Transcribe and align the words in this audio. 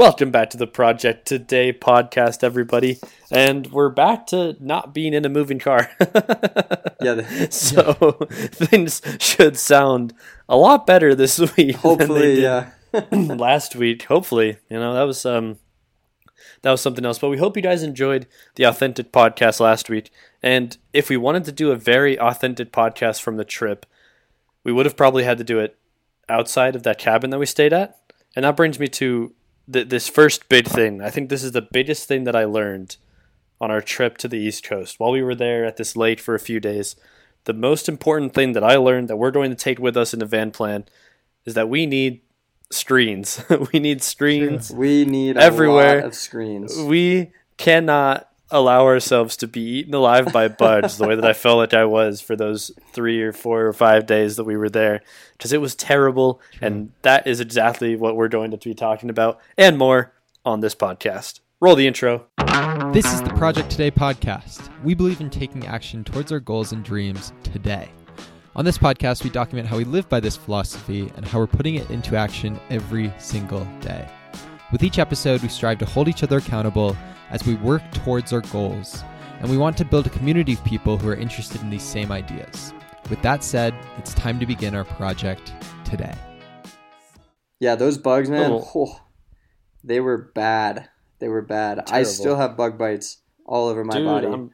Welcome 0.00 0.30
back 0.30 0.48
to 0.48 0.56
the 0.56 0.66
Project 0.66 1.28
Today 1.28 1.74
podcast, 1.74 2.42
everybody. 2.42 2.98
And 3.30 3.66
we're 3.66 3.90
back 3.90 4.28
to 4.28 4.56
not 4.58 4.94
being 4.94 5.12
in 5.12 5.26
a 5.26 5.28
moving 5.28 5.58
car. 5.58 5.90
Yeah, 7.02 7.48
so 7.50 7.92
things 8.30 9.02
should 9.18 9.58
sound 9.58 10.14
a 10.48 10.56
lot 10.56 10.86
better 10.86 11.14
this 11.14 11.38
week. 11.54 11.76
hopefully, 11.76 12.40
yeah. 12.42 12.70
last 13.12 13.76
week. 13.76 14.04
Hopefully, 14.04 14.56
you 14.70 14.78
know 14.78 14.94
that 14.94 15.02
was 15.02 15.26
um 15.26 15.58
that 16.62 16.70
was 16.70 16.80
something 16.80 17.04
else. 17.04 17.18
But 17.18 17.28
we 17.28 17.36
hope 17.36 17.56
you 17.56 17.62
guys 17.62 17.82
enjoyed 17.82 18.26
the 18.54 18.64
authentic 18.64 19.12
podcast 19.12 19.60
last 19.60 19.90
week. 19.90 20.10
And 20.42 20.78
if 20.94 21.10
we 21.10 21.18
wanted 21.18 21.44
to 21.44 21.52
do 21.52 21.72
a 21.72 21.76
very 21.76 22.18
authentic 22.18 22.72
podcast 22.72 23.20
from 23.20 23.36
the 23.36 23.44
trip, 23.44 23.84
we 24.64 24.72
would 24.72 24.86
have 24.86 24.96
probably 24.96 25.24
had 25.24 25.38
to 25.38 25.44
do 25.44 25.58
it 25.58 25.78
outside 26.28 26.74
of 26.74 26.84
that 26.84 26.98
cabin 26.98 27.28
that 27.30 27.38
we 27.38 27.46
stayed 27.46 27.74
at. 27.74 27.98
And 28.34 28.44
that 28.46 28.56
brings 28.56 28.78
me 28.78 28.88
to 28.88 29.34
th- 29.72 29.88
this 29.88 30.08
first 30.08 30.48
big 30.48 30.66
thing. 30.66 31.00
I 31.02 31.10
think 31.10 31.28
this 31.28 31.42
is 31.44 31.52
the 31.52 31.62
biggest 31.62 32.06
thing 32.08 32.24
that 32.24 32.36
I 32.36 32.44
learned 32.44 32.96
on 33.60 33.70
our 33.70 33.80
trip 33.80 34.16
to 34.18 34.28
the 34.28 34.38
East 34.38 34.64
Coast 34.64 34.98
while 34.98 35.12
we 35.12 35.22
were 35.22 35.34
there 35.34 35.64
at 35.64 35.76
this 35.76 35.96
lake 35.96 36.20
for 36.20 36.34
a 36.34 36.40
few 36.40 36.60
days. 36.60 36.96
The 37.44 37.52
most 37.52 37.88
important 37.88 38.34
thing 38.34 38.52
that 38.52 38.64
I 38.64 38.76
learned 38.76 39.08
that 39.08 39.16
we're 39.16 39.30
going 39.30 39.50
to 39.50 39.56
take 39.56 39.78
with 39.78 39.96
us 39.96 40.12
in 40.12 40.18
the 40.20 40.26
van 40.26 40.50
plan 40.50 40.84
is 41.44 41.54
that 41.54 41.68
we 41.68 41.86
need 41.86 42.20
screens. 42.70 43.42
we 43.72 43.78
need 43.80 44.02
screens. 44.02 44.70
We 44.70 45.04
need 45.04 45.36
a 45.36 45.40
Everywhere. 45.40 45.96
lot 46.00 46.06
of 46.06 46.14
screens. 46.14 46.78
We 46.78 47.32
cannot 47.56 48.29
allow 48.50 48.84
ourselves 48.84 49.36
to 49.38 49.46
be 49.46 49.60
eaten 49.60 49.94
alive 49.94 50.32
by 50.32 50.48
bugs 50.48 50.98
the 50.98 51.06
way 51.06 51.14
that 51.14 51.24
I 51.24 51.32
felt 51.32 51.58
like 51.58 51.74
I 51.74 51.84
was 51.84 52.20
for 52.20 52.36
those 52.36 52.70
three 52.92 53.22
or 53.22 53.32
four 53.32 53.66
or 53.66 53.72
five 53.72 54.06
days 54.06 54.36
that 54.36 54.44
we 54.44 54.56
were 54.56 54.68
there 54.68 55.02
because 55.36 55.52
it 55.52 55.60
was 55.60 55.74
terrible. 55.74 56.40
And 56.60 56.92
that 57.02 57.26
is 57.26 57.40
exactly 57.40 57.96
what 57.96 58.16
we're 58.16 58.28
going 58.28 58.50
to 58.50 58.56
be 58.56 58.74
talking 58.74 59.10
about 59.10 59.40
and 59.56 59.78
more 59.78 60.12
on 60.44 60.60
this 60.60 60.74
podcast. 60.74 61.40
Roll 61.60 61.76
the 61.76 61.86
intro. 61.86 62.26
This 62.92 63.12
is 63.12 63.22
the 63.22 63.34
Project 63.36 63.70
Today 63.70 63.90
podcast. 63.90 64.68
We 64.82 64.94
believe 64.94 65.20
in 65.20 65.30
taking 65.30 65.66
action 65.66 66.04
towards 66.04 66.32
our 66.32 66.40
goals 66.40 66.72
and 66.72 66.82
dreams 66.82 67.32
today. 67.42 67.90
On 68.56 68.64
this 68.64 68.78
podcast, 68.78 69.22
we 69.22 69.30
document 69.30 69.68
how 69.68 69.76
we 69.76 69.84
live 69.84 70.08
by 70.08 70.18
this 70.18 70.36
philosophy 70.36 71.12
and 71.16 71.24
how 71.24 71.38
we're 71.38 71.46
putting 71.46 71.76
it 71.76 71.88
into 71.90 72.16
action 72.16 72.58
every 72.68 73.12
single 73.18 73.64
day. 73.80 74.08
With 74.72 74.84
each 74.84 74.98
episode, 74.98 75.42
we 75.42 75.48
strive 75.48 75.78
to 75.78 75.86
hold 75.86 76.08
each 76.08 76.22
other 76.22 76.38
accountable 76.38 76.96
as 77.30 77.44
we 77.44 77.56
work 77.56 77.82
towards 77.92 78.32
our 78.32 78.40
goals, 78.42 79.02
and 79.40 79.50
we 79.50 79.56
want 79.56 79.76
to 79.78 79.84
build 79.84 80.06
a 80.06 80.10
community 80.10 80.52
of 80.52 80.64
people 80.64 80.96
who 80.96 81.08
are 81.08 81.14
interested 81.16 81.60
in 81.60 81.70
these 81.70 81.82
same 81.82 82.12
ideas. 82.12 82.72
With 83.08 83.20
that 83.22 83.42
said, 83.42 83.74
it's 83.98 84.14
time 84.14 84.38
to 84.38 84.46
begin 84.46 84.74
our 84.76 84.84
project 84.84 85.52
today. 85.84 86.14
Yeah, 87.58 87.74
those 87.74 87.98
bugs, 87.98 88.30
man. 88.30 88.52
Oh. 88.52 88.70
oh, 88.74 89.00
they 89.82 89.98
were 90.00 90.30
bad. 90.34 90.88
They 91.18 91.28
were 91.28 91.42
bad. 91.42 91.90
I 91.90 92.04
still 92.04 92.36
have 92.36 92.56
bug 92.56 92.78
bites 92.78 93.18
all 93.44 93.68
over 93.68 93.84
my 93.84 93.94
Dude, 93.96 94.06
body, 94.06 94.26
I'm, 94.28 94.52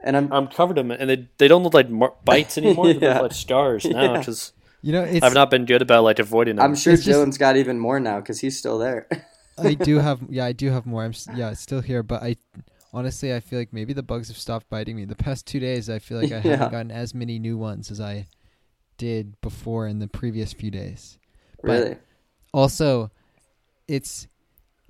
and 0.00 0.16
I'm 0.16 0.32
I'm 0.32 0.46
covered 0.46 0.78
in 0.78 0.88
them, 0.88 0.96
and 0.98 1.10
they, 1.10 1.28
they 1.38 1.48
don't 1.48 1.64
look 1.64 1.74
like 1.74 1.90
mar- 1.90 2.14
bites 2.24 2.56
anymore. 2.58 2.86
They 2.92 2.94
look 2.94 3.22
like 3.22 3.32
scars 3.32 3.84
now 3.84 4.12
Yeah. 4.12 4.18
because 4.18 4.52
You 4.80 4.92
know, 4.92 5.02
I've 5.22 5.34
not 5.34 5.50
been 5.50 5.64
good 5.64 5.82
about 5.82 6.04
like 6.04 6.20
avoiding 6.20 6.56
them. 6.56 6.64
I'm 6.64 6.76
sure 6.76 6.94
It's 6.94 7.04
just- 7.04 7.18
Dylan's 7.18 7.36
got 7.38 7.56
even 7.56 7.78
more 7.80 7.98
now 7.98 8.20
because 8.20 8.38
he's 8.40 8.56
still 8.56 8.78
there. 8.78 9.08
I 9.58 9.74
do 9.74 9.98
have 9.98 10.20
yeah, 10.28 10.44
I 10.44 10.52
do 10.52 10.70
have 10.70 10.86
more. 10.86 11.04
I'm 11.04 11.10
s- 11.10 11.28
yeah, 11.34 11.50
it's 11.50 11.60
still 11.60 11.80
here, 11.80 12.02
but 12.02 12.22
I 12.22 12.36
honestly 12.92 13.34
I 13.34 13.40
feel 13.40 13.58
like 13.58 13.72
maybe 13.72 13.92
the 13.92 14.02
bugs 14.02 14.28
have 14.28 14.36
stopped 14.38 14.68
biting 14.68 14.96
me. 14.96 15.04
The 15.04 15.14
past 15.16 15.46
2 15.46 15.60
days 15.60 15.88
I 15.90 15.98
feel 15.98 16.20
like 16.20 16.32
I 16.32 16.36
Yeah. 16.44 16.50
haven't 16.56 16.70
gotten 16.72 16.90
as 16.90 17.14
many 17.14 17.38
new 17.38 17.56
ones 17.58 17.90
as 17.90 18.00
I 18.00 18.26
did 18.98 19.40
before 19.40 19.86
in 19.86 19.98
the 19.98 20.08
previous 20.08 20.52
few 20.52 20.70
days. 20.70 21.18
But- 21.62 21.68
really? 21.68 21.96
Also, 22.52 23.10
it's 23.88 24.26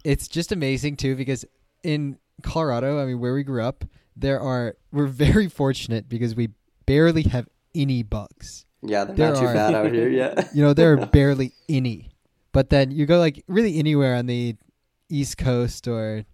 it's 0.04 0.28
just 0.28 0.52
amazing 0.52 0.96
too 0.96 1.16
because 1.16 1.44
in 1.82 2.18
Colorado, 2.42 3.00
I 3.02 3.06
mean 3.06 3.18
where 3.20 3.34
we 3.34 3.42
grew 3.42 3.62
up, 3.62 3.84
there 4.16 4.40
are 4.40 4.76
we're 4.92 5.06
very 5.06 5.48
fortunate 5.62 6.08
because 6.08 6.34
we 6.36 6.50
barely 6.86 7.22
have 7.24 7.48
any 7.74 8.02
bugs. 8.02 8.64
Yeah, 8.82 9.04
they're 9.04 9.14
There 9.16 9.32
not 9.32 9.40
too 9.40 9.46
are- 9.46 9.54
bad 9.54 9.74
out 9.74 9.92
here. 9.92 10.08
Yeah. 10.08 10.48
You 10.54 10.62
know, 10.62 10.72
there 10.74 10.92
are 10.92 11.06
barely 11.06 11.52
any. 11.68 12.10
But 12.56 12.70
then 12.70 12.90
you 12.90 13.04
go 13.04 13.18
like 13.18 13.44
really 13.48 13.78
anywhere 13.78 14.14
on 14.14 14.24
the 14.24 14.56
East 15.10 15.36
Coast 15.36 15.86
or 15.86 16.24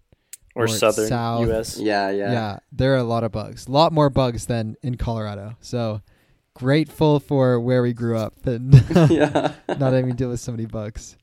or 0.55 0.63
or 0.63 0.67
southern 0.69 1.09
south. 1.09 1.47
U.S. 1.47 1.77
Yeah, 1.77 2.11
yeah. 2.11 2.31
yeah. 2.31 2.59
there 2.71 2.93
are 2.93 2.97
a 2.97 3.03
lot 3.03 3.25
of 3.25 3.33
bugs. 3.33 3.67
A 3.67 3.71
lot 3.71 3.91
more 3.91 4.09
bugs 4.09 4.45
than 4.45 4.77
in 4.81 4.95
Colorado. 4.95 5.57
So 5.59 6.01
grateful 6.53 7.19
for 7.19 7.59
where 7.59 7.81
we 7.81 7.91
grew 7.91 8.17
up 8.17 8.35
and 8.45 8.73
Yeah. 9.11 9.51
not 9.67 9.91
having 9.91 10.11
to 10.11 10.13
deal 10.15 10.29
with 10.29 10.39
so 10.39 10.53
many 10.53 10.65
bugs. 10.65 11.17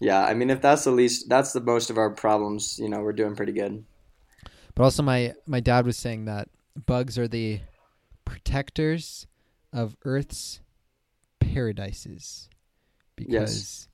Yeah, 0.00 0.24
I 0.24 0.34
mean, 0.34 0.50
if 0.50 0.60
that's 0.60 0.82
the 0.82 0.90
least, 0.90 1.28
that's 1.28 1.52
the 1.52 1.60
most 1.60 1.88
of 1.88 1.96
our 1.96 2.10
problems. 2.10 2.80
You 2.80 2.88
know, 2.88 2.98
we're 2.98 3.12
doing 3.12 3.36
pretty 3.36 3.52
good. 3.52 3.84
But 4.74 4.82
also 4.82 5.04
my 5.04 5.34
my 5.46 5.60
dad 5.60 5.86
was 5.86 5.96
saying 5.96 6.24
that 6.24 6.48
bugs 6.84 7.16
are 7.16 7.28
the 7.28 7.60
protectors 8.24 9.28
of 9.72 9.96
Earth's 10.04 10.62
paradises 11.38 12.48
because 13.16 13.88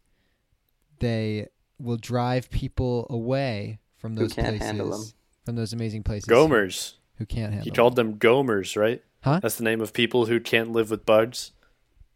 they 0.98 1.48
will 1.78 1.96
drive 1.96 2.50
people 2.50 3.06
away 3.10 3.78
from 3.96 4.14
Who 4.14 4.20
those 4.22 4.32
can't 4.34 4.48
places 4.48 4.66
handle 4.66 4.94
'em. 4.94 5.00
from 5.44 5.56
those 5.56 5.72
amazing 5.72 6.02
places 6.02 6.28
Gomers. 6.28 6.94
who 7.16 7.26
can't 7.26 7.52
handle 7.52 7.64
He 7.64 7.70
called 7.70 7.96
them 7.96 8.18
gomers, 8.18 8.76
right? 8.76 9.02
Huh? 9.22 9.40
That's 9.42 9.56
the 9.56 9.64
name 9.64 9.80
of 9.80 9.92
people 9.92 10.26
who 10.26 10.40
can't 10.40 10.72
live 10.72 10.90
with 10.90 11.04
bugs. 11.06 11.52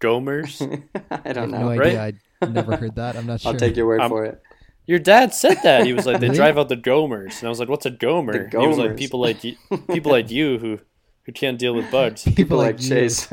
Gomers. 0.00 0.60
I 1.10 1.14
I 1.14 1.20
have 1.28 1.34
don't 1.34 1.50
no 1.50 1.60
know. 1.60 1.68
idea. 1.70 2.14
I 2.42 2.46
never 2.46 2.76
heard 2.76 2.94
that. 2.96 3.16
I'm 3.16 3.26
not 3.26 3.40
sure. 3.42 3.52
I'll 3.52 3.58
take 3.58 3.76
your 3.76 3.86
word 3.86 4.00
Um, 4.00 4.10
for 4.10 4.24
it. 4.24 4.42
Your 4.86 4.98
dad 4.98 5.32
said 5.32 5.58
that. 5.62 5.86
He 5.86 5.94
was 5.94 6.04
like, 6.04 6.20
they 6.20 6.28
drive 6.40 6.58
out 6.58 6.68
the 6.68 6.76
gomers, 6.76 7.38
and 7.38 7.44
I 7.46 7.48
was 7.48 7.58
like, 7.58 7.70
what's 7.70 7.86
a 7.86 7.90
gomer? 7.90 8.50
The 8.50 8.60
He 8.60 8.66
was 8.66 8.76
like, 8.76 8.96
people 8.98 9.18
like 9.20 9.42
you, 9.44 9.56
people 9.90 10.12
like 10.12 10.30
you 10.30 10.58
who 10.58 10.78
who 11.24 11.32
can't 11.32 11.58
deal 11.58 11.74
with 11.74 11.90
bugs. 11.90 12.22
People 12.24 12.58
like 12.58 12.82
you. 12.82 12.88
Chase. 12.90 13.26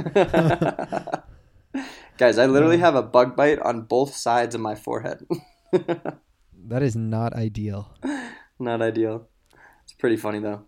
Guys, 2.21 2.37
I 2.37 2.45
literally 2.45 2.77
have 2.77 2.93
a 2.93 3.01
bug 3.01 3.35
bite 3.35 3.57
on 3.57 3.81
both 3.81 4.13
sides 4.15 4.53
of 4.53 4.61
my 4.61 4.75
forehead. 4.75 5.25
That 6.67 6.83
is 6.83 6.95
not 6.95 7.33
ideal. 7.33 7.97
Not 8.59 8.83
ideal. 8.83 9.27
It's 9.83 9.93
pretty 9.93 10.17
funny 10.17 10.37
though. 10.37 10.65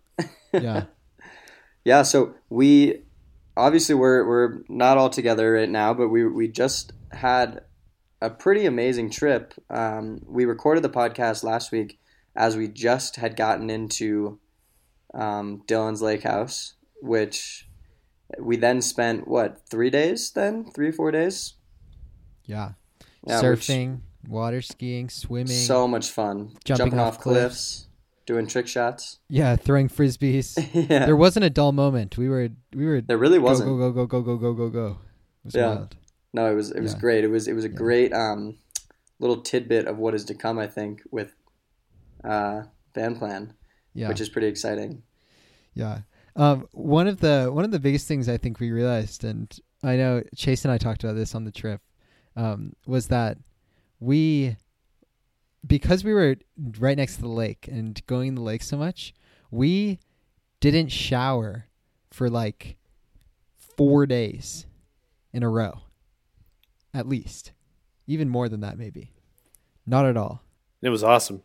Yeah. 0.52 0.86
Yeah, 1.84 2.02
so 2.02 2.34
we 2.48 3.02
obviously 3.56 3.94
we're 3.94 4.26
we're 4.26 4.64
not 4.68 4.98
all 4.98 5.10
together 5.10 5.52
right 5.52 5.68
now, 5.68 5.94
but 5.94 6.08
we 6.08 6.26
we 6.26 6.48
just 6.48 6.92
had 7.12 7.60
a 8.20 8.30
pretty 8.30 8.66
amazing 8.66 9.10
trip. 9.10 9.54
Um, 9.70 10.22
we 10.26 10.46
recorded 10.46 10.82
the 10.82 10.90
podcast 10.90 11.44
last 11.44 11.70
week 11.70 12.00
as 12.34 12.56
we 12.56 12.66
just 12.68 13.16
had 13.16 13.36
gotten 13.36 13.70
into 13.70 14.40
um, 15.12 15.62
Dylan's 15.68 16.02
Lake 16.02 16.22
House, 16.22 16.74
which 17.02 17.68
we 18.38 18.56
then 18.56 18.80
spent 18.82 19.28
what 19.28 19.60
three 19.68 19.90
days? 19.90 20.30
Then 20.30 20.64
three 20.74 20.88
or 20.88 20.92
four 20.92 21.10
days. 21.10 21.54
Yeah. 22.44 22.72
Yeah, 23.26 23.40
Surfing, 23.40 24.00
water 24.28 24.60
skiing, 24.60 25.08
swimming. 25.08 25.46
So 25.46 25.88
much 25.88 26.10
fun. 26.10 26.52
Jumping 26.64 26.98
off, 26.98 27.14
off 27.16 27.20
cliffs, 27.20 27.86
doing 28.26 28.46
trick 28.46 28.66
shots. 28.68 29.18
yeah, 29.30 29.56
throwing 29.56 29.88
frisbees. 29.88 30.58
yeah, 30.90 31.06
There 31.06 31.16
wasn't 31.16 31.44
a 31.46 31.50
dull 31.50 31.72
moment. 31.72 32.18
We 32.18 32.28
were 32.28 32.50
we 32.74 32.84
were 32.84 33.00
there 33.00 33.16
really 33.16 33.38
wasn't. 33.38 33.68
go 33.70 33.90
go 33.90 34.06
go 34.06 34.20
go 34.20 34.22
go 34.22 34.36
go 34.36 34.52
go 34.54 34.68
go. 34.68 34.86
It 34.88 35.44
was 35.46 35.54
Yeah. 35.54 35.68
wild. 35.74 35.96
No, 36.34 36.50
it 36.50 36.54
was 36.54 36.70
it 36.70 36.80
was 36.80 36.92
Yeah. 36.94 37.00
great. 37.00 37.24
It 37.24 37.28
was 37.28 37.48
it 37.48 37.54
was 37.54 37.64
a 37.64 37.68
Yeah. 37.68 37.74
great 37.76 38.12
um, 38.12 38.58
little 39.20 39.40
tidbit 39.40 39.86
of 39.86 39.96
what 39.96 40.14
is 40.14 40.24
to 40.26 40.34
come. 40.34 40.58
I 40.58 40.66
think 40.66 41.00
with 41.10 41.34
uh, 42.22 42.64
Van 42.94 43.16
Plan, 43.16 43.54
Yeah. 43.94 44.08
which 44.08 44.20
is 44.20 44.28
pretty 44.28 44.48
exciting. 44.48 45.02
Yeah. 45.74 46.00
Um, 46.36 46.68
one 46.72 47.06
of 47.06 47.20
the 47.20 47.50
one 47.52 47.64
of 47.64 47.70
the 47.70 47.78
biggest 47.78 48.08
things 48.08 48.28
I 48.28 48.36
think 48.36 48.58
we 48.58 48.72
realized, 48.72 49.24
and 49.24 49.56
I 49.82 49.96
know 49.96 50.22
Chase 50.34 50.64
and 50.64 50.72
I 50.72 50.78
talked 50.78 51.04
about 51.04 51.14
this 51.14 51.34
on 51.34 51.44
the 51.44 51.52
trip, 51.52 51.80
um, 52.36 52.74
was 52.86 53.08
that 53.08 53.38
we, 54.00 54.56
because 55.66 56.02
we 56.04 56.12
were 56.12 56.36
right 56.78 56.96
next 56.96 57.16
to 57.16 57.22
the 57.22 57.28
lake 57.28 57.68
and 57.70 58.04
going 58.06 58.28
in 58.28 58.34
the 58.34 58.40
lake 58.40 58.62
so 58.62 58.76
much, 58.76 59.14
we 59.50 60.00
didn't 60.60 60.88
shower 60.88 61.66
for 62.10 62.28
like 62.28 62.76
four 63.76 64.06
days 64.06 64.66
in 65.32 65.42
a 65.42 65.48
row, 65.48 65.82
at 66.92 67.08
least, 67.08 67.52
even 68.06 68.28
more 68.28 68.48
than 68.48 68.60
that, 68.60 68.78
maybe. 68.78 69.12
Not 69.86 70.06
at 70.06 70.16
all. 70.16 70.42
It 70.82 70.88
was 70.88 71.04
awesome, 71.04 71.42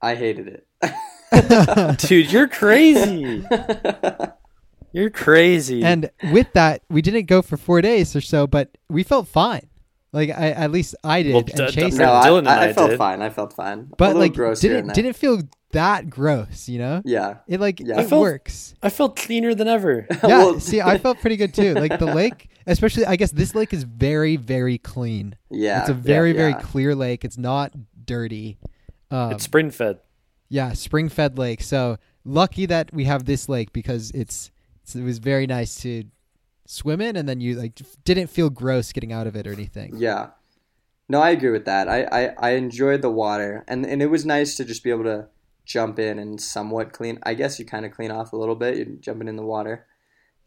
I 0.00 0.14
hated 0.14 0.46
it. 0.48 0.66
dude. 1.98 2.30
You're 2.32 2.48
crazy. 2.48 3.44
You're 4.92 5.10
crazy. 5.10 5.82
and 5.82 6.10
with 6.32 6.52
that, 6.52 6.82
we 6.90 7.00
didn't 7.00 7.24
go 7.26 7.40
for 7.40 7.56
four 7.56 7.80
days 7.80 8.14
or 8.14 8.20
so, 8.20 8.46
but 8.46 8.76
we 8.90 9.02
felt 9.02 9.26
fine. 9.26 9.68
Like 10.12 10.28
I, 10.28 10.50
at 10.50 10.70
least 10.70 10.94
I 11.02 11.22
did, 11.22 11.32
Well, 11.32 11.44
and 11.44 11.46
d- 11.56 11.66
d- 11.66 11.72
Chase. 11.72 11.94
no, 11.94 12.04
no, 12.04 12.12
I, 12.12 12.38
and 12.38 12.48
I, 12.48 12.64
I 12.64 12.68
I 12.68 12.72
felt 12.74 12.90
did. 12.90 12.98
fine. 12.98 13.22
I 13.22 13.30
felt 13.30 13.54
fine. 13.54 13.88
but 13.96 14.14
like 14.14 14.34
gross 14.34 14.60
didn't 14.60 14.92
didn't 14.92 15.14
feel 15.14 15.40
that 15.70 16.10
gross, 16.10 16.68
you 16.68 16.78
know? 16.78 17.00
Yeah, 17.06 17.36
It 17.48 17.58
like 17.60 17.80
Yeah. 17.80 17.94
it 17.94 18.00
I 18.00 18.04
felt- 18.04 18.20
works. 18.20 18.74
I 18.82 18.90
felt 18.90 19.16
cleaner 19.16 19.54
than 19.54 19.68
ever. 19.68 20.06
Yeah, 20.22 20.26
Well- 20.26 20.60
see, 20.60 20.82
I 20.82 20.98
felt 20.98 21.18
pretty 21.20 21.36
good 21.38 21.54
too. 21.54 21.72
Like 21.72 21.98
the 21.98 22.04
lake, 22.14 22.50
especially 22.66 23.06
I 23.06 23.16
guess 23.16 23.30
this 23.32 23.54
lake 23.54 23.72
is 23.72 23.84
very 23.84 24.36
very 24.36 24.76
clean. 24.76 25.36
yeah. 25.50 25.80
it's 25.80 25.88
a 25.88 25.94
very 25.94 26.32
yeah, 26.32 26.36
very 26.36 26.54
clear 26.62 26.94
lake. 26.94 27.24
It's 27.24 27.38
not 27.38 27.72
dirty. 28.04 28.58
Um, 29.10 29.32
it's 29.32 29.44
spring 29.44 29.70
fed. 29.70 30.00
Yeah, 30.52 30.74
spring 30.74 31.08
fed 31.08 31.38
lake. 31.38 31.62
So 31.62 31.96
lucky 32.26 32.66
that 32.66 32.92
we 32.92 33.04
have 33.04 33.24
this 33.24 33.48
lake 33.48 33.72
because 33.72 34.10
it's, 34.10 34.50
it's 34.82 34.94
it 34.94 35.02
was 35.02 35.16
very 35.16 35.46
nice 35.46 35.80
to 35.80 36.04
swim 36.66 37.00
in, 37.00 37.16
and 37.16 37.26
then 37.26 37.40
you 37.40 37.54
like 37.54 37.80
didn't 38.04 38.26
feel 38.26 38.50
gross 38.50 38.92
getting 38.92 39.14
out 39.14 39.26
of 39.26 39.34
it 39.34 39.46
or 39.46 39.52
anything. 39.52 39.94
Yeah. 39.96 40.28
No, 41.08 41.22
I 41.22 41.30
agree 41.30 41.50
with 41.50 41.64
that. 41.64 41.88
I, 41.88 42.02
I, 42.04 42.34
I 42.38 42.50
enjoyed 42.50 43.00
the 43.00 43.10
water, 43.10 43.64
and, 43.66 43.86
and 43.86 44.02
it 44.02 44.06
was 44.06 44.26
nice 44.26 44.54
to 44.56 44.64
just 44.64 44.84
be 44.84 44.90
able 44.90 45.04
to 45.04 45.28
jump 45.64 45.98
in 45.98 46.18
and 46.18 46.38
somewhat 46.38 46.92
clean. 46.92 47.18
I 47.22 47.32
guess 47.32 47.58
you 47.58 47.64
kind 47.64 47.86
of 47.86 47.92
clean 47.92 48.10
off 48.10 48.34
a 48.34 48.36
little 48.36 48.54
bit. 48.54 48.76
You're 48.76 48.96
jumping 49.00 49.28
in 49.28 49.36
the 49.36 49.42
water, 49.42 49.86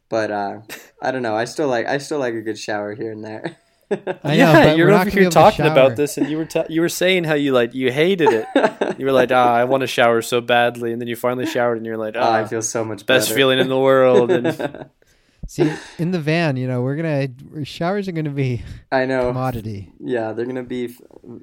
but 0.08 0.30
uh, 0.30 0.60
I 1.02 1.10
don't 1.10 1.22
know. 1.22 1.34
I 1.34 1.46
still 1.46 1.68
like 1.68 1.86
I 1.86 1.98
still 1.98 2.20
like 2.20 2.34
a 2.34 2.42
good 2.42 2.58
shower 2.58 2.94
here 2.94 3.10
and 3.10 3.24
there. 3.24 3.56
I 3.90 3.96
know, 4.24 4.32
yeah, 4.32 4.64
but 4.64 4.76
you're 4.76 4.90
over 4.90 5.08
here 5.10 5.30
talking 5.30 5.64
about 5.66 5.94
this, 5.96 6.18
and 6.18 6.28
you 6.28 6.36
were 6.38 6.44
ta- 6.44 6.64
you 6.68 6.80
were 6.80 6.88
saying 6.88 7.24
how 7.24 7.34
you 7.34 7.52
like 7.52 7.74
you 7.74 7.92
hated 7.92 8.28
it. 8.32 8.98
You 8.98 9.06
were 9.06 9.12
like, 9.12 9.30
ah, 9.32 9.54
I 9.54 9.64
want 9.64 9.82
to 9.82 9.86
shower 9.86 10.22
so 10.22 10.40
badly, 10.40 10.92
and 10.92 11.00
then 11.00 11.06
you 11.08 11.14
finally 11.16 11.46
showered, 11.46 11.76
and 11.76 11.86
you're 11.86 11.96
like, 11.96 12.16
oh, 12.16 12.20
ah, 12.20 12.34
I 12.34 12.44
feel 12.46 12.62
so 12.62 12.84
much 12.84 13.06
best 13.06 13.28
better. 13.28 13.36
feeling 13.38 13.58
in 13.60 13.68
the 13.68 13.78
world. 13.78 14.30
And 14.32 14.86
See, 15.48 15.72
in 15.98 16.10
the 16.10 16.18
van, 16.18 16.56
you 16.56 16.66
know, 16.66 16.82
we're 16.82 16.96
gonna 16.96 17.28
showers 17.64 18.08
are 18.08 18.12
gonna 18.12 18.30
be 18.30 18.62
I 18.90 19.06
know. 19.06 19.28
commodity, 19.28 19.92
Yeah, 20.00 20.32
they're 20.32 20.46
gonna 20.46 20.64
be 20.64 20.96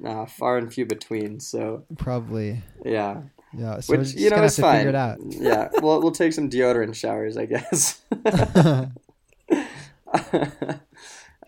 uh, 0.06 0.26
far 0.26 0.58
and 0.58 0.70
few 0.70 0.84
between. 0.84 1.40
So 1.40 1.84
probably. 1.96 2.62
yeah, 2.84 3.22
Yeah, 3.56 3.80
so 3.80 3.96
which 3.96 4.12
you 4.12 4.28
know 4.28 4.36
gonna 4.36 4.46
is 4.48 4.56
have 4.58 4.62
to 4.64 4.68
fine. 4.68 4.76
figure 4.80 4.88
it 4.90 4.94
out. 4.94 5.18
Yeah, 5.22 5.68
well, 5.80 6.02
we'll 6.02 6.10
take 6.12 6.34
some 6.34 6.50
deodorant 6.50 6.94
showers, 6.94 7.38
I 7.38 7.46
guess. 7.46 8.02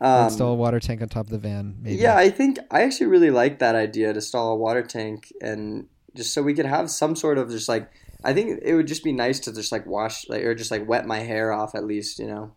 um, 0.01 0.25
Install 0.25 0.53
a 0.53 0.57
water 0.57 0.81
tank 0.81 1.01
on 1.03 1.09
top 1.09 1.27
of 1.27 1.31
the 1.31 1.39
van. 1.39 1.77
Maybe. 1.81 1.97
Yeah, 1.97 2.17
I 2.17 2.29
think 2.31 2.59
I 2.71 2.83
actually 2.83 3.07
really 3.07 3.31
like 3.31 3.59
that 3.61 3.75
idea 3.75 4.09
to 4.13 4.17
install 4.17 4.53
a 4.53 4.57
water 4.57 4.83
tank 4.83 5.33
and 5.41 5.87
just 6.15 6.33
so 6.33 6.43
we 6.43 6.55
could 6.55 6.67
have 6.67 6.91
some 6.91 7.15
sort 7.17 7.39
of 7.39 7.51
just 7.51 7.69
like 7.69 7.91
I 8.25 8.33
think 8.33 8.61
it 8.63 8.75
would 8.75 8.87
just 8.89 9.05
be 9.05 9.13
nice 9.13 9.39
to 9.41 9.53
just 9.53 9.71
like 9.73 9.87
wash 9.87 10.29
like 10.29 10.43
or 10.43 10.55
just 10.55 10.71
like 10.71 10.89
wet 10.89 11.07
my 11.07 11.19
hair 11.21 11.53
off 11.53 11.75
at 11.75 11.85
least, 11.85 12.19
you 12.19 12.27
know. 12.27 12.55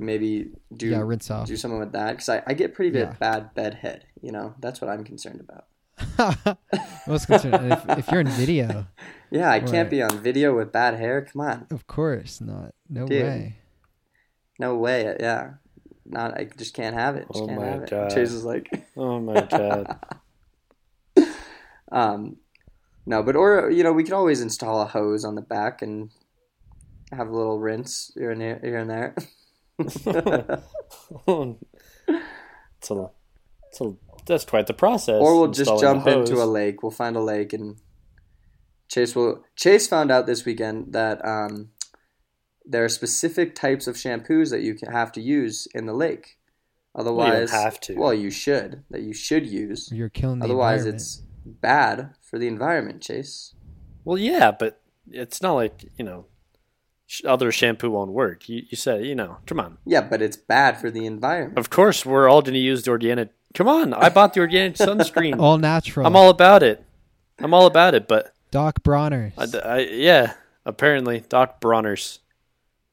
Maybe 0.00 0.50
do 0.76 0.86
yeah, 0.90 1.02
rinse 1.02 1.28
off. 1.30 1.48
do 1.48 1.56
something 1.56 1.80
with 1.80 1.92
that 1.92 2.12
because 2.12 2.28
I, 2.28 2.42
I 2.46 2.54
get 2.54 2.72
pretty 2.72 2.90
bit 2.92 3.08
Yeah. 3.08 3.14
bad 3.18 3.54
bed 3.54 3.74
head, 3.74 4.04
you 4.22 4.30
know. 4.30 4.54
That's 4.60 4.80
what 4.80 4.88
I'm 4.90 5.02
concerned 5.04 5.40
about. 5.40 5.64
Most 7.08 7.26
concerned. 7.26 7.72
if, 7.72 7.98
if 7.98 8.08
you're 8.10 8.20
in 8.20 8.28
video, 8.28 8.86
Yeah, 9.30 9.50
I 9.50 9.58
can't 9.58 9.72
Right. 9.72 9.90
be 9.90 10.02
on 10.02 10.22
video 10.22 10.54
with 10.56 10.70
bad 10.72 10.94
hair. 10.94 11.22
Come 11.22 11.40
on, 11.42 11.66
of 11.70 11.86
course 11.88 12.40
not. 12.40 12.74
No 12.88 13.06
Dude. 13.06 13.22
way. 13.24 13.56
no 14.60 14.76
way. 14.76 15.16
Yeah, 15.18 15.54
not 16.10 16.38
I 16.38 16.48
just 16.56 16.74
can't 16.74 16.94
have 16.96 17.16
it. 17.16 17.26
Just 17.32 17.42
Oh 17.42 17.46
can't 17.46 17.60
my 17.60 17.66
have 17.66 17.82
it. 17.82 17.90
God. 17.90 18.10
Chase 18.10 18.32
is 18.32 18.44
like. 18.44 18.68
oh 18.96 19.20
my 19.20 19.40
god, 19.42 19.98
Um, 21.90 22.36
no, 23.06 23.22
but 23.22 23.34
or 23.36 23.70
you 23.70 23.82
know 23.82 23.92
we 23.92 24.04
could 24.04 24.12
always 24.12 24.40
install 24.42 24.82
a 24.82 24.86
hose 24.86 25.24
on 25.24 25.34
the 25.34 25.40
back 25.42 25.80
and 25.80 26.10
have 27.12 27.28
a 27.28 27.32
little 27.36 27.58
rinse 27.58 28.12
here 28.14 28.30
and 28.30 28.40
there. 28.40 28.60
Here 28.62 28.78
and 28.78 28.90
there. 28.90 29.14
it's 29.78 30.06
a, 32.90 33.10
it's 33.70 33.80
a, 33.80 33.94
that's 34.26 34.44
quite 34.44 34.66
the 34.66 34.74
process. 34.74 35.20
or 35.20 35.38
we'll 35.38 35.50
just 35.50 35.80
jump 35.80 36.06
into 36.06 36.42
a 36.42 36.44
lake. 36.44 36.82
We'll 36.82 36.90
find 36.92 37.16
a 37.16 37.20
lake 37.20 37.52
and 37.52 37.76
Chase 38.88 39.14
will. 39.14 39.44
Chase 39.56 39.86
found 39.86 40.10
out 40.10 40.26
this 40.26 40.44
weekend 40.44 40.92
that 40.92 41.24
um, 41.24 41.70
there 42.70 42.84
are 42.84 42.88
specific 42.88 43.54
types 43.54 43.86
of 43.86 43.96
shampoos 43.96 44.50
that 44.50 44.60
you 44.60 44.74
can 44.74 44.92
have 44.92 45.10
to 45.12 45.20
use 45.20 45.66
in 45.74 45.86
the 45.86 45.94
lake. 45.94 46.36
Otherwise, 46.94 47.50
you 47.52 47.58
have 47.58 47.80
to. 47.80 47.94
Well, 47.96 48.14
you 48.14 48.30
should. 48.30 48.82
That 48.90 49.02
you 49.02 49.12
should 49.14 49.46
use. 49.46 49.90
You're 49.92 50.08
killing 50.08 50.38
the 50.40 50.44
Otherwise, 50.46 50.80
environment. 50.80 50.96
it's 50.96 51.22
bad 51.44 52.14
for 52.20 52.38
the 52.38 52.48
environment. 52.48 53.02
Chase. 53.02 53.54
Well, 54.04 54.18
yeah, 54.18 54.50
but 54.50 54.80
it's 55.10 55.40
not 55.40 55.54
like 55.54 55.84
you 55.96 56.04
know, 56.04 56.26
sh- 57.06 57.22
other 57.24 57.52
shampoo 57.52 57.90
won't 57.90 58.10
work. 58.12 58.48
You, 58.48 58.62
you 58.68 58.76
said 58.76 59.04
you 59.04 59.14
know, 59.14 59.38
come 59.46 59.60
on. 59.60 59.78
Yeah, 59.86 60.00
but 60.02 60.20
it's 60.22 60.36
bad 60.36 60.78
for 60.80 60.90
the 60.90 61.06
environment. 61.06 61.58
Of 61.58 61.70
course, 61.70 62.04
we're 62.04 62.28
all 62.28 62.42
going 62.42 62.54
to 62.54 62.60
use 62.60 62.82
the 62.82 62.90
organic. 62.90 63.30
Come 63.54 63.68
on, 63.68 63.94
I 63.94 64.08
bought 64.08 64.34
the 64.34 64.40
organic 64.40 64.74
sunscreen. 64.76 65.38
all 65.40 65.58
natural. 65.58 66.06
I'm 66.06 66.16
all 66.16 66.30
about 66.30 66.62
it. 66.62 66.84
I'm 67.38 67.54
all 67.54 67.66
about 67.66 67.94
it, 67.94 68.08
but 68.08 68.34
Doc 68.50 68.82
Bronner's. 68.82 69.32
I, 69.38 69.58
I- 69.58 69.78
yeah, 69.90 70.34
apparently 70.66 71.20
Doc 71.28 71.60
Bronner's. 71.60 72.18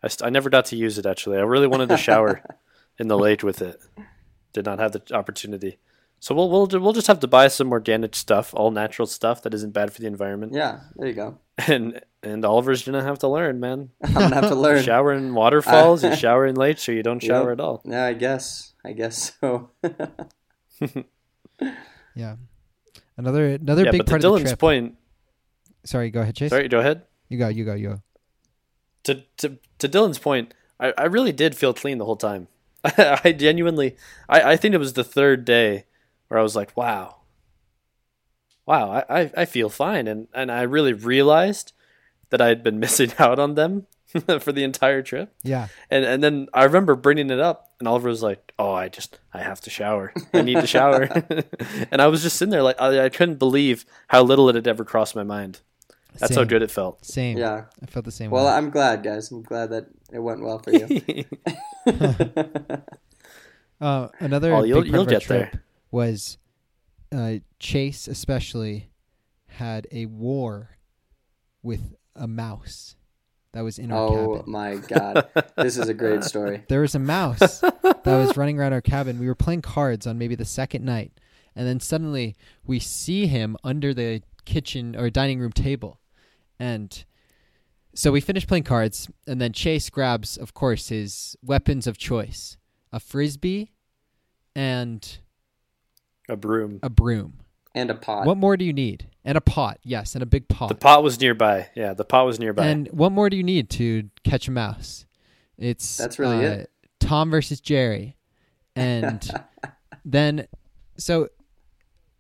I, 0.06 0.08
st- 0.08 0.26
I 0.28 0.30
never 0.30 0.50
got 0.50 0.66
to 0.66 0.76
use 0.78 0.98
it 0.98 1.06
actually. 1.06 1.38
I 1.38 1.42
really 1.42 1.68
wanted 1.68 1.90
to 1.90 1.98
shower 1.98 2.42
in 3.00 3.08
the 3.10 3.18
lake 3.18 3.44
with 3.44 3.62
it. 3.62 3.82
Did 4.54 4.66
not 4.66 4.80
have 4.80 4.92
the 4.94 5.02
opportunity. 5.14 5.80
So 6.22 6.34
we'll 6.34 6.50
we'll 6.50 6.68
we'll 6.80 6.94
just 6.94 7.08
have 7.08 7.20
to 7.20 7.28
buy 7.28 7.50
some 7.50 7.72
organic 7.72 8.16
stuff, 8.16 8.54
all 8.56 8.72
natural 8.72 9.06
stuff 9.06 9.42
that 9.44 9.54
isn't 9.54 9.74
bad 9.74 9.92
for 9.92 10.00
the 10.02 10.08
environment. 10.08 10.54
Yeah, 10.54 10.80
there 10.96 11.08
you 11.10 11.14
go. 11.14 11.40
And 11.68 12.02
and 12.24 12.44
Oliver's 12.46 12.84
gonna 12.84 13.04
have 13.04 13.20
to 13.20 13.28
learn, 13.28 13.60
man. 13.60 13.90
I'm 14.04 14.14
gonna 14.14 14.36
have 14.36 14.50
to 14.50 14.56
learn. 14.56 14.84
Shower 14.84 15.14
in 15.14 15.34
waterfalls, 15.34 16.04
you 16.04 16.16
shower 16.16 16.46
in 16.46 16.56
lakes, 16.56 16.88
or 16.90 16.94
you 16.94 17.04
don't 17.04 17.22
shower 17.22 17.50
Yep. 17.52 17.60
at 17.60 17.64
all. 17.64 17.82
Yeah, 17.86 18.06
I 18.06 18.14
guess. 18.14 18.74
I 18.84 18.94
guess 18.94 19.34
so. 19.40 19.70
yeah. 22.16 22.36
Another 23.18 23.46
another 23.56 23.86
yeah, 23.86 23.92
big 23.92 24.00
but 24.02 24.06
to 24.08 24.10
part 24.12 24.24
of 24.26 24.32
the 24.34 24.38
Dylan's 24.40 24.50
trip. 24.52 24.60
point, 24.60 24.96
Sorry, 25.86 26.10
go 26.10 26.22
ahead, 26.22 26.36
Chase. 26.36 26.50
sorry, 26.50 26.68
go 26.68 26.80
ahead. 26.80 27.04
You 27.30 27.38
go. 27.38 27.48
You 27.48 27.64
go. 27.66 27.74
You 27.74 27.88
go. 27.90 28.02
to 29.04 29.24
to 29.38 29.58
to 29.80 29.90
Dylan's 29.90 30.20
point, 30.20 30.54
I, 30.80 30.94
I 30.98 31.04
really 31.06 31.32
did 31.32 31.56
feel 31.56 31.74
clean 31.74 31.98
the 31.98 32.06
whole 32.06 32.16
time. 32.16 32.48
I 32.84 33.32
genuinely, 33.38 33.96
I, 34.30 34.52
I 34.54 34.56
think 34.58 34.74
it 34.76 34.80
was 34.80 34.94
the 34.94 35.04
third 35.04 35.44
day 35.46 35.86
where 36.28 36.40
I 36.40 36.44
was 36.44 36.56
like, 36.56 36.76
wow, 36.78 37.18
wow, 38.66 39.04
I, 39.10 39.22
I, 39.22 39.32
I 39.38 39.46
feel 39.46 39.70
fine, 39.70 40.08
and 40.08 40.28
and 40.34 40.52
I 40.52 40.62
really 40.64 40.94
realized 40.94 41.72
that 42.30 42.42
I 42.42 42.48
had 42.48 42.64
been 42.64 42.80
missing 42.86 43.12
out 43.20 43.40
on 43.40 43.56
them 43.56 43.88
for 44.40 44.52
the 44.52 44.64
entire 44.64 45.02
trip, 45.02 45.34
Yeah. 45.44 45.68
and 45.90 46.06
and 46.06 46.24
then 46.24 46.48
I 46.54 46.64
remember 46.64 46.96
bringing 46.96 47.30
it 47.30 47.40
up, 47.40 47.72
and 47.80 47.88
Oliver 47.88 48.10
was 48.10 48.24
like, 48.24 48.54
oh, 48.58 48.72
I 48.74 48.88
just 48.90 49.20
I 49.34 49.40
have 49.42 49.62
to 49.62 49.70
shower, 49.70 50.14
I 50.34 50.42
need 50.42 50.56
to 50.62 50.68
shower, 50.68 51.04
and 51.92 52.02
I 52.02 52.08
was 52.08 52.24
just 52.24 52.38
sitting 52.38 52.52
there 52.52 52.64
like 52.64 52.80
I, 52.80 53.06
I 53.06 53.10
couldn't 53.10 53.40
believe 53.40 53.86
how 54.08 54.24
little 54.24 54.50
it 54.50 54.56
had 54.56 54.68
ever 54.68 54.86
crossed 54.86 55.16
my 55.16 55.24
mind. 55.24 55.60
That's 56.20 56.36
how 56.36 56.44
good 56.44 56.62
it 56.62 56.72
felt. 56.72 57.06
Same. 57.06 57.38
yeah. 57.38 57.66
I 57.82 57.86
felt 57.88 58.06
the 58.06 58.12
same 58.12 58.32
Well, 58.32 58.46
way. 58.46 58.52
I'm 58.52 58.70
glad, 58.70 59.04
guys. 59.04 59.32
I'm 59.32 59.42
glad 59.44 59.70
that 59.72 59.88
it 60.14 60.20
went 60.20 60.42
well 60.42 60.60
for 60.60 60.72
you. 60.72 61.26
Uh, 63.82 64.08
another 64.20 64.54
Oh, 64.54 64.64
you'll- 64.64 64.84
big 64.84 64.92
part 64.92 64.94
you'll 64.94 65.02
of 65.02 65.08
our 65.08 65.12
get 65.14 65.22
trip 65.22 65.52
there. 65.52 65.64
was 65.92 66.38
uh, 67.12 67.36
Chase, 67.60 68.08
especially, 68.08 68.90
had 69.48 69.86
a 69.92 70.06
war 70.06 70.78
with 71.62 71.94
a 72.16 72.26
mouse 72.26 72.96
that 73.52 73.62
was 73.66 73.78
in 73.78 73.92
our 73.92 74.00
oh 74.08 74.10
cabin. 74.38 74.44
Oh 74.48 74.50
my 74.50 74.76
god, 74.78 75.28
this 75.58 75.78
is 75.78 75.90
a 75.90 75.94
great 75.94 76.24
story. 76.32 76.64
There 76.70 76.80
was 76.82 76.96
a 76.96 77.00
mouse 77.00 77.60
that 77.60 78.02
was 78.06 78.38
running 78.38 78.58
around 78.58 78.72
our 78.72 78.82
cabin. 78.82 79.20
We 79.20 79.28
were 79.28 79.36
playing 79.36 79.62
cards 79.62 80.08
on 80.08 80.18
maybe 80.18 80.36
the 80.36 80.46
second 80.46 80.86
night, 80.86 81.12
and 81.54 81.68
then 81.68 81.82
suddenly 81.82 82.38
we 82.66 82.80
see 82.80 83.28
him 83.28 83.58
under 83.62 83.94
the 83.94 84.22
kitchen 84.46 84.96
or 84.96 85.10
dining 85.10 85.40
room 85.42 85.52
table, 85.52 86.00
and 86.60 87.04
so 87.94 88.12
we 88.12 88.22
finish 88.22 88.46
playing 88.46 88.64
cards, 88.64 89.10
and 89.26 89.40
then 89.42 89.54
Chase 89.54 89.90
grabs, 89.90 90.38
of 90.38 90.54
course, 90.54 90.90
his 90.90 91.36
weapons 91.42 91.88
of 91.88 91.98
choice: 91.98 92.58
a 92.92 93.00
frisbee 93.00 93.72
and 94.56 95.18
A 96.30 96.36
broom. 96.36 96.80
a 96.84 96.90
broom. 96.90 97.40
And 97.74 97.90
a 97.92 97.96
pot. 97.96 98.26
What 98.26 98.38
more 98.38 98.56
do 98.56 98.64
you 98.64 98.72
need? 98.72 99.10
And 99.26 99.38
a 99.38 99.42
pot, 99.42 99.80
yes, 99.84 100.16
and 100.16 100.24
a 100.24 100.26
big 100.26 100.48
pot. 100.48 100.70
The 100.70 100.76
pot 100.76 101.04
was 101.04 101.20
nearby. 101.20 101.70
Yeah, 101.76 101.94
the 101.94 102.06
pot 102.06 102.26
was 102.26 102.40
nearby. 102.40 102.68
And 102.68 102.88
what 102.90 103.12
more 103.12 103.30
do 103.30 103.36
you 103.36 103.44
need 103.44 103.70
to 103.72 104.10
catch 104.24 104.48
a 104.48 104.52
mouse? 104.52 105.06
It's 105.58 105.98
That's 105.98 106.18
really 106.18 106.46
uh, 106.46 106.52
it. 106.52 106.72
Tom 107.02 107.32
versus 107.32 107.60
Jerry, 107.60 108.16
and 108.76 109.30
then 110.06 110.48
so 110.98 111.28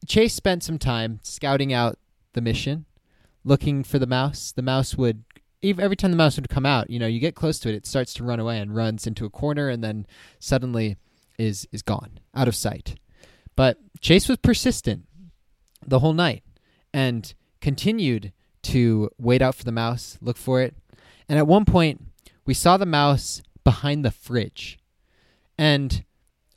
Chase 0.07 0.33
spent 0.33 0.63
some 0.63 0.77
time 0.77 1.19
scouting 1.23 1.71
out 1.71 1.97
the 2.33 2.41
mission, 2.41 2.85
looking 3.45 3.83
for 3.83 3.99
the 3.99 4.07
mouse. 4.07 4.51
The 4.51 4.61
mouse 4.61 4.95
would 4.95 5.23
every 5.63 5.95
time 5.95 6.11
the 6.11 6.17
mouse 6.17 6.35
would 6.35 6.49
come 6.49 6.65
out, 6.65 6.89
you 6.89 6.99
know, 6.99 7.07
you 7.07 7.19
get 7.19 7.35
close 7.35 7.57
to 7.59 7.69
it, 7.69 7.75
it 7.75 7.87
starts 7.87 8.13
to 8.15 8.23
run 8.23 8.39
away 8.39 8.59
and 8.59 8.75
runs 8.75 9.07
into 9.07 9.25
a 9.25 9.29
corner, 9.29 9.69
and 9.69 9.83
then 9.83 10.05
suddenly 10.39 10.97
is 11.39 11.67
is 11.71 11.81
gone 11.81 12.19
out 12.33 12.47
of 12.47 12.55
sight. 12.55 12.95
But 13.55 13.77
Chase 14.01 14.27
was 14.27 14.37
persistent 14.37 15.05
the 15.85 15.99
whole 15.99 16.13
night 16.13 16.43
and 16.93 17.33
continued 17.61 18.33
to 18.63 19.09
wait 19.17 19.41
out 19.41 19.55
for 19.55 19.63
the 19.63 19.71
mouse, 19.71 20.17
look 20.21 20.37
for 20.37 20.61
it. 20.61 20.75
And 21.29 21.37
at 21.37 21.47
one 21.47 21.65
point, 21.65 22.01
we 22.45 22.53
saw 22.53 22.77
the 22.77 22.85
mouse 22.85 23.41
behind 23.63 24.03
the 24.03 24.11
fridge. 24.11 24.79
And 25.57 26.03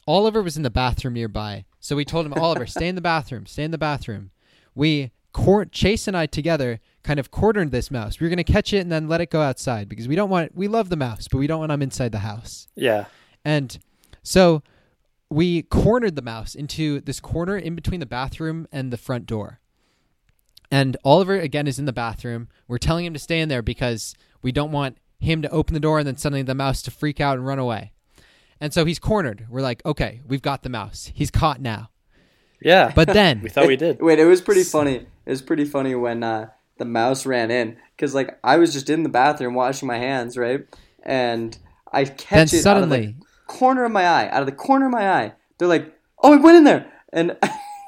Oliver 0.06 0.42
was 0.42 0.56
in 0.56 0.62
the 0.62 0.70
bathroom 0.70 1.14
nearby. 1.14 1.64
So 1.80 1.96
we 1.96 2.04
told 2.04 2.26
him, 2.26 2.34
Oliver, 2.34 2.66
stay 2.66 2.88
in 2.88 2.94
the 2.94 3.00
bathroom, 3.00 3.46
stay 3.46 3.62
in 3.62 3.70
the 3.70 3.78
bathroom. 3.78 4.30
We, 4.74 5.12
cor- 5.32 5.64
Chase 5.66 6.08
and 6.08 6.16
I 6.16 6.26
together, 6.26 6.80
kind 7.02 7.20
of 7.20 7.30
cornered 7.30 7.70
this 7.70 7.90
mouse. 7.90 8.20
We 8.20 8.24
were 8.24 8.28
going 8.28 8.44
to 8.44 8.52
catch 8.52 8.72
it 8.72 8.78
and 8.78 8.90
then 8.92 9.08
let 9.08 9.20
it 9.20 9.30
go 9.30 9.40
outside 9.40 9.88
because 9.88 10.08
we 10.08 10.16
don't 10.16 10.30
want, 10.30 10.54
we 10.54 10.68
love 10.68 10.88
the 10.88 10.96
mouse, 10.96 11.28
but 11.28 11.38
we 11.38 11.46
don't 11.46 11.60
want 11.60 11.72
him 11.72 11.82
inside 11.82 12.12
the 12.12 12.18
house. 12.20 12.68
yeah. 12.74 13.06
And 13.44 13.78
so 14.22 14.62
we 15.30 15.62
cornered 15.62 16.16
the 16.16 16.22
mouse 16.22 16.54
into 16.54 17.00
this 17.00 17.20
corner 17.20 17.56
in 17.56 17.74
between 17.74 18.00
the 18.00 18.06
bathroom 18.06 18.66
and 18.72 18.92
the 18.92 18.96
front 18.98 19.26
door. 19.26 19.60
And 20.70 20.96
Oliver 21.04 21.38
again 21.38 21.66
is 21.66 21.78
in 21.78 21.86
the 21.86 21.92
bathroom. 21.92 22.48
We're 22.66 22.78
telling 22.78 23.06
him 23.06 23.14
to 23.14 23.18
stay 23.18 23.40
in 23.40 23.48
there 23.48 23.62
because 23.62 24.14
we 24.42 24.52
don't 24.52 24.72
want 24.72 24.98
him 25.18 25.40
to 25.42 25.50
open 25.50 25.74
the 25.74 25.80
door 25.80 25.98
and 25.98 26.06
then 26.06 26.16
suddenly 26.16 26.42
the 26.42 26.54
mouse 26.54 26.82
to 26.82 26.90
freak 26.90 27.20
out 27.20 27.38
and 27.38 27.46
run 27.46 27.58
away. 27.58 27.92
And 28.60 28.74
so 28.74 28.84
he's 28.84 28.98
cornered. 28.98 29.46
We're 29.48 29.62
like, 29.62 29.84
okay, 29.86 30.20
we've 30.26 30.42
got 30.42 30.62
the 30.62 30.68
mouse. 30.68 31.10
He's 31.14 31.30
caught 31.30 31.60
now. 31.60 31.90
Yeah. 32.60 32.92
But 32.94 33.08
then 33.08 33.40
we 33.42 33.48
thought 33.48 33.66
we 33.66 33.76
did. 33.76 34.00
Wait, 34.02 34.18
it 34.18 34.26
was 34.26 34.40
pretty 34.40 34.64
funny. 34.64 35.06
It 35.28 35.32
was 35.32 35.42
pretty 35.42 35.66
funny 35.66 35.94
when 35.94 36.22
uh, 36.22 36.48
the 36.78 36.86
mouse 36.86 37.26
ran 37.26 37.50
in 37.50 37.76
because 37.94 38.14
like 38.14 38.38
I 38.42 38.56
was 38.56 38.72
just 38.72 38.88
in 38.88 39.02
the 39.02 39.10
bathroom 39.10 39.52
washing 39.52 39.86
my 39.86 39.98
hands, 39.98 40.38
right? 40.38 40.66
And 41.02 41.56
I 41.92 42.04
then 42.04 42.16
catch 42.16 42.54
it 42.54 42.64
out 42.64 42.82
of 42.82 42.88
the 42.88 43.14
corner 43.46 43.84
of 43.84 43.92
my 43.92 44.06
eye, 44.06 44.30
out 44.30 44.40
of 44.40 44.46
the 44.46 44.52
corner 44.52 44.86
of 44.86 44.92
my 44.92 45.10
eye. 45.10 45.34
They're 45.58 45.68
like, 45.68 45.94
"Oh, 46.22 46.32
it 46.32 46.40
went 46.40 46.56
in 46.56 46.64
there," 46.64 46.90
and 47.12 47.36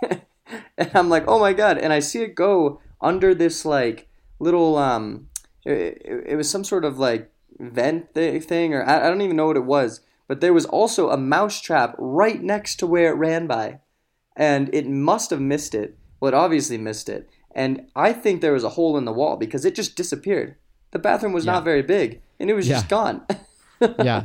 and 0.76 0.90
I'm 0.92 1.08
like, 1.08 1.24
"Oh 1.26 1.40
my 1.40 1.54
god!" 1.54 1.78
And 1.78 1.94
I 1.94 2.00
see 2.00 2.20
it 2.20 2.34
go 2.34 2.82
under 3.00 3.34
this 3.34 3.64
like 3.64 4.06
little 4.38 4.76
um, 4.76 5.30
it, 5.64 6.02
it, 6.04 6.24
it 6.32 6.36
was 6.36 6.50
some 6.50 6.62
sort 6.62 6.84
of 6.84 6.98
like 6.98 7.32
vent 7.58 8.12
thi- 8.12 8.38
thing, 8.40 8.74
or 8.74 8.84
I, 8.84 9.06
I 9.06 9.08
don't 9.08 9.22
even 9.22 9.36
know 9.36 9.46
what 9.46 9.56
it 9.56 9.64
was. 9.64 10.02
But 10.28 10.42
there 10.42 10.52
was 10.52 10.66
also 10.66 11.08
a 11.08 11.16
mouse 11.16 11.58
trap 11.62 11.94
right 11.96 12.42
next 12.42 12.76
to 12.80 12.86
where 12.86 13.10
it 13.10 13.16
ran 13.16 13.46
by, 13.46 13.80
and 14.36 14.68
it 14.74 14.86
must 14.86 15.30
have 15.30 15.40
missed 15.40 15.74
it. 15.74 15.96
Well, 16.20 16.28
it 16.28 16.34
obviously 16.34 16.76
missed 16.78 17.08
it, 17.08 17.28
and 17.54 17.86
I 17.96 18.12
think 18.12 18.40
there 18.40 18.52
was 18.52 18.64
a 18.64 18.68
hole 18.70 18.96
in 18.98 19.04
the 19.06 19.12
wall 19.12 19.36
because 19.36 19.64
it 19.64 19.74
just 19.74 19.96
disappeared. 19.96 20.56
The 20.92 20.98
bathroom 20.98 21.32
was 21.32 21.46
Yeah. 21.46 21.52
not 21.52 21.64
very 21.64 21.82
big, 21.82 22.20
and 22.38 22.50
it 22.50 22.54
was 22.54 22.68
Yeah. 22.68 22.76
just 22.76 22.88
gone. 22.88 23.22
yeah. 23.98 24.24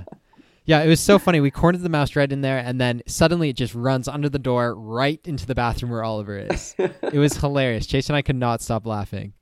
Yeah, 0.68 0.82
it 0.82 0.88
was 0.90 1.00
so 1.00 1.20
funny. 1.20 1.40
We 1.40 1.52
cornered 1.52 1.84
the 1.84 1.90
mouse 1.90 2.16
right 2.16 2.32
in 2.32 2.42
there, 2.42 2.58
and 2.58 2.82
then 2.82 3.04
suddenly 3.06 3.50
it 3.50 3.56
just 3.56 3.76
runs 3.76 4.08
under 4.08 4.30
the 4.30 4.40
door 4.40 4.74
right 4.74 5.20
into 5.24 5.46
the 5.46 5.54
bathroom 5.54 5.92
where 5.92 6.04
Oliver 6.04 6.40
is. 6.40 6.74
it 6.80 7.14
was 7.20 7.38
hilarious. 7.38 7.86
Chase 7.86 8.10
and 8.10 8.16
I 8.16 8.24
could 8.24 8.36
not 8.36 8.62
stop 8.64 8.86
laughing. 8.88 9.34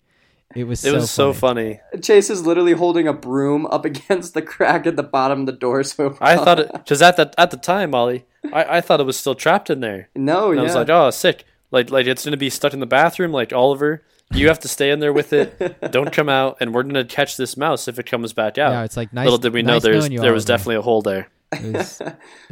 It 0.53 0.65
was 0.65 0.83
It 0.85 0.89
so 0.89 0.93
was 0.95 1.09
so 1.09 1.33
funny. 1.33 1.79
funny. 1.91 2.01
Chase 2.01 2.29
is 2.29 2.45
literally 2.45 2.73
holding 2.73 3.07
a 3.07 3.13
broom 3.13 3.65
up 3.67 3.85
against 3.91 4.33
the 4.33 4.41
crack 4.41 4.85
at 4.85 4.97
the 4.97 5.01
bottom 5.03 5.39
of 5.41 5.45
the 5.45 5.53
door. 5.53 5.81
So 5.83 6.15
I 6.21 6.35
thought 6.35 6.59
it 6.59 6.69
because 6.73 7.01
at 7.01 7.15
the 7.15 7.31
at 7.39 7.49
the 7.51 7.57
time, 7.57 7.91
Molly, 7.91 8.25
I, 8.51 8.77
I 8.77 8.81
thought 8.81 8.99
it 8.99 9.05
was 9.05 9.15
still 9.17 9.33
trapped 9.33 9.69
in 9.69 9.79
there. 9.79 10.09
no, 10.15 10.47
And 10.49 10.55
yeah. 10.57 10.61
I 10.61 10.63
was 10.65 10.75
like, 10.75 10.89
oh, 10.89 11.09
sick. 11.09 11.45
Like 11.73 11.89
like 11.89 12.05
it's 12.05 12.23
gonna 12.23 12.37
be 12.37 12.49
stuck 12.49 12.73
in 12.73 12.79
the 12.79 12.85
bathroom. 12.85 13.31
Like 13.33 13.51
Oliver, 13.51 14.03
you 14.31 14.47
have 14.47 14.59
to 14.59 14.67
stay 14.69 14.91
in 14.91 14.99
there 14.99 15.11
with 15.11 15.33
it. 15.33 15.81
Don't 15.91 16.13
come 16.13 16.29
out, 16.29 16.57
and 16.61 16.73
we're 16.73 16.83
gonna 16.83 17.03
catch 17.03 17.35
this 17.35 17.57
mouse 17.57 17.87
if 17.89 17.97
it 17.99 18.05
comes 18.05 18.31
back 18.31 18.57
out. 18.57 18.71
Yeah, 18.71 18.83
it's 18.83 18.95
like 18.95 19.11
nice. 19.11 19.25
Little 19.25 19.39
did 19.39 19.53
we 19.53 19.63
know 19.63 19.73
nice 19.73 19.81
there's 19.83 20.07
you, 20.09 20.19
there 20.21 20.31
was 20.31 20.43
Oliver. 20.49 20.53
definitely 20.57 20.75
a 20.75 20.81
hole 20.83 21.01
there. 21.01 21.27
Was- 21.61 22.01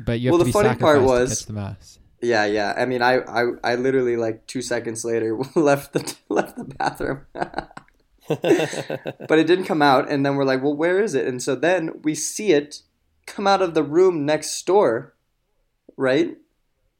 but 0.03 0.19
you 0.19 0.27
have 0.29 0.33
Well, 0.33 0.39
to 0.39 0.43
the 0.43 0.45
be 0.45 0.51
funny 0.51 0.77
part 0.77 1.01
was- 1.03 1.29
to 1.29 1.35
catch 1.35 1.45
the 1.47 1.53
mouse. 1.53 1.99
yeah, 2.21 2.45
yeah. 2.45 2.73
I 2.77 2.85
mean, 2.85 3.01
I, 3.01 3.19
I, 3.19 3.43
I 3.63 3.75
literally 3.75 4.15
like 4.17 4.45
two 4.47 4.61
seconds 4.61 5.05
later 5.05 5.37
left 5.55 5.93
the 5.93 6.15
left 6.29 6.57
the 6.57 6.65
bathroom, 6.65 7.21
but 8.27 9.39
it 9.39 9.47
didn't 9.47 9.65
come 9.65 9.81
out. 9.81 10.09
And 10.09 10.25
then 10.25 10.35
we're 10.35 10.45
like, 10.45 10.61
well, 10.63 10.75
where 10.75 11.01
is 11.01 11.15
it? 11.15 11.27
And 11.27 11.41
so 11.41 11.55
then 11.55 12.01
we 12.03 12.15
see 12.15 12.51
it 12.53 12.81
come 13.25 13.47
out 13.47 13.61
of 13.61 13.73
the 13.73 13.83
room 13.83 14.25
next 14.25 14.65
door, 14.65 15.13
right, 15.97 16.37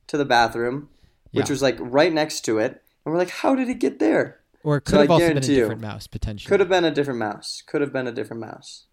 to 0.08 0.18
the 0.18 0.26
bathroom, 0.26 0.90
which 1.32 1.48
Yeah. 1.48 1.54
was 1.54 1.62
like 1.62 1.78
right 1.80 2.12
next 2.14 2.42
to 2.46 2.58
it. 2.60 2.82
And 3.06 3.12
we're 3.14 3.18
like, 3.18 3.30
how 3.30 3.56
did 3.56 3.70
it 3.70 3.80
get 3.80 4.00
there? 4.00 4.40
Or 4.64 4.78
it 4.78 4.82
could 4.82 4.92
So 4.92 5.02
have 5.02 5.10
I 5.10 5.14
also 5.14 5.28
been 5.28 5.32
a 5.32 5.34
guarantee 5.42 5.54
you, 5.56 5.62
different 5.62 5.82
mouse 5.82 6.08
potentially. 6.08 6.50
Could 6.50 6.60
have 6.60 6.70
been 6.70 6.86
a 6.86 6.92
different 6.92 7.20
mouse. 7.20 7.64
Could 7.66 7.82
have 7.82 7.92
been 7.92 8.08
a 8.08 8.12
different 8.12 8.42
mouse. 8.42 8.86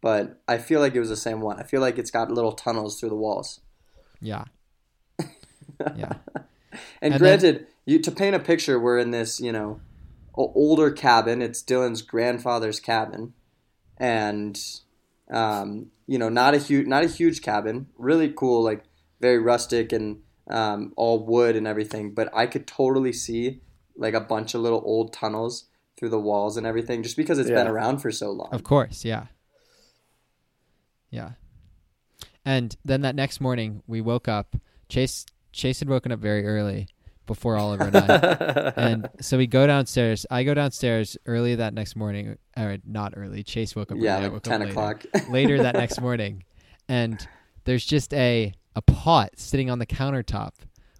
But 0.00 0.40
I 0.48 0.58
feel 0.58 0.80
like 0.80 0.94
it 0.94 1.00
was 1.00 1.08
the 1.08 1.16
same 1.16 1.40
one. 1.40 1.58
I 1.58 1.62
feel 1.62 1.80
like 1.80 1.98
it's 1.98 2.10
got 2.10 2.30
little 2.30 2.52
tunnels 2.52 2.98
through 2.98 3.10
the 3.10 3.16
walls. 3.16 3.60
Yeah. 4.20 4.44
yeah. 5.96 6.14
And, 7.00 7.14
And 7.14 7.18
granted, 7.18 7.66
you 7.84 8.00
to 8.00 8.10
paint 8.10 8.34
a 8.36 8.40
picture, 8.40 8.78
we're 8.80 8.98
in 8.98 9.10
this, 9.10 9.40
you 9.40 9.52
know, 9.52 9.80
older 10.34 10.90
cabin. 10.90 11.40
It's 11.40 11.62
Dylan's 11.62 12.02
grandfather's 12.02 12.80
cabin, 12.80 13.32
and 13.96 14.58
um, 15.30 15.86
you 16.06 16.18
know, 16.18 16.28
not 16.28 16.54
a 16.54 16.58
huge, 16.58 16.86
not 16.86 17.04
a 17.04 17.08
huge 17.08 17.42
cabin. 17.42 17.86
Really 17.96 18.32
cool, 18.34 18.62
like 18.62 18.84
very 19.20 19.38
rustic 19.38 19.92
and 19.92 20.18
um, 20.48 20.92
all 20.96 21.24
wood 21.24 21.56
and 21.56 21.66
everything. 21.66 22.14
But 22.14 22.30
I 22.34 22.46
could 22.46 22.66
totally 22.66 23.12
see 23.12 23.60
like 23.96 24.14
a 24.14 24.20
bunch 24.20 24.54
of 24.54 24.60
little 24.60 24.82
old 24.84 25.12
tunnels 25.12 25.64
through 25.96 26.10
the 26.10 26.20
walls 26.20 26.56
and 26.56 26.66
everything, 26.66 27.02
just 27.02 27.16
because 27.16 27.38
it's 27.38 27.48
been 27.48 27.66
around 27.66 27.98
for 27.98 28.12
so 28.12 28.30
long. 28.30 28.50
Of 28.52 28.62
course, 28.62 29.04
yeah. 29.04 29.26
Yeah. 31.10 31.30
And 32.44 32.76
then 32.84 33.00
that 33.02 33.14
next 33.14 33.40
morning 33.40 33.82
we 33.86 34.00
woke 34.00 34.28
up. 34.28 34.56
Chase 34.88 35.26
Chase 35.52 35.80
had 35.80 35.88
woken 35.88 36.12
up 36.12 36.20
very 36.20 36.46
early 36.46 36.86
before 37.26 37.56
Oliver 37.56 37.84
and 37.84 37.96
I. 37.96 38.72
and 38.76 39.08
so 39.20 39.36
we 39.38 39.46
go 39.46 39.66
downstairs. 39.66 40.26
I 40.30 40.44
go 40.44 40.54
downstairs 40.54 41.16
early 41.26 41.56
that 41.56 41.74
next 41.74 41.96
morning. 41.96 42.36
Or 42.56 42.78
not 42.86 43.14
early. 43.16 43.42
Chase 43.42 43.74
woke 43.74 43.90
up 43.90 43.98
yeah, 43.98 44.14
early. 44.16 44.24
Like 44.24 44.32
woke 44.32 44.42
ten 44.42 44.62
up 44.62 44.68
later. 44.68 44.70
o'clock. 44.70 45.04
later 45.30 45.62
that 45.62 45.74
next 45.82 46.00
morning. 46.00 46.44
And 46.88 47.26
there's 47.64 47.84
just 47.84 48.14
a 48.14 48.52
a 48.76 48.82
pot 48.82 49.30
sitting 49.36 49.70
on 49.70 49.80
the 49.80 49.86
countertop 49.86 50.52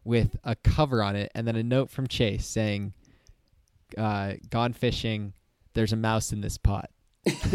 with 0.02 0.36
a 0.42 0.56
cover 0.56 1.02
on 1.02 1.14
it 1.14 1.30
and 1.34 1.46
then 1.46 1.56
a 1.56 1.62
note 1.62 1.90
from 1.90 2.08
Chase 2.08 2.46
saying 2.46 2.94
uh, 3.96 4.32
gone 4.50 4.72
fishing. 4.72 5.34
There's 5.74 5.92
a 5.92 5.96
mouse 5.96 6.32
in 6.32 6.40
this 6.40 6.56
pot. 6.56 6.90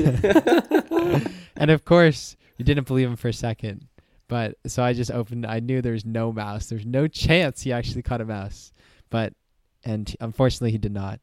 and 1.58 1.72
of 1.72 1.84
course, 1.84 2.38
we 2.58 2.64
didn't 2.64 2.88
believe 2.88 3.10
him 3.10 3.16
for 3.16 3.30
a 3.30 3.34
second. 3.34 3.88
But 4.28 4.56
so 4.68 4.84
I 4.84 4.94
just 4.94 5.12
opened. 5.12 5.46
I 5.46 5.60
knew 5.60 5.82
there 5.82 5.92
was 5.92 6.06
no 6.06 6.32
mouse. 6.32 6.68
There's 6.68 6.86
no 6.86 7.08
chance 7.08 7.62
he 7.62 7.74
actually 7.74 8.04
caught 8.04 8.22
a 8.22 8.26
mouse. 8.26 8.72
But 9.10 9.34
and 9.84 10.16
unfortunately, 10.22 10.72
he 10.72 10.78
did 10.78 10.94
not. 10.94 11.20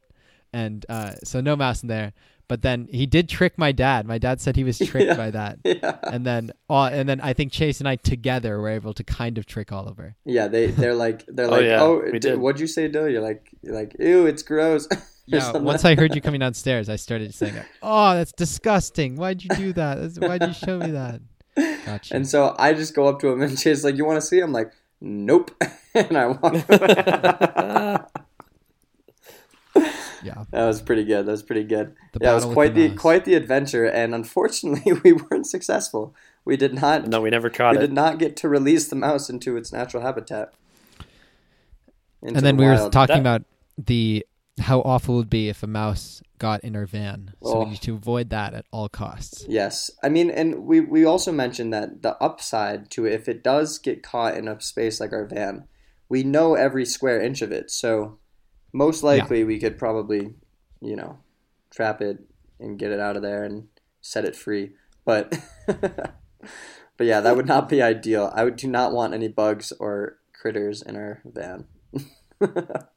And 0.51 0.85
uh, 0.89 1.13
so 1.23 1.41
no 1.41 1.55
mouse 1.55 1.81
in 1.81 1.87
there. 1.87 2.13
But 2.49 2.63
then 2.63 2.87
he 2.91 3.05
did 3.05 3.29
trick 3.29 3.57
my 3.57 3.71
dad. 3.71 4.05
My 4.05 4.17
dad 4.17 4.41
said 4.41 4.57
he 4.57 4.65
was 4.65 4.77
tricked 4.79 5.07
Yeah. 5.07 5.15
by 5.15 5.31
that. 5.31 5.59
yeah. 5.63 5.97
And 6.03 6.25
then, 6.25 6.51
uh, 6.69 6.89
and 6.91 7.07
then 7.07 7.21
I 7.21 7.31
think 7.31 7.53
Chase 7.53 7.79
and 7.79 7.87
I 7.87 7.95
together 7.95 8.59
were 8.59 8.67
able 8.69 8.93
to 8.95 9.03
kind 9.03 9.37
of 9.37 9.45
trick 9.45 9.71
Oliver. 9.71 10.15
Yeah, 10.25 10.47
they 10.47 10.67
they're 10.67 10.95
like 11.05 11.23
they're 11.27 11.45
Oh, 11.47 11.51
like 11.51 11.63
yeah, 11.65 11.81
oh, 11.81 12.01
we 12.03 12.13
d- 12.19 12.29
did. 12.31 12.39
what'd 12.39 12.59
you 12.59 12.67
say, 12.67 12.87
Dill? 12.89 13.07
You're 13.07 13.21
like 13.21 13.49
you're 13.61 13.75
like 13.75 13.95
ew, 13.99 14.25
it's 14.25 14.43
gross. 14.43 14.87
Yeah. 15.31 15.51
Once 15.57 15.85
I 15.85 15.93
heard 15.93 16.15
you 16.15 16.21
coming 16.21 16.39
downstairs, 16.39 16.89
I 16.89 16.95
started 16.95 17.35
saying, 17.35 17.53
"Oh, 17.83 18.15
that's 18.15 18.31
disgusting! 18.31 19.15
Why'd 19.15 19.43
you 19.43 19.49
do 19.49 19.73
that? 19.73 20.01
That's- 20.01 20.17
Why'd 20.17 20.41
you 20.41 20.53
show 20.53 20.79
me 20.79 20.89
that?" 20.89 21.21
Gotcha. 21.85 22.15
And 22.15 22.27
so 22.27 22.55
I 22.57 22.73
just 22.73 22.95
go 22.95 23.05
up 23.05 23.19
to 23.19 23.27
him 23.27 23.43
and 23.43 23.55
Chase 23.55 23.83
like, 23.83 23.95
"You 23.95 24.05
want 24.05 24.17
to 24.19 24.25
see?" 24.25 24.39
I'm 24.39 24.51
like, 24.51 24.71
"Nope," 25.01 25.51
and 25.93 26.17
I 26.17 26.25
walk. 26.29 26.67
away. 26.67 27.97
Yeah. 30.23 30.45
that 30.51 30.65
was 30.65 30.81
pretty 30.81 31.03
good. 31.03 31.25
That 31.25 31.31
was 31.31 31.43
pretty 31.43 31.63
good. 31.63 31.95
The 32.13 32.19
yeah, 32.21 32.31
it 32.31 32.35
was 32.35 32.45
quite 32.45 32.73
the 32.75 32.87
the, 32.87 32.95
quite 32.95 33.25
the 33.25 33.35
adventure, 33.35 33.85
and 33.85 34.13
unfortunately, 34.15 34.93
we 35.03 35.13
weren't 35.13 35.47
successful. 35.47 36.15
We 36.45 36.57
did 36.57 36.73
not. 36.73 37.07
no, 37.07 37.21
we 37.21 37.29
never 37.29 37.49
caught 37.49 37.71
we 37.71 37.77
it. 37.77 37.81
We 37.81 37.87
did 37.87 37.93
not 37.93 38.17
get 38.19 38.35
to 38.37 38.49
release 38.49 38.87
the 38.87 38.95
mouse 38.95 39.29
into 39.29 39.57
its 39.57 39.71
natural 39.71 40.03
habitat. 40.03 40.53
And 42.21 42.35
then 42.35 42.57
the 42.57 42.63
we 42.63 42.67
were 42.69 42.89
talking 42.89 43.15
That- 43.15 43.19
about 43.19 43.43
the 43.77 44.25
how 44.59 44.81
awful 44.81 45.15
it 45.15 45.17
would 45.19 45.29
be 45.29 45.47
if 45.47 45.63
a 45.63 45.67
mouse 45.67 46.21
got 46.37 46.61
in 46.65 46.75
our 46.75 46.85
van. 46.85 47.31
So 47.41 47.53
Oh. 47.53 47.63
we 47.63 47.71
need 47.71 47.81
to 47.81 47.93
avoid 47.95 48.29
that 48.31 48.53
at 48.53 48.65
all 48.71 48.89
costs. 48.89 49.45
Yes, 49.47 49.89
I 50.03 50.09
mean, 50.09 50.29
and 50.29 50.65
we 50.65 50.81
we 50.81 51.05
also 51.05 51.31
mentioned 51.31 51.71
that 51.73 52.01
the 52.01 52.21
upside 52.21 52.89
to 52.91 53.05
it, 53.05 53.13
if 53.13 53.29
it 53.29 53.41
does 53.43 53.77
get 53.77 54.03
caught 54.03 54.35
in 54.35 54.47
a 54.49 54.59
space 54.59 54.99
like 54.99 55.13
our 55.13 55.25
van, 55.25 55.65
we 56.09 56.23
know 56.23 56.55
every 56.55 56.85
square 56.85 57.21
inch 57.21 57.41
of 57.41 57.51
it. 57.53 57.71
So 57.71 58.17
most 58.73 59.03
likely 59.03 59.43
we 59.43 59.59
could 59.59 59.77
probably, 59.77 60.33
you 60.81 60.95
know, 60.95 61.19
trap 61.71 62.01
it 62.01 62.19
and 62.59 62.79
get 62.79 62.91
it 62.91 62.99
out 62.99 63.15
of 63.15 63.21
there 63.21 63.43
and 63.43 63.67
set 64.01 64.25
it 64.25 64.35
free. 64.35 64.71
But 65.05 65.37
but 65.67 66.17
yeah, 66.99 67.21
that 67.21 67.35
would 67.35 67.47
not 67.47 67.69
be 67.69 67.81
ideal. 67.81 68.31
I 68.33 68.43
would 68.43 68.55
do 68.55 68.67
not 68.67 68.93
want 68.93 69.13
any 69.13 69.27
bugs 69.27 69.71
or 69.79 70.17
critters 70.33 70.81
in 70.81 70.95
our 70.95 71.21
van. 71.25 71.65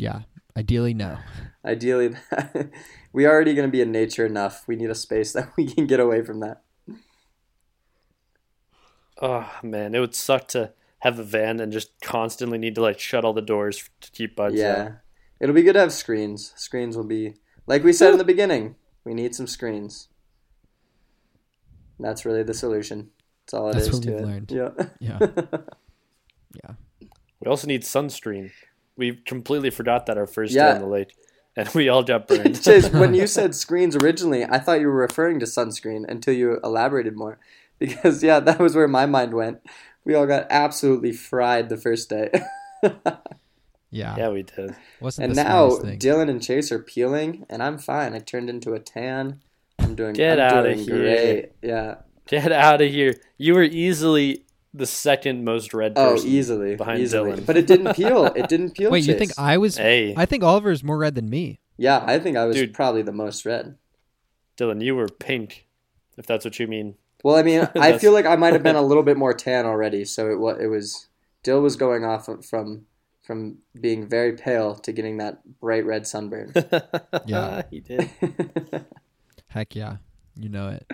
Yeah. 0.00 0.22
Ideally, 0.56 0.94
no. 0.94 1.18
Ideally, 1.62 2.16
we 3.12 3.26
are 3.26 3.32
already 3.32 3.54
going 3.54 3.68
to 3.68 3.72
be 3.72 3.82
in 3.82 3.92
nature 3.92 4.24
enough. 4.24 4.66
We 4.66 4.76
need 4.76 4.88
a 4.88 4.94
space 4.94 5.32
that 5.34 5.52
we 5.58 5.66
can 5.66 5.86
get 5.86 6.00
away 6.00 6.22
from 6.24 6.40
that. 6.40 6.62
Oh 9.20 9.50
man, 9.62 9.94
it 9.94 10.00
would 10.00 10.14
suck 10.14 10.48
to 10.48 10.72
have 11.00 11.18
a 11.18 11.24
van 11.24 11.60
and 11.60 11.72
just 11.72 11.90
constantly 12.02 12.58
need 12.58 12.74
to 12.76 12.82
like 12.82 12.98
shut 12.98 13.24
all 13.24 13.32
the 13.32 13.42
doors 13.42 13.88
to 14.00 14.10
keep 14.10 14.36
bugs 14.36 14.54
Yeah. 14.54 14.82
out. 14.82 14.92
It'll 15.40 15.54
be 15.54 15.62
good 15.62 15.72
to 15.74 15.80
have 15.80 15.92
screens. 15.92 16.52
Screens 16.56 16.96
will 16.96 17.04
be 17.04 17.34
like 17.66 17.82
we 17.84 17.92
said 17.92 18.12
in 18.12 18.18
the 18.18 18.24
beginning. 18.24 18.76
We 19.04 19.14
need 19.14 19.34
some 19.34 19.46
screens. 19.46 20.08
That's 21.98 22.24
really 22.24 22.42
the 22.42 22.54
solution. 22.54 23.10
That's 23.44 23.54
all 23.54 23.68
it 23.70 23.76
is 23.76 23.84
That's 23.84 23.96
what 23.96 24.02
to 24.04 24.10
we've 24.10 24.20
it. 24.20 24.26
learned. 24.26 24.50
Yeah. 24.52 24.70
Yeah. 25.00 25.18
yeah. 26.64 27.08
We 27.40 27.46
also 27.48 27.66
need 27.66 27.82
sunscreen. 27.82 28.50
We 28.96 29.16
completely 29.16 29.70
forgot 29.70 30.06
that 30.06 30.18
our 30.18 30.26
first 30.26 30.52
Yeah. 30.54 30.68
day 30.70 30.74
on 30.76 30.80
the 30.82 30.86
lake, 30.86 31.14
and 31.56 31.68
we 31.74 31.88
all 31.88 32.02
got 32.02 32.28
burned. 32.28 32.62
Chase, 32.62 32.90
when 32.90 33.14
you 33.14 33.26
said 33.38 33.54
screens 33.54 33.96
originally, 33.96 34.44
I 34.44 34.58
thought 34.58 34.80
you 34.80 34.88
were 34.88 34.94
referring 34.94 35.40
to 35.40 35.46
sunscreen 35.46 36.04
until 36.08 36.34
you 36.34 36.58
elaborated 36.62 37.16
more. 37.16 37.38
Because 37.78 38.22
yeah, 38.22 38.40
that 38.40 38.58
was 38.58 38.76
where 38.76 38.86
my 38.88 39.06
mind 39.06 39.32
went. 39.32 39.60
We 40.04 40.14
all 40.14 40.26
got 40.26 40.46
absolutely 40.50 41.12
fried 41.12 41.68
the 41.68 41.76
first 41.76 42.08
day. 42.08 42.30
Yeah, 43.92 44.14
Yeah, 44.16 44.28
we 44.28 44.44
did. 44.44 44.76
wasn't 45.00 45.26
And 45.26 45.34
now. 45.36 45.70
Dylan 45.70 46.30
and 46.30 46.40
Chase 46.40 46.70
are 46.70 46.78
peeling, 46.78 47.44
and 47.50 47.60
I'm 47.60 47.76
fine. 47.76 48.14
I 48.14 48.20
turned 48.20 48.48
into 48.48 48.72
a 48.72 48.78
tan. 48.78 49.40
I'm 49.80 49.96
doing. 49.96 50.12
Get 50.12 50.38
I'm 50.38 50.54
outta 50.58 50.74
doing 50.74 50.86
here. 50.86 50.96
great. 50.96 51.52
Yeah. 51.60 51.94
Get 52.28 52.52
out 52.52 52.80
of 52.80 52.88
here. 52.88 53.16
You 53.36 53.54
were 53.54 53.64
easily 53.64 54.44
the 54.72 54.86
second 54.86 55.44
most 55.44 55.74
red 55.74 55.94
Oh, 55.96 56.14
easily, 56.22 56.76
behind 56.76 57.00
easily. 57.00 57.32
Dylan. 57.32 57.46
But 57.46 57.56
it 57.56 57.66
didn't 57.66 57.94
peel. 57.96 58.26
It 58.26 58.48
didn't 58.48 58.76
peel. 58.76 58.92
Wait, 58.92 59.04
you 59.08 59.18
think 59.18 59.32
I 59.36 59.58
was? 59.58 59.76
Hey, 59.76 60.14
I 60.16 60.24
think 60.24 60.44
Oliver's 60.44 60.84
more 60.84 60.98
red 60.98 61.16
than 61.16 61.28
me. 61.28 61.58
Yeah, 61.76 62.04
I 62.06 62.20
think 62.20 62.36
I 62.36 62.44
was 62.44 62.54
Dude. 62.54 62.72
probably 62.72 63.02
the 63.02 63.10
most 63.10 63.44
red. 63.44 63.76
Dylan, 64.56 64.84
you 64.84 64.94
were 64.94 65.08
pink, 65.08 65.66
if 66.16 66.26
that's 66.26 66.44
what 66.44 66.60
you 66.60 66.68
mean. 66.68 66.94
Well, 67.24 67.36
I 67.36 67.42
mean, 67.42 67.68
I 67.76 67.98
feel 67.98 68.12
like 68.12 68.26
I 68.26 68.36
might 68.36 68.52
have 68.52 68.62
been 68.62 68.76
a 68.76 68.82
little 68.90 69.02
bit 69.02 69.16
more 69.16 69.34
tan 69.34 69.66
already. 69.66 70.04
So 70.04 70.30
it 70.30 70.38
was. 70.38 70.58
It 70.60 70.66
was. 70.66 71.08
Dill 71.42 71.60
was 71.62 71.76
going 71.76 72.04
off 72.04 72.28
from 72.48 72.84
from 73.22 73.58
being 73.80 74.08
very 74.08 74.32
pale 74.32 74.74
to 74.74 74.92
getting 74.92 75.18
that 75.18 75.40
bright 75.60 75.84
red 75.86 76.06
sunburn. 76.06 76.52
Yeah. 77.26 77.62
he 77.70 77.80
did. 77.80 78.10
Heck 79.48 79.74
yeah, 79.74 79.96
you 80.36 80.48
know 80.48 80.68
it. 80.68 80.90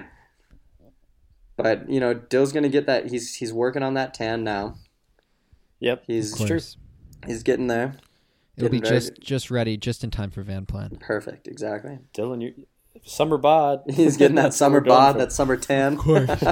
but 1.57 1.89
you 1.89 1.99
know, 2.01 2.15
Dill's 2.15 2.53
gonna 2.53 2.69
get 2.69 2.87
that. 2.87 3.11
He's 3.11 3.35
he's 3.37 3.53
working 3.53 3.83
on 3.83 3.95
that 3.95 4.15
tan 4.15 4.45
now. 4.45 4.77
Yep. 5.81 6.05
He's 6.07 6.39
Of 6.41 6.47
true. 6.47 6.61
he's 7.27 7.43
getting 7.43 7.67
there. 7.67 7.97
it'll 8.57 8.71
be 8.71 8.79
Getting 8.81 8.83
very 8.89 9.01
just 9.01 9.21
just 9.21 9.51
ready, 9.51 9.77
just 9.77 10.05
in 10.05 10.11
time 10.11 10.31
for 10.31 10.43
Van 10.43 10.65
Plan. 10.67 10.97
Perfect. 11.01 11.49
Exactly. 11.49 11.99
Dylan, 12.15 12.41
you 12.43 12.67
summer 13.05 13.39
bod. 13.39 13.83
He's 13.89 14.17
getting 14.17 14.37
that 14.37 14.55
summer 14.55 14.81
bod, 14.81 15.19
that 15.19 15.33
summer 15.33 15.57
tan. 15.57 15.95
Of 15.95 15.99
course. 15.99 16.29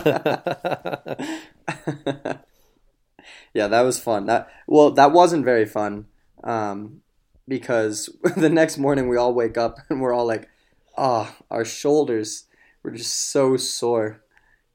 yeah, 3.55 3.69
that 3.69 3.83
was 3.83 3.99
fun. 3.99 4.27
That 4.27 4.49
well, 4.67 4.91
that 4.93 5.13
wasn't 5.13 5.45
very 5.45 5.67
fun, 5.67 6.07
um, 6.43 7.03
because 7.47 8.11
the 8.37 8.51
next 8.51 8.79
morning 8.79 9.09
we 9.09 9.17
all 9.17 9.35
wake 9.35 9.57
up 9.57 9.79
and 9.89 10.01
we're 10.01 10.15
all 10.15 10.27
like, 10.27 10.49
"Ah, 10.97 11.37
our 11.51 11.65
shoulders 11.65 12.47
were 12.83 12.91
just 12.91 13.31
so 13.31 13.57
sore." 13.57 14.21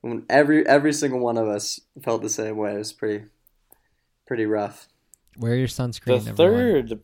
And 0.01 0.23
every 0.29 0.65
every 0.65 0.93
single 0.93 1.19
one 1.19 1.37
of 1.37 1.47
us 1.47 1.79
felt 2.01 2.21
the 2.21 2.29
same 2.29 2.57
way. 2.57 2.75
It 2.75 2.77
was 2.77 2.93
pretty 2.93 3.25
pretty 4.25 4.45
rough. 4.45 4.87
Wear 5.37 5.55
your 5.55 5.67
the 5.67 5.73
sunscreen. 5.73 6.27
everyone. 6.27 6.35
third. 6.35 6.99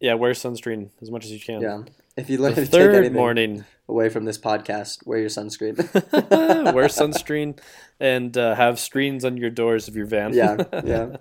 Yeah, 0.00 0.14
wear 0.14 0.32
sunscreen 0.32 0.90
as 1.02 1.10
much 1.10 1.24
as 1.24 1.32
you 1.32 1.40
can. 1.40 1.60
Yeah. 1.60 1.82
If 2.16 2.28
you 2.30 2.38
learn 2.38 2.54
The 2.54 2.62
to 2.62 2.66
take 2.66 2.72
third 2.72 3.12
morning, 3.12 3.64
away 3.88 4.08
from 4.08 4.24
this 4.24 4.38
podcast, 4.38 5.06
wear 5.06 5.18
your 5.20 5.28
sunscreen. 5.28 5.76
wear 6.74 6.86
sunscreen 6.88 7.58
and 8.00 8.36
uh, 8.36 8.54
have 8.56 8.78
screens 8.78 9.24
on 9.24 9.36
your 9.36 9.50
doors 9.50 9.86
of 9.88 9.96
your 9.96 10.06
van. 10.06 10.32
yeah, 10.34 10.56
yeah, 10.84 11.16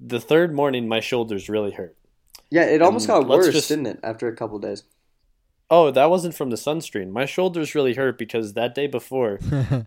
the 0.00 0.20
third 0.20 0.52
morning, 0.54 0.88
my 0.88 1.00
shoulders 1.00 1.48
really 1.48 1.70
hurt. 1.72 1.96
yeah. 2.50 2.64
It 2.64 2.82
almost 2.82 3.08
Um, 3.08 3.22
got 3.22 3.28
worse, 3.30 3.52
just- 3.52 3.68
didn't 3.68 3.86
it? 3.86 4.00
After 4.02 4.28
a 4.28 4.34
couple 4.36 4.58
days. 4.58 4.84
Oh, 5.70 5.90
that 5.90 6.10
wasn't 6.10 6.34
from 6.34 6.50
the 6.50 6.56
sunscreen. 6.56 7.10
My 7.10 7.24
shoulders 7.24 7.74
really 7.74 7.94
hurt 7.94 8.18
because 8.18 8.52
that 8.52 8.74
day 8.74 8.86
before 8.86 9.38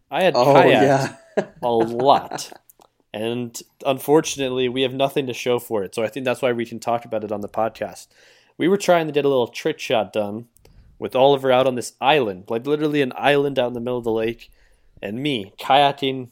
I 0.09 0.23
had 0.23 0.35
Oh 0.35 0.45
kayaked 0.55 0.81
yeah. 0.81 1.15
a 1.61 1.69
lot. 1.69 2.51
And 3.13 3.59
unfortunately, 3.85 4.69
we 4.69 4.81
have 4.83 4.93
nothing 4.93 5.27
to 5.27 5.33
show 5.33 5.59
for 5.59 5.83
it. 5.83 5.95
So 5.95 6.03
I 6.03 6.07
think 6.07 6.25
that's 6.25 6.41
why 6.41 6.51
we 6.51 6.65
can 6.65 6.79
talk 6.79 7.05
about 7.05 7.23
it 7.23 7.31
on 7.31 7.41
the 7.41 7.49
podcast. 7.49 8.07
We 8.57 8.67
were 8.67 8.77
trying 8.77 9.07
to 9.07 9.13
get 9.13 9.25
a 9.25 9.29
little 9.29 9.47
trick 9.47 9.79
shot 9.79 10.11
done 10.13 10.47
with 10.99 11.15
Oliver 11.15 11.51
out 11.51 11.67
on 11.67 11.75
this 11.75 11.93
island, 12.01 12.45
like 12.49 12.65
literally 12.67 13.01
an 13.01 13.13
island 13.15 13.57
out 13.59 13.67
in 13.67 13.73
the 13.73 13.79
middle 13.79 13.97
of 13.99 14.03
the 14.03 14.11
lake, 14.11 14.51
and 15.01 15.21
me 15.21 15.53
kayaking 15.59 16.29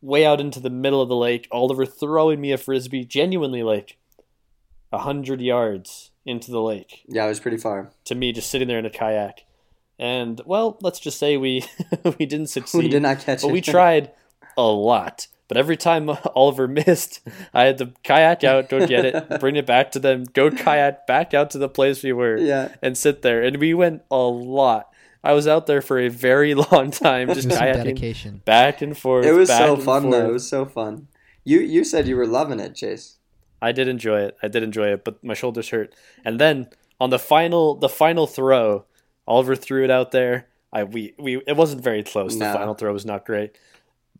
way 0.00 0.24
out 0.24 0.40
into 0.40 0.60
the 0.60 0.70
middle 0.70 1.02
of 1.02 1.08
the 1.08 1.16
lake, 1.16 1.48
Oliver 1.50 1.84
throwing 1.86 2.40
me 2.40 2.52
a 2.52 2.58
frisbee 2.58 3.04
genuinely 3.04 3.62
like 3.62 3.96
a 4.92 4.98
hundred 4.98 5.40
yards 5.40 6.10
into 6.26 6.50
the 6.52 6.60
lake 6.60 7.02
yeah, 7.08 7.24
it 7.24 7.28
was 7.28 7.40
pretty 7.40 7.56
far. 7.56 7.90
to 8.04 8.14
me 8.14 8.32
just 8.32 8.50
sitting 8.50 8.68
there 8.68 8.78
in 8.78 8.86
a 8.86 8.90
kayak. 8.90 9.44
And 9.98 10.40
well, 10.46 10.78
let's 10.80 11.00
just 11.00 11.18
say 11.18 11.36
we 11.36 11.64
we 12.18 12.26
didn't 12.26 12.46
succeed. 12.48 12.78
We 12.84 12.88
did 12.88 13.02
not 13.02 13.18
catch 13.20 13.42
But 13.42 13.48
it. 13.48 13.52
we 13.52 13.60
tried 13.60 14.10
a 14.56 14.62
lot. 14.62 15.26
But 15.48 15.56
every 15.56 15.76
time 15.76 16.10
Oliver 16.34 16.66
missed, 16.66 17.20
I 17.52 17.64
had 17.64 17.78
to 17.78 17.92
kayak 18.02 18.44
out, 18.44 18.68
go 18.68 18.86
get 18.86 19.04
it, 19.04 19.28
bring 19.40 19.56
it 19.56 19.66
back 19.66 19.92
to 19.92 19.98
them, 19.98 20.24
go 20.24 20.50
kayak 20.50 21.06
back 21.06 21.34
out 21.34 21.50
to 21.50 21.58
the 21.58 21.68
place 21.68 22.02
we 22.02 22.12
were, 22.12 22.36
yeah. 22.36 22.68
and 22.82 22.96
sit 22.96 23.22
there. 23.22 23.42
And 23.42 23.58
we 23.58 23.74
went 23.74 24.02
a 24.10 24.16
lot. 24.16 24.88
I 25.22 25.32
was 25.32 25.46
out 25.48 25.66
there 25.66 25.80
for 25.80 25.98
a 25.98 26.08
very 26.08 26.54
long 26.72 26.90
time, 26.90 27.32
just 27.32 27.48
kayaking 27.48 27.84
dedication. 27.84 28.42
back 28.44 28.82
and 28.82 28.96
forth. 28.96 29.24
It 29.24 29.32
was 29.32 29.48
back 29.48 29.60
so 29.60 29.74
and 29.74 29.82
fun 29.82 30.10
though. 30.10 30.28
It 30.28 30.32
was 30.32 30.48
so 30.48 30.66
fun. 30.66 31.08
You 31.44 31.60
you 31.60 31.84
said 31.84 32.06
you 32.06 32.16
were 32.16 32.26
loving 32.26 32.60
it, 32.60 32.74
Chase. 32.74 33.16
I 33.60 33.72
did 33.72 33.88
enjoy 33.88 34.20
it. 34.20 34.36
I 34.42 34.48
did 34.48 34.62
enjoy 34.62 34.88
it, 34.88 35.04
but 35.04 35.24
my 35.24 35.32
shoulders 35.32 35.70
hurt. 35.70 35.94
And 36.24 36.38
then 36.38 36.68
on 37.00 37.08
the 37.08 37.18
final 37.18 37.74
the 37.74 37.88
final 37.88 38.26
throw, 38.26 38.84
Oliver 39.26 39.56
threw 39.56 39.84
it 39.84 39.90
out 39.90 40.12
there. 40.12 40.48
I 40.72 40.84
we, 40.84 41.14
we 41.18 41.36
it 41.46 41.56
wasn't 41.56 41.82
very 41.82 42.02
close. 42.02 42.36
No. 42.36 42.46
The 42.46 42.58
final 42.58 42.74
throw 42.74 42.92
was 42.92 43.06
not 43.06 43.24
great. 43.24 43.56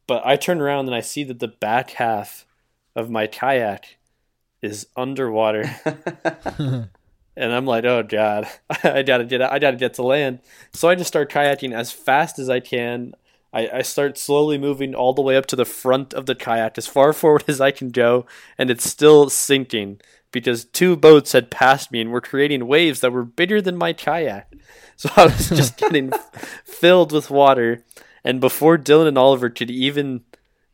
But 0.06 0.26
I 0.26 0.36
turn 0.36 0.60
around 0.60 0.86
and 0.86 0.94
I 0.94 1.00
see 1.00 1.24
that 1.24 1.40
the 1.40 1.48
back 1.48 1.90
half 1.90 2.46
of 2.94 3.10
my 3.10 3.26
kayak 3.26 3.96
is 4.62 4.86
underwater. 4.96 5.64
and 7.36 7.52
I'm 7.52 7.66
like, 7.66 7.84
oh 7.84 8.02
god, 8.02 8.48
I 8.84 9.02
gotta 9.02 9.24
get 9.24 9.42
I 9.42 9.58
gotta 9.58 9.76
get 9.76 9.94
to 9.94 10.02
land. 10.02 10.40
So 10.72 10.88
I 10.88 10.94
just 10.94 11.08
start 11.08 11.30
kayaking 11.30 11.74
as 11.74 11.92
fast 11.92 12.38
as 12.38 12.48
I 12.48 12.60
can. 12.60 13.14
I, 13.52 13.68
I 13.72 13.82
start 13.82 14.18
slowly 14.18 14.58
moving 14.58 14.94
all 14.94 15.12
the 15.12 15.22
way 15.22 15.36
up 15.36 15.46
to 15.46 15.56
the 15.56 15.64
front 15.64 16.12
of 16.12 16.26
the 16.26 16.34
kayak, 16.34 16.76
as 16.76 16.88
far 16.88 17.12
forward 17.12 17.44
as 17.46 17.60
I 17.60 17.70
can 17.70 17.90
go, 17.90 18.26
and 18.58 18.70
it's 18.70 18.88
still 18.88 19.30
sinking 19.30 20.00
because 20.32 20.64
two 20.64 20.96
boats 20.96 21.30
had 21.32 21.50
passed 21.50 21.92
me 21.92 22.00
and 22.00 22.10
were 22.10 22.20
creating 22.20 22.66
waves 22.66 23.00
that 23.00 23.12
were 23.12 23.24
bigger 23.24 23.62
than 23.62 23.76
my 23.76 23.92
kayak. 23.92 24.52
So 24.96 25.08
I 25.16 25.26
was 25.26 25.48
just 25.48 25.76
getting 25.76 26.12
filled 26.64 27.12
with 27.12 27.30
water, 27.30 27.84
and 28.24 28.40
before 28.40 28.78
Dylan 28.78 29.08
and 29.08 29.18
Oliver 29.18 29.50
could 29.50 29.70
even 29.70 30.22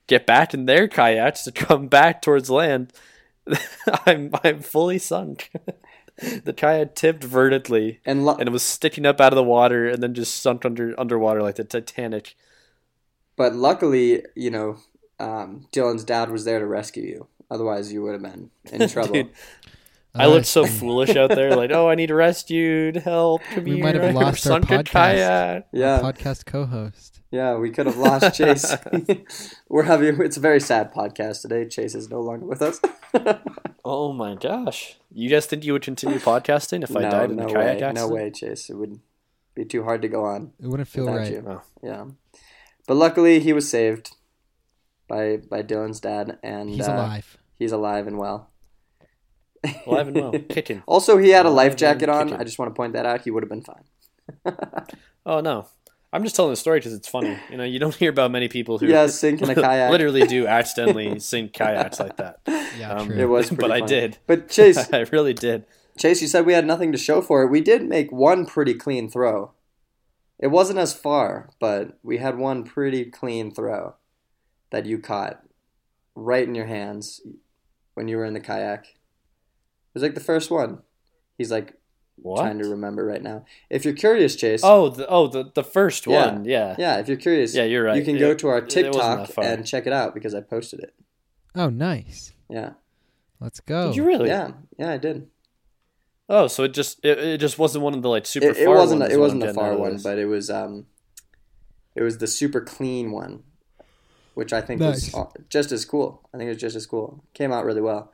get 0.07 0.27
back 0.27 0.55
in 0.55 0.67
their 0.67 0.89
kayaks 0.89 1.43
to 1.45 1.53
come 1.53 1.87
back 1.89 2.23
towards 2.23 2.51
land, 2.51 2.93
I'm 4.07 4.31
I'm 4.45 4.61
fully 4.61 4.99
sunk. 4.99 5.51
the 6.45 6.53
kayak 6.53 6.95
tipped 6.95 7.25
vertically 7.25 7.99
and 8.05 8.27
lu- 8.27 8.35
and 8.37 8.49
it 8.49 8.53
was 8.53 8.63
sticking 8.63 9.07
up 9.07 9.21
out 9.23 9.33
of 9.33 9.37
the 9.37 9.43
water 9.43 9.89
and 9.89 10.03
then 10.03 10.13
just 10.15 10.37
sunk 10.37 10.65
under 10.67 10.95
underwater 11.01 11.43
like 11.43 11.57
the 11.57 11.65
Titanic. 11.65 12.37
but 13.37 13.55
luckily, 13.55 14.23
you 14.35 14.51
know, 14.51 14.77
um, 15.19 15.67
Dylan's 15.73 16.05
dad 16.05 16.31
was 16.31 16.45
there 16.45 16.59
to 16.59 16.67
rescue 16.67 17.05
you. 17.05 17.27
Otherwise, 17.51 17.91
you 17.93 18.03
would 18.03 18.13
have 18.13 18.23
been 18.23 18.51
in 18.71 18.87
trouble. 18.95 19.15
Dude, 19.15 19.31
I 20.15 20.25
Uh, 20.27 20.29
looked 20.29 20.47
so 20.47 20.67
foolish 20.67 21.17
out 21.17 21.31
there, 21.31 21.57
like, 21.57 21.71
oh, 21.73 21.89
I 21.89 21.95
need 21.95 22.11
rescued, 22.11 22.97
help, 22.97 23.41
come 23.55 23.65
We 23.65 23.77
here. 23.77 23.85
might 23.85 23.95
have 23.95 24.15
lost 24.15 24.47
our 24.47 24.61
podcast. 24.61 24.85
kayak. 24.93 25.65
yeah, 25.73 26.01
podcast 26.01 26.45
co-host. 26.47 27.10
Yeah, 27.31 27.57
we 27.57 27.71
could 27.71 27.87
have 27.87 27.97
lost 27.97 28.35
Chase. 28.37 28.77
We're 29.69 29.85
having 29.85 30.21
it's 30.21 30.37
a 30.37 30.41
very 30.41 30.61
sad 30.61 30.93
podcast 30.93 31.43
today. 31.43 31.69
Chase 31.69 31.95
is 31.95 32.11
no 32.11 32.21
longer 32.21 32.47
with 32.47 32.63
us. 32.63 32.81
Oh 33.83 34.13
my 34.13 34.35
gosh! 34.35 34.99
You 35.11 35.31
guys 35.31 35.47
think 35.47 35.65
you 35.65 35.73
would 35.73 35.83
continue 35.83 36.19
podcasting 36.19 36.85
if 36.85 36.95
I 36.95 37.01
died 37.01 37.31
in 37.31 37.37
no 37.37 37.45
a 37.45 37.47
way, 37.47 37.53
kayak 37.55 37.83
accident? 37.83 37.97
no 37.97 38.09
way, 38.09 38.31
Chase. 38.31 38.69
It 38.69 38.77
would 38.77 39.01
be 39.55 39.65
too 39.65 39.83
hard 39.85 40.03
to 40.03 40.09
go 40.09 40.27
on. 40.27 40.53
It 40.61 40.67
wouldn't 40.67 40.87
feel 40.87 41.07
Without 41.07 41.19
right. 41.19 41.33
you. 41.33 41.45
Oh. 41.49 41.63
Yeah, 41.83 42.05
but 42.87 42.97
luckily 42.97 43.41
he 43.41 43.55
was 43.55 43.69
saved 43.69 44.15
by 45.09 45.39
by 45.39 45.63
Dylan's 45.63 45.99
dad, 45.99 46.39
and 46.43 46.69
He's 46.69 46.87
uh, 46.87 46.93
alive. 46.93 47.39
He's 47.59 47.73
alive 47.73 48.07
and 48.07 48.19
well. 48.19 48.51
Alive 49.87 50.09
and 50.09 50.17
well, 50.17 50.33
kicking. 50.51 50.83
Also, 50.87 51.17
he 51.17 51.31
had 51.31 51.47
a 51.47 51.51
life 51.51 51.75
jacket 51.75 52.11
on. 52.11 52.29
kicking. 52.29 52.41
I 52.41 52.45
just 52.45 52.59
want 52.59 52.71
to 52.71 52.77
point 52.77 52.93
that 52.93 53.07
out. 53.07 53.23
He 53.23 53.31
would 53.31 53.43
have 53.43 53.51
been 53.51 53.65
fine. 53.65 53.85
Oh 55.27 55.41
no, 55.41 55.67
I'm 56.13 56.25
just 56.25 56.35
telling 56.35 56.51
the 56.51 56.57
story 56.57 56.81
because 56.81 56.93
it's 56.93 57.09
funny. 57.09 57.39
You 57.51 57.57
know, 57.57 57.65
you 57.65 57.79
don't 57.79 57.95
hear 58.03 58.11
about 58.11 58.31
many 58.31 58.49
people 58.49 58.79
who 58.79 58.87
Yeah, 58.87 59.07
sink 59.07 59.43
in 59.43 59.51
a 59.51 59.55
kayak. 59.67 59.91
literally 59.91 60.27
do 60.27 60.47
accidentally 60.59 61.19
sink 61.21 61.53
kayaks 61.53 62.01
like 62.01 62.17
that. 62.17 62.41
Yeah, 62.79 62.95
Um, 62.95 63.07
true. 63.09 63.17
It 63.19 63.25
was, 63.29 63.49
pretty 63.49 63.61
but 63.61 63.71
I 63.73 63.81
did. 63.81 64.19
But 64.27 64.49
Chase, 64.49 64.93
I 64.93 65.01
really 65.13 65.35
did. 65.35 65.65
Chase, 65.99 66.21
you 66.23 66.29
said 66.29 66.47
we 66.47 66.53
had 66.55 66.67
nothing 66.67 66.93
to 66.93 66.99
show 66.99 67.21
for 67.21 67.43
it. 67.43 67.51
We 67.51 67.61
did 67.61 67.85
make 67.89 68.11
one 68.11 68.47
pretty 68.47 68.75
clean 68.75 69.09
throw. 69.11 69.53
It 70.39 70.49
wasn't 70.49 70.79
as 70.79 70.95
far, 70.95 71.51
but 71.61 71.99
we 72.03 72.17
had 72.19 72.39
one 72.39 72.65
pretty 72.65 73.05
clean 73.05 73.51
throw 73.55 73.95
that 74.71 74.87
you 74.87 74.99
caught 74.99 75.43
right 76.15 76.47
in 76.49 76.55
your 76.55 76.67
hands 76.67 77.21
when 77.95 78.09
you 78.09 78.17
were 78.17 78.25
in 78.25 78.33
the 78.35 78.41
kayak. 78.41 78.85
It 78.87 79.95
was 79.95 80.03
like 80.03 80.15
the 80.15 80.21
first 80.21 80.51
one. 80.51 80.79
He's 81.37 81.51
like 81.51 81.75
What? 82.23 82.41
trying 82.43 82.59
to 82.59 82.69
remember 82.69 83.05
right 83.05 83.23
now. 83.23 83.45
If 83.71 83.85
you're 83.85 83.95
curious, 83.95 84.37
Chase. 84.37 84.61
Oh, 84.63 84.91
the, 84.91 85.07
oh, 85.09 85.27
the 85.27 85.51
the 85.55 85.65
first 85.65 86.07
Yeah. 86.07 86.33
one. 86.33 86.45
Yeah. 86.45 86.77
yeah. 86.79 86.99
If 86.99 87.09
you're 87.09 87.17
curious, 87.17 87.55
Yeah, 87.55 87.65
you're 87.65 87.85
right. 87.85 87.97
you 87.97 88.05
can 88.05 88.19
go 88.19 88.35
to 88.35 88.49
our 88.49 88.61
TikTok 88.61 89.31
and 89.39 89.67
check 89.67 89.87
it 89.87 89.93
out 89.93 90.15
because 90.15 90.35
I 90.35 90.41
posted 90.41 90.81
it. 90.81 90.95
Oh, 91.55 91.69
nice. 91.71 92.33
Yeah, 92.49 92.73
Let's 93.41 93.61
go. 93.61 93.87
Did 93.89 93.97
you 93.97 94.05
really? 94.05 94.29
yeah, 94.29 94.53
yeah. 94.79 94.91
I 94.93 94.99
did. 94.99 95.29
Oh, 96.29 96.47
so 96.47 96.65
it 96.65 96.75
just 96.75 97.05
it, 97.05 97.19
it 97.19 97.39
just 97.39 97.59
wasn't 97.59 97.83
one 97.85 97.95
of 97.95 98.03
the 98.03 98.09
like 98.09 98.27
super 98.27 98.49
It, 98.49 98.57
it 98.59 98.65
far 98.67 98.77
wasn't. 98.77 99.01
ones. 99.01 99.11
It 99.11 99.15
is 99.15 99.19
what 99.19 99.23
wasn't 99.25 99.41
the 99.43 99.55
far 99.55 99.77
one, 99.77 99.99
but 100.03 100.19
it 100.19 100.27
was. 100.27 100.51
Um, 100.51 100.87
it 101.97 102.03
was 102.03 102.19
the 102.19 102.27
super 102.29 102.61
clean 102.61 103.11
one, 103.13 103.43
which 104.35 104.53
I 104.53 104.61
think 104.61 104.81
Nice. 104.81 105.13
was 105.13 105.15
uh, 105.15 105.41
just 105.49 105.73
as 105.73 105.85
cool. 105.85 106.29
I 106.33 106.37
think 106.39 106.47
it 106.47 106.53
was 106.53 106.61
just 106.61 106.77
as 106.77 106.87
cool. 106.87 107.25
Came 107.35 107.51
out 107.53 107.65
really 107.65 107.81
well. 107.81 108.13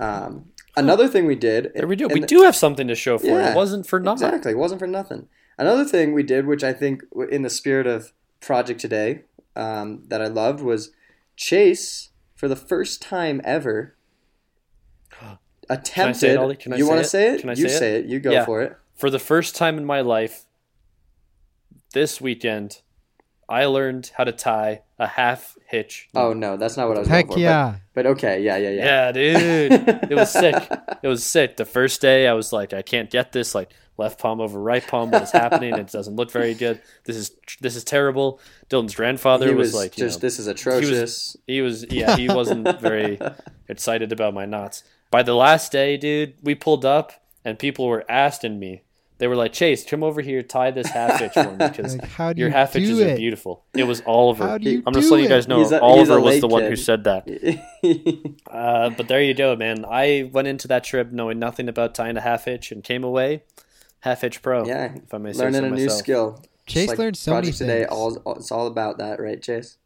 Um, 0.00 0.46
another 0.76 1.06
thing 1.06 1.26
we 1.26 1.36
did. 1.36 1.70
There 1.74 1.86
we 1.86 1.94
do. 1.94 2.08
We 2.08 2.20
the- 2.20 2.26
do 2.26 2.42
have 2.42 2.56
something 2.56 2.88
to 2.88 2.94
show 2.94 3.18
for 3.18 3.26
it. 3.26 3.30
Yeah, 3.30 3.52
It 3.52 3.56
wasn't 3.56 3.86
for 3.86 4.00
nothing. 4.00 4.26
Exactly, 4.28 4.52
it 4.52 4.58
wasn't 4.58 4.80
for 4.80 4.86
nothing. 4.86 5.28
Another 5.58 5.84
thing 5.84 6.12
we 6.14 6.22
did, 6.22 6.46
which 6.46 6.64
I 6.64 6.72
think, 6.72 7.02
in 7.30 7.42
the 7.42 7.50
spirit 7.50 7.86
of 7.86 8.12
Project 8.40 8.80
Today, 8.80 9.22
um, 9.54 10.02
that 10.08 10.22
I 10.22 10.26
loved 10.26 10.60
was 10.60 10.90
Chase 11.36 12.08
for 12.34 12.48
the 12.48 12.56
first 12.56 13.02
time 13.02 13.40
ever 13.44 13.94
attempted. 15.68 16.58
Can 16.60 16.72
I 16.72 16.76
you 16.76 16.86
want 16.88 17.00
to 17.02 17.04
say 17.08 17.34
it? 17.34 17.40
Can 17.40 17.50
I 17.50 17.54
you 17.54 17.68
say 17.68 17.96
it? 17.96 18.04
it. 18.06 18.10
You 18.10 18.18
go 18.20 18.30
Yeah. 18.32 18.44
for 18.44 18.62
it. 18.62 18.76
For 18.94 19.10
the 19.10 19.18
first 19.18 19.54
time 19.56 19.78
in 19.78 19.84
my 19.84 20.00
life, 20.00 20.46
this 21.92 22.20
weekend, 22.20 22.80
I 23.50 23.66
learned 23.66 24.12
how 24.16 24.22
to 24.24 24.32
tie 24.32 24.82
a 24.98 25.08
half 25.08 25.58
hitch. 25.66 26.08
Oh 26.14 26.32
no, 26.32 26.56
that's 26.56 26.76
not 26.76 26.88
what 26.88 26.96
I 26.96 27.00
was 27.00 27.08
Heck 27.08 27.26
going 27.26 27.38
for. 27.38 27.40
yeah. 27.40 27.76
But, 27.94 28.04
but 28.04 28.06
okay, 28.12 28.42
yeah, 28.42 28.56
yeah, 28.56 28.70
yeah. 28.70 28.84
Yeah, 28.84 29.12
dude. 29.12 29.72
it 30.10 30.14
was 30.14 30.30
sick. 30.30 30.54
It 31.02 31.08
was 31.08 31.24
sick. 31.24 31.56
The 31.56 31.64
first 31.64 32.02
day, 32.02 32.28
I 32.28 32.34
was 32.34 32.52
like, 32.52 32.74
I 32.74 32.82
can't 32.82 33.08
get 33.08 33.32
this. 33.32 33.54
Like 33.54 33.70
left 33.96 34.20
palm 34.20 34.40
over 34.40 34.60
right 34.60 34.86
palm. 34.86 35.10
What 35.10 35.22
is 35.22 35.30
happening? 35.30 35.74
It 35.74 35.90
doesn't 35.90 36.14
look 36.14 36.30
very 36.30 36.54
good. 36.54 36.80
This 37.04 37.16
is 37.16 37.32
this 37.60 37.74
is 37.74 37.84
terrible. 37.84 38.38
Dylan's 38.68 38.94
grandfather 38.94 39.48
he 39.48 39.54
was, 39.54 39.68
was, 39.68 39.74
like, 39.74 39.96
you 39.96 40.04
just 40.04 40.18
know, 40.18 40.26
this 40.26 40.38
is 40.38 40.46
atrocious. 40.46 41.36
he 41.46 41.62
was 41.62 41.90
yeah 41.90 42.16
he 42.16 42.28
wasn't 42.28 42.80
very 42.80 43.18
excited 43.68 44.12
about 44.12 44.34
my 44.34 44.44
knots. 44.44 44.84
By 45.10 45.22
the 45.22 45.34
last 45.34 45.72
day, 45.72 45.96
dude, 45.96 46.34
we 46.42 46.54
pulled 46.54 46.84
up 46.84 47.12
and 47.44 47.58
people 47.58 47.86
were 47.86 48.04
asking 48.08 48.58
me. 48.58 48.82
They 49.20 49.26
were 49.28 49.36
like, 49.36 49.52
Chase, 49.52 49.84
come 49.84 50.02
over 50.02 50.20
here, 50.22 50.42
tie 50.42 50.70
this 50.70 50.88
half 50.88 51.20
hitch 51.20 51.34
for 51.34 51.44
me 51.52 51.56
because 51.68 51.96
Like, 51.98 52.08
how 52.08 52.32
do 52.32 52.40
your 52.40 52.48
you 52.48 52.54
half 52.54 52.72
do 52.72 52.80
hitches 52.80 52.98
it? 52.98 53.10
are 53.12 53.16
beautiful. 53.16 53.64
It 53.74 53.84
was 53.84 54.02
Oliver. 54.06 54.46
How 54.48 54.58
do 54.58 54.68
you 54.70 54.82
I'm 54.86 54.94
just 54.94 55.08
do 55.08 55.14
letting 55.14 55.24
you 55.24 55.28
guys 55.28 55.46
know 55.46 55.58
He's 55.58 55.70
a- 55.72 55.76
he's 55.76 55.82
Oliver 55.82 56.16
a 56.16 56.20
was 56.22 56.34
late 56.34 56.40
the 56.40 56.48
one 56.48 56.62
who 56.64 56.74
said 56.76 57.04
that. 57.04 57.28
Uh, 58.50 58.90
but 58.90 59.06
there 59.08 59.22
you 59.22 59.32
go, 59.34 59.54
man. 59.56 59.84
I 59.88 60.28
went 60.32 60.48
into 60.48 60.66
that 60.68 60.84
trip 60.84 61.12
knowing 61.12 61.38
nothing 61.38 61.68
about 61.68 61.94
tying 61.94 62.16
a 62.16 62.20
half 62.20 62.44
hitch 62.46 62.72
and 62.72 62.82
came 62.82 63.04
away 63.04 63.44
half 64.00 64.22
hitch 64.22 64.42
pro. 64.42 64.64
yeah, 64.66 64.94
if 64.96 65.12
I 65.14 65.18
may 65.18 65.32
say 65.32 65.44
learning 65.44 65.60
so 65.60 65.66
a 65.66 65.70
new 65.70 65.90
skill. 65.90 66.42
Chase 66.66 66.86
Just 66.88 66.98
learned 66.98 67.16
so 67.16 67.32
many 67.32 67.42
Project 67.48 67.58
today. 67.58 67.84
All, 67.84 68.16
all- 68.24 68.36
it's 68.36 68.50
all 68.50 68.66
about 68.66 68.98
that, 68.98 69.20
right, 69.20 69.40
Chase? 69.42 69.76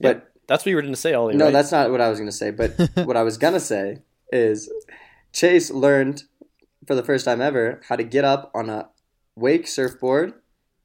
Yeah. 0.00 0.12
But 0.14 0.32
That's 0.46 0.64
what 0.64 0.70
you 0.70 0.76
were 0.76 0.82
going 0.82 0.94
to 0.94 1.00
say, 1.00 1.12
Ollie. 1.14 1.34
no, 1.34 1.46
right? 1.46 1.52
that's 1.52 1.72
not 1.72 1.90
what 1.90 2.00
I 2.00 2.08
was 2.08 2.18
going 2.18 2.30
to 2.30 2.36
say. 2.36 2.50
But 2.50 2.72
what 3.06 3.16
I 3.16 3.22
was 3.22 3.36
going 3.38 3.54
to 3.54 3.60
say 3.60 3.98
is 4.32 4.70
Chase 5.32 5.70
learned 5.70 6.24
for 6.86 6.94
the 6.94 7.02
first 7.02 7.24
time 7.24 7.40
ever 7.40 7.80
how 7.88 7.96
to 7.96 8.04
get 8.04 8.24
up 8.24 8.50
on 8.54 8.70
a 8.70 8.88
wake 9.36 9.66
surfboard 9.66 10.34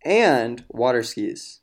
and 0.03 0.63
water 0.69 1.03
skis. 1.03 1.60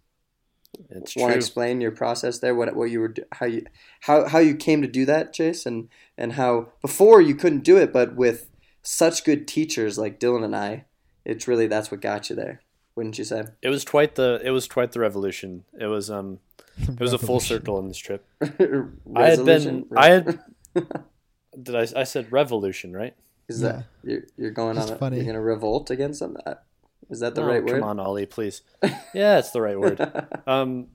it's 0.90 1.16
Want 1.16 1.32
to 1.32 1.36
explain 1.36 1.80
your 1.80 1.92
process 1.92 2.38
there? 2.38 2.54
What 2.54 2.74
what 2.74 2.90
you 2.90 3.00
were 3.00 3.14
how 3.32 3.46
you 3.46 3.64
how 4.00 4.26
how 4.28 4.38
you 4.38 4.54
came 4.54 4.82
to 4.82 4.88
do 4.88 5.04
that, 5.06 5.32
Chase, 5.32 5.64
and 5.66 5.88
and 6.18 6.34
how 6.34 6.72
before 6.80 7.20
you 7.20 7.34
couldn't 7.34 7.64
do 7.64 7.76
it, 7.76 7.92
but 7.92 8.16
with 8.16 8.50
such 8.82 9.24
good 9.24 9.46
teachers 9.46 9.96
like 9.96 10.18
Dylan 10.18 10.44
and 10.44 10.56
I, 10.56 10.84
it's 11.24 11.46
really 11.46 11.66
that's 11.66 11.90
what 11.90 12.00
got 12.00 12.30
you 12.30 12.36
there, 12.36 12.62
wouldn't 12.96 13.18
you 13.18 13.24
say? 13.24 13.44
It 13.62 13.68
was 13.68 13.84
quite 13.84 14.16
the 14.16 14.40
it 14.44 14.50
was 14.50 14.66
quite 14.66 14.92
the 14.92 15.00
revolution. 15.00 15.64
It 15.78 15.86
was 15.86 16.10
um 16.10 16.40
it 16.78 17.00
was 17.00 17.12
a 17.12 17.18
full 17.18 17.40
circle 17.40 17.78
in 17.78 17.88
this 17.88 17.98
trip. 17.98 18.26
I 18.42 19.28
had 19.28 19.44
been 19.44 19.86
I 19.96 20.08
had 20.08 20.40
did 21.62 21.76
I 21.76 21.86
I 21.94 22.04
said 22.04 22.32
revolution, 22.32 22.92
right? 22.92 23.14
Is 23.54 23.60
that 23.60 23.84
you're, 24.02 24.22
you're 24.36 24.50
going 24.50 24.76
That's 24.76 24.90
on? 24.90 24.96
A, 24.96 24.98
funny. 24.98 25.16
You're 25.16 25.24
going 25.26 25.34
to 25.36 25.40
revolt 25.42 25.90
against 25.90 26.20
them? 26.20 26.36
That- 26.44 26.64
Is 27.10 27.20
that 27.20 27.34
the 27.34 27.42
Oh, 27.42 27.46
right 27.46 27.62
word? 27.64 27.80
come 27.80 27.82
on, 27.88 27.98
Ollie, 28.00 28.26
please. 28.26 28.62
Yeah, 29.14 29.38
it's 29.38 29.50
the 29.50 29.60
right 29.60 29.78
word. 29.78 29.98
Um, 30.46 30.88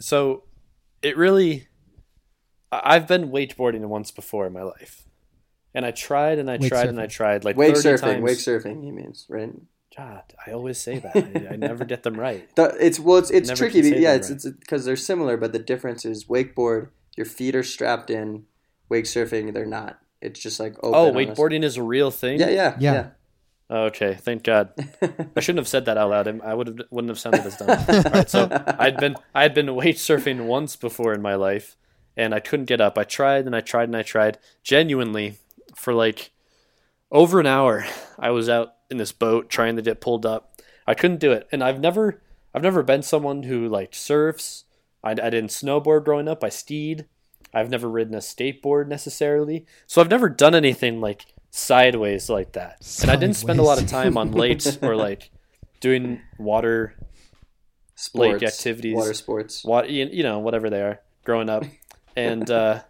so 0.00 0.44
it 1.02 1.16
really, 1.16 1.68
I- 2.72 2.94
I've 2.96 3.06
been 3.08 3.30
wakeboarding 3.30 3.80
once 3.86 4.10
before 4.10 4.46
in 4.46 4.52
my 4.52 4.62
life, 4.62 5.04
and 5.74 5.84
I 5.86 5.90
tried 5.92 6.38
and 6.38 6.50
I 6.50 6.56
Wake 6.56 6.68
tried 6.68 6.88
and 6.88 7.00
I 7.00 7.06
tried 7.06 7.44
like 7.44 7.56
wake 7.56 7.76
30 7.76 7.88
surfing. 7.88 8.00
times. 8.00 8.22
Wake 8.22 8.38
surfing. 8.38 8.82
He 8.84 8.90
means 8.90 9.26
right. 9.28 9.52
God, 9.96 10.22
I 10.46 10.52
always 10.52 10.78
say 10.78 10.98
that. 11.00 11.16
I, 11.16 11.54
I 11.54 11.56
never 11.56 11.84
get 11.84 12.02
them 12.04 12.18
right. 12.18 12.48
The- 12.56 12.76
It's 12.80 12.98
well, 13.00 13.16
it's 13.18 13.30
it's 13.30 13.50
tricky. 13.52 13.80
can 13.82 13.90
be- 13.90 13.96
say 13.96 14.02
Yeah, 14.02 14.14
it's 14.14 14.28
right. 14.30 14.36
it's 14.36 14.46
because 14.46 14.84
they're 14.84 14.96
similar, 14.96 15.36
but 15.36 15.52
the 15.52 15.58
difference 15.58 16.04
is 16.04 16.26
wakeboard. 16.26 16.88
Your 17.16 17.26
feet 17.26 17.54
are 17.56 17.62
strapped 17.64 18.10
in. 18.10 18.44
Wake 18.88 19.04
surfing, 19.06 19.52
they're 19.52 19.66
not. 19.66 19.98
It's 20.20 20.40
just 20.40 20.58
like 20.58 20.76
oh, 20.82 20.94
open. 20.94 21.16
Oh, 21.16 21.30
on 21.30 21.34
wakeboarding 21.36 21.62
is 21.62 21.76
a 21.76 21.82
real 21.82 22.10
thing. 22.10 22.40
Yeah, 22.40 22.50
yeah, 22.50 22.76
Yeah. 22.78 22.92
yeah. 22.92 23.06
Oh, 23.70 23.84
okay, 23.84 24.14
thank 24.14 24.44
God. 24.44 24.70
I 25.36 25.40
shouldn't 25.40 25.58
have 25.58 25.68
said 25.68 25.84
that 25.84 25.98
out 25.98 26.08
loud. 26.08 26.40
I 26.40 26.54
would 26.54 26.66
have 26.68 26.78
wouldn't 26.90 27.10
have 27.10 27.18
sounded 27.18 27.44
as 27.44 27.56
dumb. 27.56 27.68
All 27.88 28.12
right, 28.12 28.30
so 28.30 28.48
I'd 28.78 28.96
been 28.96 29.14
I 29.34 29.42
had 29.42 29.52
been 29.52 29.74
wake 29.74 29.96
surfing 29.96 30.46
once 30.46 30.74
before 30.74 31.12
in 31.12 31.20
my 31.20 31.34
life, 31.34 31.76
and 32.16 32.34
I 32.34 32.40
couldn't 32.40 32.64
get 32.66 32.80
up. 32.80 32.96
I 32.96 33.04
tried 33.04 33.44
and 33.44 33.54
I 33.54 33.60
tried 33.60 33.84
and 33.88 33.96
I 33.96 34.02
tried. 34.02 34.38
Genuinely, 34.62 35.36
for 35.74 35.92
like 35.92 36.30
over 37.12 37.40
an 37.40 37.46
hour, 37.46 37.84
I 38.18 38.30
was 38.30 38.48
out 38.48 38.74
in 38.90 38.96
this 38.96 39.12
boat 39.12 39.50
trying 39.50 39.76
to 39.76 39.82
get 39.82 40.00
pulled 40.00 40.24
up. 40.24 40.60
I 40.86 40.94
couldn't 40.94 41.20
do 41.20 41.32
it, 41.32 41.46
and 41.52 41.62
I've 41.62 41.78
never 41.78 42.22
I've 42.54 42.62
never 42.62 42.82
been 42.82 43.02
someone 43.02 43.42
who 43.42 43.68
like 43.68 43.94
surfs. 43.94 44.64
I, 45.04 45.10
I 45.10 45.14
didn't 45.14 45.48
snowboard 45.50 46.04
growing 46.06 46.26
up. 46.26 46.42
I 46.42 46.48
skied. 46.48 47.06
I've 47.54 47.70
never 47.70 47.88
ridden 47.88 48.14
a 48.14 48.18
skateboard 48.18 48.88
necessarily, 48.88 49.66
so 49.86 50.00
I've 50.00 50.10
never 50.10 50.28
done 50.28 50.54
anything 50.54 51.00
like 51.00 51.26
sideways 51.50 52.28
like 52.28 52.52
that. 52.52 52.98
And 53.02 53.10
I 53.10 53.16
didn't 53.16 53.36
spend 53.36 53.58
a 53.58 53.62
lot 53.62 53.80
of 53.80 53.88
time 53.88 54.16
on 54.16 54.32
lakes 54.32 54.78
or 54.82 54.96
like 54.96 55.30
doing 55.80 56.20
water 56.38 56.94
Sports, 57.94 58.44
activities. 58.44 58.94
water 58.94 59.12
sports. 59.14 59.64
what 59.64 59.90
you, 59.90 60.08
you 60.12 60.22
know 60.22 60.38
whatever 60.38 60.70
they 60.70 60.80
are 60.82 61.00
growing 61.24 61.48
up. 61.50 61.64
And 62.14 62.48
uh, 62.48 62.82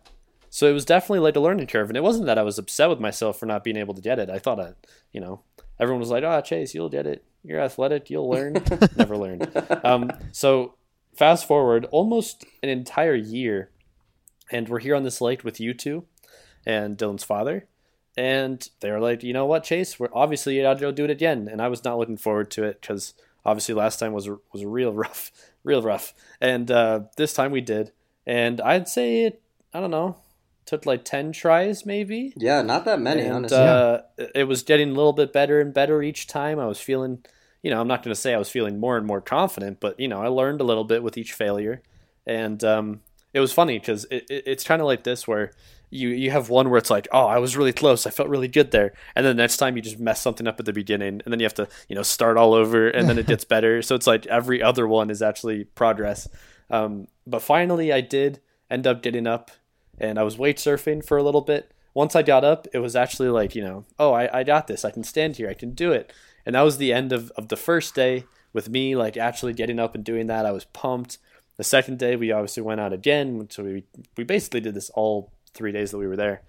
so 0.51 0.69
it 0.69 0.73
was 0.73 0.85
definitely 0.85 1.21
like 1.21 1.37
a 1.37 1.41
learning 1.41 1.67
curve. 1.67 1.89
And 1.89 1.97
it 1.97 2.03
wasn't 2.03 2.27
that 2.27 2.39
i 2.39 2.43
was 2.43 2.59
upset 2.59 2.91
with 2.91 3.01
myself 3.01 3.39
for 3.39 3.47
not 3.47 3.65
being 3.65 3.77
able 3.79 3.95
to 3.95 4.03
get 4.03 4.19
it. 4.19 4.29
I 4.29 4.39
thought 4.39 4.61
i 4.61 4.73
you 5.13 5.21
know 5.21 5.41
everyone 5.81 6.01
was 6.01 6.11
like 6.11 6.25
oh 6.25 6.41
chase 6.43 6.75
you'll 6.75 6.91
get 6.91 7.07
it. 7.07 7.25
You're 7.43 7.61
athletic. 7.61 8.11
You'll 8.11 8.29
learn. 8.29 8.55
Never 8.97 9.17
learned. 9.17 9.51
Um, 9.85 10.11
so 10.33 10.75
fast 11.17 11.47
forward 11.47 11.87
almost 11.87 12.45
an 12.63 12.69
entire 12.69 13.15
year 13.15 13.71
and 14.51 14.69
we're 14.69 14.81
here 14.81 14.95
on 14.95 15.03
this 15.03 15.21
lake 15.21 15.45
with 15.45 15.61
you 15.61 15.75
two 15.75 16.05
and 16.67 16.97
dylan's 16.97 17.25
father. 17.25 17.67
And 18.17 18.69
they 18.81 18.91
were 18.91 19.01
like 19.01 19.23
you 19.23 19.33
know 19.33 19.47
what 19.47 19.65
chase? 19.65 19.99
We're 19.99 20.09
obviously 20.13 20.57
you 20.57 20.63
gotta 20.63 20.81
go 20.81 20.93
do 20.93 21.05
it 21.05 21.11
again. 21.11 21.49
And 21.51 21.63
i 21.63 21.69
was 21.69 21.85
not 21.85 21.99
looking 21.99 22.17
forward 22.17 22.51
to 22.53 22.65
it 22.65 22.81
because 22.81 23.15
obviously 23.45 23.75
last 23.75 23.99
time 23.99 24.13
was 24.13 24.29
was 24.53 24.65
real 24.65 24.93
rough 25.05 25.31
real 25.65 25.83
rough. 25.83 26.15
And 26.41 26.71
uh, 26.71 27.03
this 27.17 27.35
time 27.35 27.53
we 27.53 27.61
did. 27.61 27.93
And 28.27 28.61
i'd 28.61 28.89
say 28.89 29.25
it 29.25 29.43
i 29.73 29.81
don't 29.81 29.91
know 29.91 30.17
took 30.67 30.85
like 30.85 31.03
10 31.03 31.33
tries 31.33 31.87
maybe. 31.87 32.35
Yeah, 32.37 32.61
not 32.61 32.85
that 32.85 33.01
many, 33.01 33.23
and 33.23 33.37
honestly. 33.37 33.57
uh, 33.57 34.01
it 34.35 34.45
was 34.45 34.63
getting 34.63 34.91
a 34.91 34.95
little 34.95 35.15
bit 35.15 35.33
better 35.33 35.63
and 35.63 35.73
better 35.73 36.03
each 36.03 36.27
time. 36.27 36.59
I 36.59 36.67
was 36.67 36.79
feeling 36.81 37.25
you 37.63 37.71
know 37.71 37.81
i'm 37.81 37.89
not 37.89 38.03
going 38.03 38.15
to 38.15 38.21
say 38.21 38.35
i 38.35 38.39
was 38.39 38.49
feeling 38.49 38.79
more 38.79 38.97
and 38.97 39.05
more 39.05 39.21
confident 39.21 39.81
but 39.81 39.99
you 39.99 40.07
know 40.07 40.23
i 40.23 40.29
learned 40.29 40.61
a 40.61 40.65
little 40.65 40.85
bit 40.85 41.03
with 41.03 41.17
each 41.19 41.33
failure. 41.33 41.83
And 42.27 42.63
um, 42.63 43.01
it 43.39 43.41
was 43.41 43.53
funny 43.53 43.79
because 43.79 44.05
it, 44.11 44.27
it, 44.29 44.43
it's 44.47 44.65
kind 44.65 44.83
of 44.83 44.87
like 44.87 45.05
this 45.05 45.29
where 45.29 45.53
you 45.91 46.09
you 46.09 46.31
have 46.33 46.51
one 46.51 46.69
where 46.69 46.79
it's 46.79 46.91
like 46.91 47.07
oh 47.13 47.27
i 47.27 47.39
was 47.39 47.57
really 47.57 47.73
close. 47.73 48.07
I 48.07 48.11
felt 48.11 48.29
really 48.29 48.49
good 48.49 48.73
there. 48.73 48.93
And 49.15 49.25
then 49.25 49.37
the 49.37 49.43
next 49.43 49.59
time 49.59 49.77
you 49.77 49.83
just 49.83 50.01
mess 50.01 50.21
something 50.21 50.47
up 50.47 50.59
at 50.59 50.67
the 50.67 50.73
beginning 50.73 51.23
and 51.25 51.33
then 51.33 51.39
you 51.39 51.45
have 51.45 51.55
to 51.55 51.69
you 51.89 51.95
know 51.95 52.03
start 52.03 52.37
all 52.37 52.53
over 52.53 52.89
and 52.89 53.09
then 53.09 53.19
it 53.19 53.27
gets 53.27 53.45
better. 53.55 53.81
So 53.81 53.95
it's 53.95 54.07
like 54.07 54.27
every 54.27 54.61
other 54.61 54.87
one 54.87 55.09
is 55.09 55.23
actually 55.23 55.65
progress. 55.65 56.29
Um, 56.69 57.07
but 57.27 57.41
finally 57.41 57.93
i 57.93 58.01
did 58.01 58.41
end 58.71 58.87
up 58.87 59.03
getting 59.03 59.27
up 59.27 59.51
and 59.99 60.19
i 60.19 60.23
was 60.23 60.37
wake 60.37 60.59
surfing 60.59 61.05
for 61.05 61.17
a 61.17 61.23
little 61.23 61.41
bit. 61.41 61.73
Once 61.95 62.17
i 62.17 62.23
got 62.23 62.45
up 62.45 62.67
it 62.75 62.81
was 62.81 62.97
actually 62.97 63.29
like 63.29 63.55
you 63.55 63.63
know 63.63 63.85
oh 64.01 64.13
i, 64.13 64.41
I 64.41 64.43
got 64.43 64.67
this. 64.67 64.85
I 64.85 64.91
can 64.91 65.05
stand 65.05 65.37
here. 65.37 65.49
I 65.49 65.55
can 65.55 65.71
do 65.71 65.93
it. 65.93 66.13
And 66.45 66.55
that 66.57 66.63
was 66.63 66.79
the 66.79 66.93
end 66.93 67.13
of, 67.13 67.31
of 67.37 67.49
the 67.49 67.57
first 67.57 67.95
day 67.95 68.25
with 68.53 68.69
me 68.69 68.97
like 68.97 69.17
actually 69.17 69.53
getting 69.53 69.79
up 69.79 69.95
and 69.95 70.05
doing 70.05 70.27
that. 70.27 70.45
I 70.45 70.53
was 70.53 70.65
pumped 70.65 71.19
the 71.59 71.65
second 71.65 71.99
day 71.99 72.17
we 72.17 72.33
obviously 72.33 72.63
went 72.63 72.81
out 72.81 72.95
again 72.95 73.47
so 73.51 73.63
we 73.63 73.85
we 74.17 74.25
basically 74.25 74.61
did 74.61 74.75
this 74.75 74.91
all 74.91 75.33
three 75.53 75.73
days 75.73 75.91
that 75.91 75.99
we 75.99 76.07
were 76.07 76.17
there. 76.17 76.43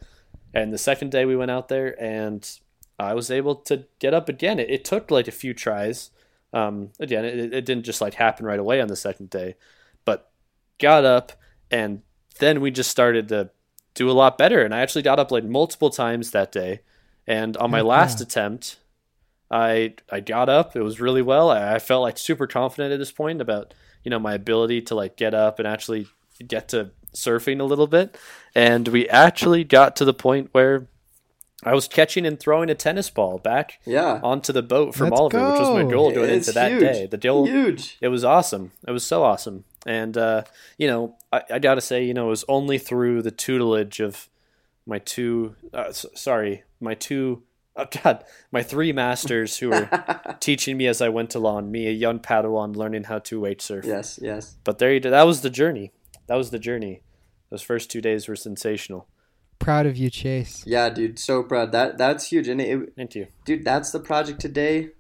And 0.54 0.72
the 0.72 0.78
second 0.78 1.12
day 1.12 1.26
we 1.26 1.36
went 1.36 1.52
out 1.52 1.68
there 1.68 2.02
and 2.02 2.50
i 2.98 3.14
was 3.14 3.30
able 3.30 3.56
to 3.56 3.86
get 4.00 4.14
up 4.14 4.30
again. 4.30 4.60
It, 4.60 4.70
it 4.70 4.86
took 4.86 5.12
like 5.12 5.28
a 5.28 5.32
few 5.32 5.54
tries. 5.54 6.12
Um, 6.54 6.92
again 7.00 7.26
it, 7.26 7.54
it 7.54 7.66
didn't 7.66 7.84
just 7.84 8.02
like 8.02 8.14
happen 8.16 8.46
right 8.46 8.60
away 8.60 8.82
on 8.82 8.88
the 8.88 8.96
second 8.96 9.30
day 9.30 9.56
but 10.04 10.32
got 10.80 11.06
up 11.06 11.34
and 11.70 12.02
then 12.40 12.60
we 12.60 12.72
just 12.72 12.90
started 12.90 13.28
to 13.28 13.50
do 13.96 14.10
a 14.10 14.14
lot 14.14 14.38
better. 14.38 14.64
And 14.64 14.74
i 14.74 14.80
actually 14.80 15.02
got 15.02 15.20
up 15.20 15.32
like 15.32 15.44
multiple 15.44 15.90
times 15.90 16.32
that 16.32 16.52
day. 16.52 16.82
And 17.28 17.58
on 17.58 17.70
my 17.72 17.82
last 17.82 18.20
yeah. 18.20 18.24
attempt 18.24 18.78
i 19.52 19.96
i 20.12 20.20
got 20.20 20.50
up. 20.50 20.76
It 20.76 20.84
was 20.84 21.02
really 21.02 21.24
well. 21.24 21.50
I, 21.50 21.76
I 21.76 21.80
felt 21.80 22.04
like 22.04 22.20
super 22.20 22.46
confident 22.46 22.94
at 22.94 23.00
this 23.00 23.12
point 23.12 23.42
about 23.42 23.74
you 24.04 24.10
know 24.12 24.20
my 24.20 24.34
ability 24.34 24.82
to 24.82 24.96
like 24.96 25.16
get 25.18 25.34
up 25.34 25.60
and 25.60 25.68
actually 25.68 26.08
get 26.48 26.70
to 26.70 26.92
surfing 27.16 27.60
a 27.60 27.64
little 27.64 27.88
bit 27.88 28.18
and 28.56 28.88
we 28.90 29.08
actually 29.10 29.64
got 29.64 29.96
to 29.96 30.06
the 30.06 30.14
point 30.14 30.50
where 30.52 30.88
i 31.64 31.74
was 31.74 31.88
catching 31.88 32.26
and 32.26 32.40
throwing 32.40 32.70
a 32.70 32.76
tennis 32.76 33.10
ball 33.10 33.38
back 33.40 33.80
yeah. 33.86 34.20
onto 34.24 34.54
the 34.54 34.62
boat 34.62 34.94
from 34.96 35.10
Let's 35.10 35.20
oliver 35.20 35.52
which 35.52 35.60
was 35.60 35.70
my 35.84 35.90
goal 35.90 36.12
going 36.12 36.30
It's 36.30 36.48
into 36.48 36.60
that 36.60 36.72
huge. 36.72 36.82
day 36.82 37.06
the 37.08 37.18
goal 37.18 37.46
Huge. 37.48 37.98
it 38.00 38.10
was 38.10 38.24
awesome. 38.24 38.72
It 38.88 38.92
was 38.92 39.04
so 39.06 39.24
awesome. 39.24 39.66
And, 39.86 40.18
uh, 40.18 40.44
you 40.78 40.88
know, 40.88 41.16
I, 41.32 41.42
I 41.52 41.60
got 41.60 41.76
to 41.76 41.82
say, 41.82 42.04
you 42.04 42.14
know, 42.14 42.28
it 42.28 42.30
was 42.30 42.44
only 42.50 42.78
through 42.78 43.22
the 43.22 43.32
tutelage 43.32 44.02
of 44.02 44.28
my 44.86 45.00
two 45.00 45.56
uh, 45.74 45.86
s- 45.90 46.06
sorry, 46.16 46.64
my 46.82 46.94
two 46.96 47.44
oh 47.80 47.88
god, 48.04 48.24
my 48.52 48.62
three 48.64 48.92
masters 48.92 49.58
who 49.58 49.70
were 49.70 49.90
teaching 50.40 50.78
me 50.78 50.88
as 50.88 51.02
I 51.02 51.10
went 51.10 51.36
along, 51.36 51.72
me 51.72 51.88
a 51.88 51.92
young 51.92 52.20
Padawan 52.20 52.76
learning 52.76 53.06
how 53.06 53.20
to 53.20 53.40
wake 53.40 53.62
surf. 53.62 53.86
yes, 53.86 54.20
yes. 54.22 54.58
But 54.64 54.78
there 54.80 54.94
you 54.94 55.00
did. 55.00 55.12
that 55.12 55.24
was 55.24 55.42
the 55.42 55.50
journey. 55.50 55.92
That 56.28 56.36
was 56.36 56.52
the 56.52 56.60
journey. 56.60 57.02
Those 57.50 57.62
first 57.64 57.90
2 57.90 58.02
days 58.02 58.28
were 58.28 58.36
sensational. 58.36 59.08
Proud 59.58 59.86
of 59.86 59.98
you, 59.98 60.10
Chase. 60.10 60.64
Yeah, 60.66 60.90
dude, 60.90 61.20
so 61.20 61.44
proud. 61.44 61.72
That 61.72 61.98
that's 61.98 62.28
huge, 62.32 62.48
and 62.48 62.62
it, 62.62 62.94
Thank 62.96 63.16
you. 63.16 63.28
dude, 63.46 63.66
that's 63.66 63.92
the 63.92 64.00
project 64.00 64.40
today 64.40 64.92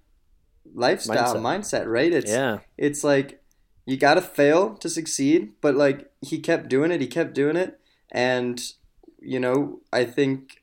lifestyle 0.73 1.35
mindset, 1.35 1.85
right? 1.87 2.11
It's 2.11 2.31
Yeah. 2.31 2.59
it's 2.77 3.03
like 3.03 3.41
you 3.85 3.97
got 3.97 4.15
to 4.15 4.21
fail 4.21 4.75
to 4.75 4.89
succeed, 4.89 5.53
but 5.61 5.75
like 5.75 6.11
he 6.21 6.39
kept 6.39 6.67
doing 6.69 6.91
it, 6.91 7.01
he 7.01 7.07
kept 7.07 7.33
doing 7.33 7.55
it, 7.55 7.79
and 8.11 8.61
you 9.21 9.39
know, 9.39 9.81
I 9.91 10.05
think 10.05 10.58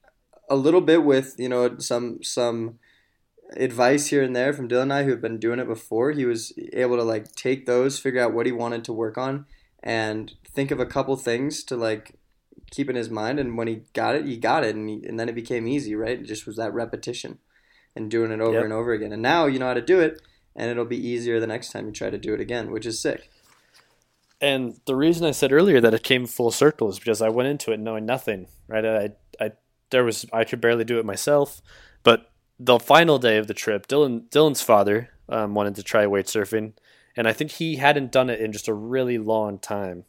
a 0.49 0.57
little 0.57 0.81
bit 0.81 1.05
with 1.05 1.35
you 1.39 1.49
know 1.49 1.79
some 1.79 2.23
some 2.23 2.79
advice 3.57 4.09
here 4.09 4.23
and 4.23 4.35
there 4.35 4.53
from 4.53 4.69
Dylan 4.69 4.83
and 4.83 4.93
I 4.93 5.05
who 5.05 5.11
have 5.11 5.21
been 5.21 5.39
doing 5.39 5.59
it 5.59 5.69
before. 5.69 6.11
He 6.13 6.25
was 6.25 6.53
able 6.73 6.97
to 6.97 7.03
like 7.03 7.33
take 7.35 7.67
those, 7.67 7.99
figure 7.99 8.21
out 8.21 8.35
what 8.35 8.47
he 8.47 8.53
wanted 8.53 8.85
to 8.85 8.93
work 8.93 9.17
on, 9.17 9.47
and 9.83 10.33
think 10.45 10.71
of 10.71 10.81
a 10.81 10.87
couple 10.87 11.17
things 11.17 11.63
to 11.65 11.77
like 11.77 12.15
keep 12.71 12.91
in 12.91 12.97
his 12.97 13.11
mind. 13.11 13.39
And 13.39 13.57
when 13.57 13.69
he 13.69 13.83
got 13.93 14.15
it, 14.17 14.27
he 14.27 14.37
got 14.37 14.65
it, 14.65 14.75
and 14.75 14.89
he, 14.89 15.07
and 15.07 15.19
then 15.19 15.29
it 15.29 15.35
became 15.35 15.69
easy, 15.69 15.95
right? 15.95 16.19
It 16.21 16.27
just 16.27 16.47
was 16.47 16.57
that 16.57 16.75
repetition 16.75 17.39
and 17.95 18.11
doing 18.11 18.31
it 18.31 18.41
over 18.41 18.55
Yep. 18.55 18.65
and 18.65 18.73
over 18.73 18.93
again. 18.93 19.13
And 19.13 19.23
now 19.23 19.47
you 19.47 19.59
know 19.59 19.69
how 19.69 19.75
to 19.75 19.81
do 19.81 20.01
it, 20.01 20.21
and 20.55 20.71
it'll 20.71 20.85
be 20.85 21.09
easier 21.09 21.41
the 21.41 21.47
next 21.47 21.71
time 21.71 21.87
you 21.87 21.93
try 21.93 22.11
to 22.11 22.19
do 22.19 22.35
it 22.35 22.41
again, 22.41 22.71
which 22.71 22.87
is 22.87 23.01
sick. 23.01 23.31
And 24.41 24.79
the 24.85 24.95
reason 24.95 25.27
I 25.27 25.31
said 25.31 25.51
earlier 25.51 25.81
that 25.81 25.95
it 25.95 26.03
came 26.03 26.27
full 26.27 26.51
circle 26.51 26.91
is 26.91 26.99
because 26.99 27.23
I 27.23 27.31
went 27.31 27.49
into 27.49 27.73
it 27.73 27.81
knowing 27.81 28.05
nothing, 28.05 28.49
right? 28.69 28.85
I, 28.85 28.97
I, 29.05 29.11
there 29.91 30.05
was, 30.05 30.27
I 30.33 30.45
could 30.45 30.61
barely 30.61 30.85
do 30.85 30.99
it 30.99 31.05
myself. 31.05 31.63
But 32.03 32.31
the 32.59 32.79
final 32.79 33.19
day 33.19 33.37
of 33.37 33.47
the 33.47 33.55
trip, 33.55 33.87
Dylan, 33.87 34.29
Dylan's 34.31 34.63
father 34.63 35.11
um, 35.29 35.55
wanted 35.55 35.75
to 35.77 35.83
try 35.83 36.07
wake 36.07 36.27
surfing, 36.27 36.73
and 37.17 37.27
I 37.27 37.33
think 37.33 37.53
he 37.53 37.77
hadn't 37.77 38.13
done 38.13 38.31
it 38.31 38.41
in 38.41 38.53
just 38.53 38.69
a 38.69 38.75
really 38.75 39.19
long 39.19 39.59
time. 39.59 40.05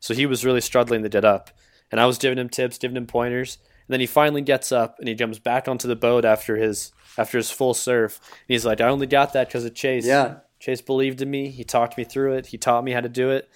So 0.00 0.14
he 0.14 0.26
was 0.26 0.44
really 0.44 0.60
struggling 0.60 1.02
to 1.02 1.08
get 1.08 1.24
up, 1.24 1.50
and 1.90 2.00
I 2.00 2.06
was 2.06 2.18
giving 2.18 2.38
him 2.38 2.48
tips, 2.48 2.78
giving 2.78 2.96
him 2.96 3.06
pointers. 3.06 3.58
And 3.86 3.94
then 3.94 4.00
he 4.00 4.06
finally 4.06 4.42
gets 4.42 4.70
up 4.70 4.98
and 4.98 5.08
he 5.08 5.14
jumps 5.14 5.40
back 5.40 5.66
onto 5.66 5.88
the 5.88 5.96
boat 5.96 6.24
after 6.24 6.56
his 6.56 6.92
after 7.18 7.36
his 7.36 7.50
full 7.50 7.74
surf. 7.74 8.20
And 8.22 8.48
he's 8.48 8.64
like, 8.64 8.80
"I 8.80 8.88
only 8.88 9.06
got 9.06 9.32
that 9.32 9.48
because 9.48 9.64
of 9.64 9.74
Chase." 9.74 10.06
Yeah, 10.06 10.36
Chase 10.60 10.80
believed 10.80 11.20
in 11.20 11.30
me. 11.30 11.50
He 11.50 11.64
talked 11.64 11.98
me 11.98 12.04
through 12.04 12.34
it. 12.34 12.46
He 12.46 12.58
taught 12.58 12.84
me 12.84 12.92
how 12.92 13.00
to 13.00 13.08
do 13.08 13.30
it. 13.30 13.50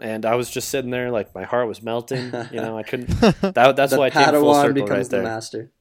And 0.00 0.24
I 0.24 0.34
was 0.34 0.50
just 0.50 0.68
sitting 0.70 0.90
there 0.90 1.10
like 1.10 1.34
my 1.34 1.44
heart 1.44 1.68
was 1.68 1.82
melting. 1.82 2.32
You 2.50 2.60
know, 2.60 2.78
I 2.78 2.82
couldn't. 2.82 3.08
That, 3.20 3.76
that's 3.76 3.92
the 3.92 3.98
why 3.98 4.06
I 4.06 4.10
came 4.10 4.24
full 4.24 4.54
Padawan 4.54 4.62
circle 4.62 4.74
becomes 4.74 4.90
right 4.90 5.04
the 5.10 5.16
there. 5.16 5.22
master. 5.22 5.72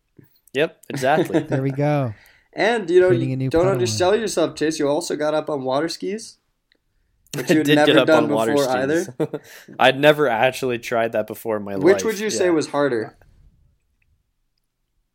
Yep, 0.53 0.81
exactly. 0.89 1.39
There 1.47 1.61
we 1.61 1.71
go. 1.71 2.13
And 2.53 2.89
you 2.89 2.99
know, 2.99 3.07
Creating 3.09 3.41
you 3.41 3.49
don't 3.49 3.65
Padawan. 3.65 3.71
undersell 3.73 4.15
yourself, 4.15 4.55
Chase. 4.55 4.79
You 4.79 4.87
also 4.89 5.15
got 5.15 5.33
up 5.33 5.49
on 5.49 5.63
water 5.63 5.87
skis, 5.87 6.37
which 7.35 7.49
I 7.49 7.53
you 7.53 7.57
had 7.59 7.65
did 7.67 7.75
never 7.75 7.85
get 7.93 7.97
up 7.97 8.07
done 8.07 8.23
on 8.25 8.29
water 8.31 8.51
before 8.53 8.63
skis. 8.65 8.75
either. 8.75 9.41
I'd 9.79 9.99
never 9.99 10.27
actually 10.27 10.79
tried 10.79 11.11
that 11.13 11.27
before 11.27 11.57
in 11.57 11.63
my 11.63 11.75
life. 11.75 11.83
Which 11.83 12.03
would 12.03 12.19
you 12.19 12.29
say 12.29 12.49
was 12.49 12.67
harder? 12.67 13.17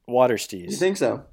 water 0.06 0.38
skis. 0.38 0.70
You 0.72 0.76
think 0.76 0.96
so? 0.96 1.24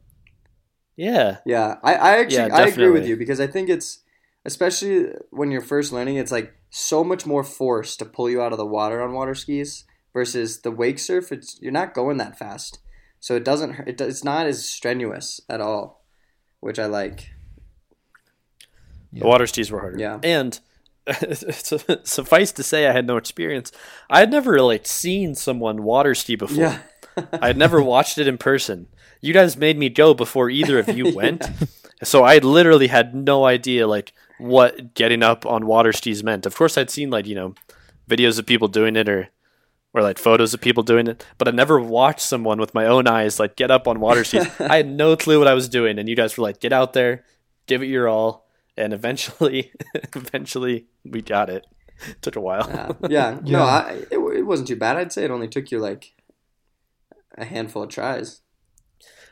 Yeah, 0.95 1.37
Yeah, 1.45 1.75
I, 1.83 1.95
I 1.95 2.17
actually 2.19 2.35
Yeah, 2.47 2.55
I 2.55 2.67
agree 2.67 2.89
with 2.89 3.07
you 3.07 3.15
because 3.17 3.39
I 3.39 3.47
think 3.47 3.69
it's 3.69 3.99
especially 4.45 5.07
when 5.31 5.49
you're 5.51 5.61
first 5.61 5.91
learning, 5.91 6.17
it's 6.17 6.31
like 6.31 6.53
so 6.71 7.03
much 7.03 7.25
more 7.25 7.43
force 7.43 7.95
to 7.97 8.05
pull 8.05 8.29
you 8.29 8.41
out 8.41 8.51
of 8.53 8.57
the 8.57 8.65
water 8.65 9.01
on 9.03 9.13
water 9.13 9.35
skis 9.35 9.83
versus 10.13 10.61
the 10.61 10.71
wake 10.71 10.97
surf. 10.97 11.31
It's 11.31 11.59
you're 11.61 11.71
not 11.71 11.93
going 11.93 12.17
that 12.17 12.39
fast, 12.39 12.79
so 13.19 13.35
it 13.35 13.43
doesn't 13.45 13.73
hurt- 13.73 13.87
it, 13.89 14.01
it's 14.01 14.23
not 14.23 14.47
as 14.47 14.67
strenuous 14.67 15.41
at 15.49 15.61
all, 15.61 16.03
which 16.61 16.79
I 16.79 16.85
like. 16.87 17.29
the 19.13 19.25
water 19.27 19.45
skis 19.45 19.69
were 19.69 19.79
harder. 19.81 19.99
Yeah. 19.99 20.19
and 20.23 20.59
suffice 22.03 22.51
to 22.53 22.63
say, 22.63 22.87
I 22.87 22.91
had 22.93 23.07
no 23.07 23.17
experience. 23.17 23.71
I 24.09 24.19
had 24.19 24.31
never 24.31 24.61
like 24.61 24.85
seen 24.87 25.35
someone 25.35 25.83
water 25.83 26.15
ski 26.15 26.35
before. 26.35 26.57
Yeah, 26.63 26.79
I 27.33 27.47
had 27.47 27.57
never 27.57 27.81
watched 27.81 28.17
it 28.17 28.27
in 28.27 28.37
person. 28.37 28.87
You 29.19 29.33
guys 29.33 29.57
made 29.57 29.77
me 29.77 29.89
go 29.89 30.13
before 30.13 30.49
either 30.49 30.79
of 30.79 30.89
you 30.89 31.13
went. 31.15 31.47
So 32.03 32.23
I 32.23 32.37
literally 32.39 32.87
had 32.87 33.13
no 33.13 33.45
idea 33.45 33.87
like 33.87 34.13
what 34.41 34.93
getting 34.95 35.21
up 35.23 35.45
on 35.45 35.65
water 35.67 35.93
skis 35.93 36.23
meant. 36.23 36.45
Of 36.45 36.55
course 36.55 36.77
I'd 36.77 36.89
seen 36.89 37.09
like, 37.09 37.27
you 37.27 37.35
know, 37.35 37.53
videos 38.09 38.39
of 38.39 38.45
people 38.45 38.67
doing 38.67 38.95
it 38.95 39.07
or 39.07 39.29
or 39.93 40.01
like 40.01 40.17
photos 40.17 40.53
of 40.53 40.61
people 40.61 40.83
doing 40.83 41.05
it, 41.07 41.25
but 41.37 41.49
I 41.49 41.51
never 41.51 41.77
watched 41.77 42.21
someone 42.21 42.59
with 42.59 42.73
my 42.73 42.85
own 42.85 43.07
eyes 43.07 43.41
like 43.41 43.57
get 43.57 43.69
up 43.71 43.89
on 43.89 43.99
water 43.99 44.23
skis. 44.23 44.47
I 44.59 44.77
had 44.77 44.87
no 44.87 45.17
clue 45.17 45.37
what 45.37 45.49
I 45.49 45.53
was 45.53 45.67
doing 45.67 45.99
and 45.99 46.07
you 46.07 46.15
guys 46.15 46.37
were 46.37 46.43
like, 46.43 46.59
"Get 46.59 46.73
out 46.73 46.93
there, 46.93 47.23
give 47.67 47.83
it 47.83 47.87
your 47.87 48.07
all." 48.07 48.47
And 48.77 48.93
eventually 48.93 49.71
eventually 50.15 50.87
we 51.03 51.21
got 51.21 51.49
it. 51.49 51.65
it 52.07 52.21
Took 52.21 52.35
a 52.35 52.41
while. 52.41 52.97
yeah, 53.09 53.09
yeah. 53.09 53.39
No, 53.43 53.63
I, 53.63 54.05
it, 54.09 54.17
it 54.17 54.45
wasn't 54.45 54.69
too 54.69 54.77
bad. 54.77 54.97
I'd 54.97 55.11
say 55.11 55.25
it 55.25 55.31
only 55.31 55.47
took 55.49 55.71
you 55.71 55.79
like 55.79 56.13
a 57.37 57.45
handful 57.45 57.83
of 57.83 57.89
tries. 57.89 58.41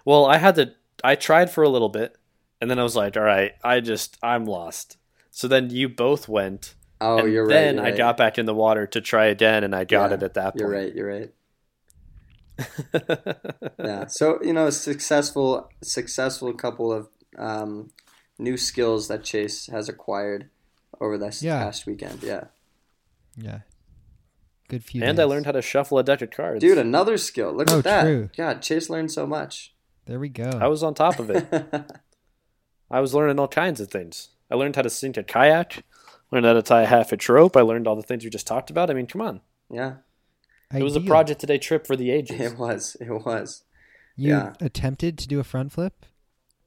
Well, 0.05 0.25
I 0.25 0.37
had 0.37 0.55
to. 0.55 0.73
I 1.03 1.15
tried 1.15 1.49
for 1.49 1.63
a 1.63 1.69
little 1.69 1.89
bit, 1.89 2.17
and 2.59 2.69
then 2.69 2.79
I 2.79 2.83
was 2.83 2.95
like, 2.95 3.15
"All 3.15 3.23
right, 3.23 3.53
I 3.63 3.79
just 3.79 4.17
I'm 4.21 4.45
lost." 4.45 4.97
So 5.39 5.47
then 5.47 5.69
you 5.69 5.87
both 5.87 6.27
went, 6.27 6.75
Oh, 6.99 7.19
and 7.19 7.31
you're 7.31 7.45
right. 7.45 7.53
then 7.53 7.75
you're 7.75 7.85
I 7.85 7.89
right. 7.91 7.97
got 7.97 8.17
back 8.17 8.37
in 8.37 8.45
the 8.45 8.53
water 8.53 8.85
to 8.87 8.99
try 8.99 9.27
again, 9.27 9.63
and 9.63 9.73
I 9.73 9.85
got 9.85 10.09
Yeah, 10.09 10.17
it 10.17 10.23
at 10.23 10.33
that 10.33 10.49
point. 10.51 10.59
You're 10.59 10.69
right. 10.69 10.93
You're 10.93 11.07
right. 11.07 11.33
yeah 13.79 14.05
so 14.07 14.37
you 14.43 14.51
know 14.51 14.67
a 14.67 14.71
successful 14.73 15.69
successful 15.81 16.51
couple 16.53 16.91
of 16.91 17.07
um, 17.37 17.89
new 18.37 18.57
skills 18.57 19.07
that 19.07 19.23
chase 19.23 19.67
has 19.67 19.87
acquired 19.87 20.49
over 20.99 21.17
this 21.17 21.41
Yeah. 21.41 21.63
past 21.63 21.85
weekend 21.85 22.21
yeah 22.21 22.45
Yeah. 23.37 23.59
Good 24.67 24.83
few. 24.83 25.01
and 25.05 25.17
I 25.21 25.23
learned 25.23 25.45
how 25.45 25.53
to 25.53 25.61
shuffle 25.61 25.99
a 25.99 26.03
deck 26.03 26.21
of 26.21 26.31
cards. 26.31 26.59
dude 26.59 26.77
another 26.77 27.17
skill 27.17 27.53
look 27.53 27.71
Oh, 27.71 27.77
at 27.77 27.83
that 27.85 28.01
true. 28.03 28.29
god 28.35 28.61
chase 28.61 28.89
learned 28.89 29.13
so 29.13 29.25
much 29.25 29.73
There 30.05 30.19
we 30.19 30.27
go. 30.27 30.49
I 30.59 30.67
was 30.67 30.83
on 30.83 30.93
top 30.95 31.17
of 31.19 31.29
it. 31.29 31.47
I 32.91 32.99
was 32.99 33.13
learning 33.13 33.39
all 33.39 33.47
kinds 33.47 33.79
of 33.79 33.89
things. 33.89 34.29
I 34.51 34.55
learned 34.55 34.75
how 34.75 34.81
to 34.83 34.89
sink 34.89 35.17
a 35.17 35.23
kayak. 35.23 35.83
Learned 36.31 36.45
how 36.45 36.53
to 36.53 36.61
tie 36.61 36.83
a 36.83 36.85
half 36.85 37.11
a 37.11 37.33
rope. 37.33 37.57
I 37.57 37.61
learned 37.61 37.87
all 37.87 37.95
the 37.95 38.03
things 38.03 38.23
we 38.23 38.29
just 38.29 38.45
talked 38.47 38.69
about. 38.69 38.89
I 38.89 38.93
mean, 38.93 39.07
come 39.07 39.21
on. 39.21 39.41
yeah 39.71 39.93
It 40.73 40.83
was 40.83 40.95
a 40.95 41.01
project 41.01 41.39
today 41.41 41.57
trip 41.57 41.87
for 41.87 41.95
the 41.95 42.11
ages. 42.11 42.39
it 42.39 42.57
was 42.57 42.95
it 43.01 43.09
was 43.25 43.63
You 44.15 44.31
yeah. 44.33 44.53
attempted 44.61 45.17
to 45.19 45.27
do 45.27 45.39
a 45.39 45.43
front 45.43 45.71
flip. 45.71 46.05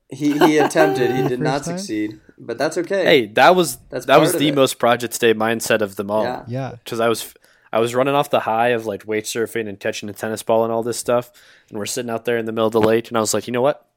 he, 0.08 0.36
he 0.38 0.58
attempted 0.66 1.10
he 1.14 1.26
did 1.28 1.40
not 1.40 1.62
time? 1.64 1.78
succeed 1.78 2.20
but 2.38 2.58
that's 2.58 2.76
okay 2.78 3.04
Hey, 3.04 3.26
that 3.38 3.54
was 3.54 3.78
That's 3.90 4.06
that 4.06 4.18
was 4.20 4.32
the 4.32 4.48
it. 4.48 4.54
most 4.54 4.78
project 4.78 5.18
day 5.20 5.32
mindset 5.34 5.80
of 5.80 5.94
them 5.96 6.10
all. 6.10 6.24
yeah 6.24 6.42
Yeah. 6.48 6.70
because 6.82 6.98
I 7.00 7.08
was 7.08 7.32
I 7.72 7.78
was 7.80 7.94
running 7.94 8.14
off 8.14 8.28
the 8.30 8.40
high 8.40 8.68
of 8.76 8.84
like 8.84 9.04
wake 9.06 9.24
surfing 9.24 9.66
and 9.68 9.78
catching 9.80 10.08
a 10.10 10.12
tennis 10.12 10.42
ball 10.42 10.62
and 10.64 10.72
all 10.72 10.82
this 10.82 10.98
stuff, 10.98 11.30
and 11.70 11.78
we're 11.78 11.86
sitting 11.86 12.10
out 12.10 12.24
there 12.26 12.36
in 12.36 12.44
the 12.44 12.52
middle 12.52 12.66
of 12.66 12.72
the 12.74 12.82
lake, 12.82 13.08
and 13.08 13.16
I 13.16 13.20
was 13.20 13.32
like, 13.32 13.46
you 13.46 13.52
know 13.54 13.62
what? 13.62 13.88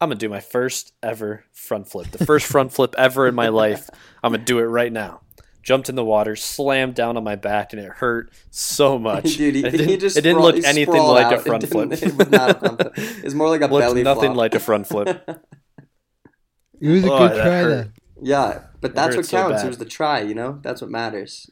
I'm 0.00 0.08
gonna 0.10 0.18
do 0.18 0.28
my 0.28 0.40
first 0.40 0.92
ever 1.02 1.44
front 1.52 1.88
flip, 1.88 2.10
the 2.12 2.24
first 2.24 2.46
front 2.46 2.72
flip 2.72 2.94
ever 2.96 3.26
in 3.26 3.34
my 3.34 3.48
life. 3.48 3.88
I'm 4.22 4.32
gonna 4.32 4.44
do 4.44 4.58
it 4.60 4.64
right 4.64 4.92
now. 4.92 5.22
Jumped 5.62 5.88
in 5.88 5.96
the 5.96 6.04
water, 6.04 6.36
slammed 6.36 6.94
down 6.94 7.16
on 7.16 7.24
my 7.24 7.34
back, 7.36 7.72
and 7.72 7.82
it 7.82 7.90
hurt 7.90 8.32
so 8.50 8.98
much. 9.10 9.36
Dude, 9.36 9.54
he, 9.56 9.64
it 9.66 9.70
didn't, 9.72 10.00
just 10.00 10.16
it 10.16 10.22
didn't 10.22 10.38
sprawl- 10.40 10.52
look 10.54 10.64
anything 10.64 11.02
like 11.02 11.26
out. 11.26 11.32
a 11.32 11.36
It 11.36 11.42
front 11.42 11.60
didn't- 11.62 11.96
flip. 11.96 12.02
It 12.02 12.16
was 12.16 12.30
not 12.30 12.50
a 12.50 12.54
front 12.58 12.80
flip. 12.80 12.98
It 12.98 13.24
was 13.24 13.34
more 13.34 13.48
like 13.48 13.60
a 13.62 13.66
looked 13.66 13.82
belly 13.82 14.02
nothing 14.02 14.22
flop. 14.32 14.36
like 14.36 14.54
a 14.54 14.60
front 14.60 14.86
flip. 14.86 15.28
It 16.80 16.88
was 16.90 17.04
a 17.04 17.12
Oh, 17.12 17.18
good 17.28 17.34
try 17.34 17.44
hurt. 17.44 17.68
though. 17.68 17.90
Yeah, 18.22 18.62
but 18.80 18.94
that's 18.94 19.16
what 19.16 19.28
counts. 19.28 19.56
bad. 19.62 19.64
it 19.64 19.68
was 19.68 19.78
the 19.78 19.84
try, 19.84 20.20
you 20.20 20.32
know? 20.34 20.60
That's 20.62 20.80
what 20.80 20.90
matters. 20.92 21.50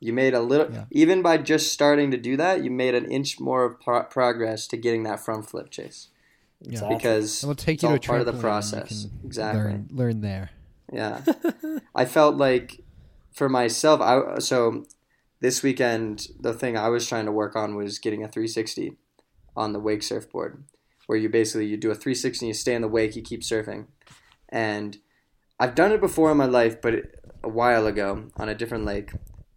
You 0.00 0.12
made 0.12 0.32
a 0.32 0.40
little, 0.40 0.70
Yeah. 0.72 0.84
even 0.92 1.22
by 1.22 1.38
just 1.38 1.72
starting 1.72 2.12
to 2.12 2.16
do 2.16 2.36
that, 2.36 2.62
you 2.62 2.70
made 2.70 2.94
an 2.94 3.10
inch 3.10 3.40
more 3.40 3.64
of 3.64 3.80
pro- 3.80 4.04
progress 4.04 4.68
to 4.68 4.76
getting 4.76 5.02
that 5.02 5.18
front 5.18 5.50
flip 5.50 5.70
chase 5.70 6.09
Yeah. 6.62 6.88
because 6.88 7.42
It 7.42 7.46
will 7.46 7.54
take 7.54 7.76
it's 7.76 7.82
you 7.82 7.88
to 7.88 7.92
all 7.92 7.96
a 7.96 8.00
part 8.00 8.20
of 8.20 8.26
the 8.26 8.32
trampoline 8.32 8.34
and 8.34 8.42
you 8.42 8.42
process. 8.42 9.06
Exactly. 9.24 9.62
Learn, 9.62 9.88
learn 9.90 10.20
there. 10.20 10.50
Yeah. 10.92 11.22
I 11.94 12.04
felt 12.04 12.36
like 12.36 12.82
for 13.32 13.48
myself, 13.48 14.00
I 14.00 14.38
so 14.38 14.84
this 15.40 15.62
weekend 15.62 16.28
the 16.38 16.52
thing 16.52 16.76
I 16.76 16.88
was 16.88 17.06
trying 17.06 17.26
to 17.26 17.32
work 17.32 17.56
on 17.56 17.76
was 17.76 17.98
getting 17.98 18.22
a 18.22 18.28
360 18.28 18.96
on 19.56 19.72
the 19.72 19.80
wake 19.80 20.02
surfboard, 20.02 20.64
where 21.06 21.18
you 21.18 21.28
basically 21.28 21.66
you 21.66 21.76
do 21.76 21.90
a 21.90 21.94
360 21.94 22.46
you 22.46 22.54
stay 22.54 22.74
in 22.74 22.82
the 22.82 22.88
wake, 22.88 23.16
you 23.16 23.22
keep 23.22 23.40
surfing, 23.40 23.86
and 24.48 24.98
I've 25.58 25.74
done 25.74 25.92
it 25.92 26.00
before 26.00 26.30
in 26.30 26.36
my 26.36 26.46
life, 26.46 26.80
but 26.80 26.94
a 27.42 27.48
while 27.48 27.86
ago 27.86 28.26
on 28.36 28.48
a 28.48 28.54
different 28.54 28.84
lake, 28.84 29.12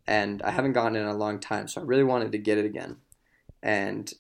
and 0.08 0.42
I 0.42 0.52
haven't 0.52 0.74
gotten 0.74 0.96
it 0.96 1.02
in 1.02 1.08
a 1.08 1.18
long 1.18 1.40
time, 1.40 1.68
so 1.68 1.82
I 1.82 1.84
really 1.84 2.04
wanted 2.04 2.32
to 2.32 2.38
get 2.38 2.58
it 2.58 2.66
again, 2.66 2.98
and 3.62 4.12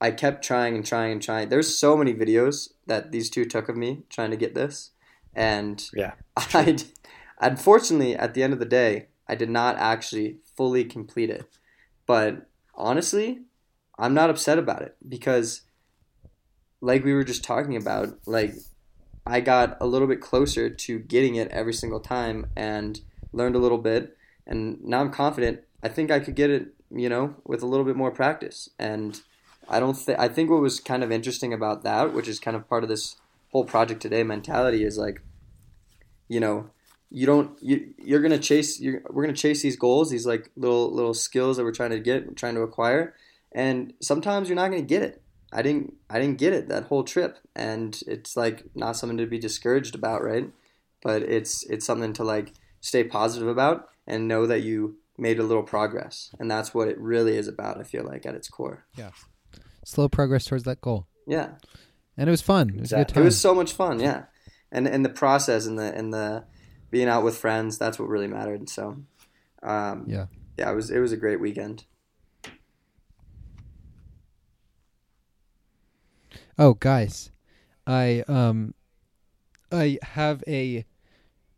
I 0.00 0.10
kept 0.12 0.44
trying 0.44 0.76
and 0.76 0.86
trying 0.86 1.12
and 1.12 1.22
trying. 1.22 1.48
There's 1.48 1.76
so 1.76 1.96
many 1.96 2.14
videos 2.14 2.70
that 2.86 3.10
these 3.10 3.30
two 3.30 3.44
took 3.44 3.68
of 3.68 3.76
me 3.76 4.04
trying 4.08 4.30
to 4.30 4.36
get 4.36 4.54
this, 4.54 4.90
and 5.34 5.88
Yeah, 5.94 6.12
I, 6.36 6.78
unfortunately, 7.40 8.14
at 8.14 8.34
the 8.34 8.42
end 8.42 8.52
of 8.52 8.58
the 8.58 8.64
day, 8.64 9.08
I 9.28 9.34
did 9.34 9.50
not 9.50 9.76
actually 9.76 10.38
fully 10.56 10.84
complete 10.84 11.30
it. 11.30 11.44
But 12.06 12.48
honestly, 12.74 13.40
I'm 13.98 14.14
not 14.14 14.30
upset 14.30 14.58
about 14.58 14.82
it 14.82 14.96
because, 15.06 15.62
like 16.80 17.04
we 17.04 17.12
were 17.12 17.24
just 17.24 17.44
talking 17.44 17.76
about, 17.76 18.18
like 18.26 18.54
I 19.26 19.40
got 19.40 19.76
a 19.80 19.86
little 19.86 20.08
bit 20.08 20.20
closer 20.20 20.70
to 20.70 20.98
getting 21.00 21.34
it 21.34 21.48
every 21.48 21.74
single 21.74 22.00
time 22.00 22.46
and 22.56 23.00
learned 23.32 23.56
a 23.56 23.60
little 23.60 23.78
bit, 23.78 24.16
and 24.46 24.82
now 24.82 25.00
I'm 25.00 25.10
confident. 25.10 25.60
I 25.82 25.88
think 25.88 26.10
I 26.10 26.20
could 26.20 26.34
get 26.34 26.50
it, 26.50 26.68
you 26.90 27.08
know, 27.08 27.34
with 27.44 27.62
a 27.62 27.66
little 27.66 27.84
bit 27.84 27.96
more 27.96 28.10
practice. 28.10 28.70
And 28.78 29.20
I 29.68 29.80
don't 29.80 29.94
think 29.94 30.18
I 30.18 30.28
think 30.28 30.50
what 30.50 30.60
was 30.60 30.80
kind 30.80 31.04
of 31.04 31.12
interesting 31.12 31.52
about 31.52 31.82
that, 31.82 32.14
which 32.14 32.28
is 32.28 32.38
kind 32.40 32.56
of 32.56 32.68
part 32.68 32.82
of 32.82 32.88
this 32.88 33.16
whole 33.52 33.64
project 33.64 34.00
today 34.00 34.22
mentality, 34.22 34.84
is 34.84 34.96
like, 34.96 35.22
you 36.28 36.40
know, 36.40 36.70
you 37.10 37.26
don't 37.26 37.58
you 37.62 37.94
you're 37.98 38.20
gonna 38.20 38.38
chase 38.38 38.80
you're, 38.80 39.02
we're 39.10 39.22
gonna 39.22 39.34
chase 39.34 39.62
these 39.62 39.76
goals, 39.76 40.10
these 40.10 40.26
like 40.26 40.50
little 40.56 40.92
little 40.92 41.14
skills 41.14 41.56
that 41.56 41.64
we're 41.64 41.72
trying 41.72 41.90
to 41.90 42.00
get, 42.00 42.36
trying 42.36 42.54
to 42.54 42.62
acquire, 42.62 43.14
and 43.52 43.92
sometimes 44.00 44.48
you're 44.48 44.56
not 44.56 44.70
gonna 44.70 44.82
get 44.82 45.02
it. 45.02 45.22
I 45.52 45.62
didn't 45.62 45.94
I 46.10 46.18
didn't 46.18 46.38
get 46.38 46.52
it 46.52 46.68
that 46.68 46.84
whole 46.84 47.04
trip, 47.04 47.38
and 47.54 47.98
it's 48.06 48.36
like 48.36 48.64
not 48.74 48.96
something 48.96 49.18
to 49.18 49.26
be 49.26 49.38
discouraged 49.38 49.94
about, 49.94 50.22
right? 50.22 50.50
But 51.02 51.22
it's 51.22 51.64
it's 51.64 51.86
something 51.86 52.12
to 52.14 52.24
like 52.24 52.52
stay 52.80 53.04
positive 53.04 53.48
about 53.48 53.88
and 54.06 54.28
know 54.28 54.46
that 54.46 54.62
you 54.62 54.96
made 55.16 55.38
a 55.38 55.42
little 55.42 55.62
progress, 55.62 56.30
and 56.38 56.50
that's 56.50 56.74
what 56.74 56.88
it 56.88 56.98
really 56.98 57.36
is 57.36 57.48
about. 57.48 57.78
I 57.78 57.82
feel 57.82 58.04
like 58.04 58.26
at 58.26 58.34
its 58.34 58.48
core. 58.48 58.84
Slow 59.88 60.06
progress 60.06 60.44
towards 60.44 60.64
that 60.64 60.82
goal, 60.82 61.06
Yeah, 61.26 61.52
and 62.18 62.28
it 62.28 62.30
was 62.30 62.42
fun. 62.42 62.68
It 62.68 62.80
was 62.80 62.92
a 62.92 62.96
good 62.96 63.00
Exactly. 63.00 63.14
time. 63.14 63.22
it 63.22 63.24
was 63.24 63.40
so 63.40 63.54
much 63.54 63.72
fun. 63.72 64.00
Yeah, 64.00 64.24
and 64.70 64.86
and 64.86 65.02
the 65.02 65.08
process 65.08 65.64
and 65.64 65.78
the 65.78 65.94
and 65.94 66.12
the 66.12 66.44
being 66.90 67.08
out 67.08 67.24
with 67.24 67.38
friends 67.38 67.78
that's 67.78 67.98
what 67.98 68.06
really 68.10 68.26
mattered. 68.26 68.68
So, 68.68 68.98
um, 69.62 70.04
Yeah. 70.06 70.26
yeah, 70.58 70.70
it 70.70 70.74
was 70.74 70.90
it 70.90 70.98
was 70.98 71.12
a 71.12 71.16
great 71.16 71.40
weekend. 71.40 71.84
Oh, 76.58 76.74
guys, 76.74 77.30
I 77.86 78.24
um, 78.28 78.74
I 79.70 79.98
have 80.02 80.42
a 80.46 80.84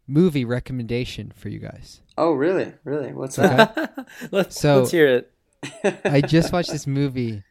movie 0.06 0.44
recommendation 0.44 1.32
for 1.34 1.48
you 1.48 1.58
guys. 1.58 2.02
Oh, 2.18 2.32
really? 2.32 2.74
Really? 2.84 3.12
What's 3.12 3.38
Okay. 3.38 3.48
that? 3.56 4.06
let's 4.30 4.60
So- 4.60 4.80
let's 4.80 4.90
hear 4.92 5.06
it. 5.08 5.32
I 6.04 6.20
just 6.20 6.52
watched 6.52 6.70
this 6.70 6.86
movie. 6.86 7.42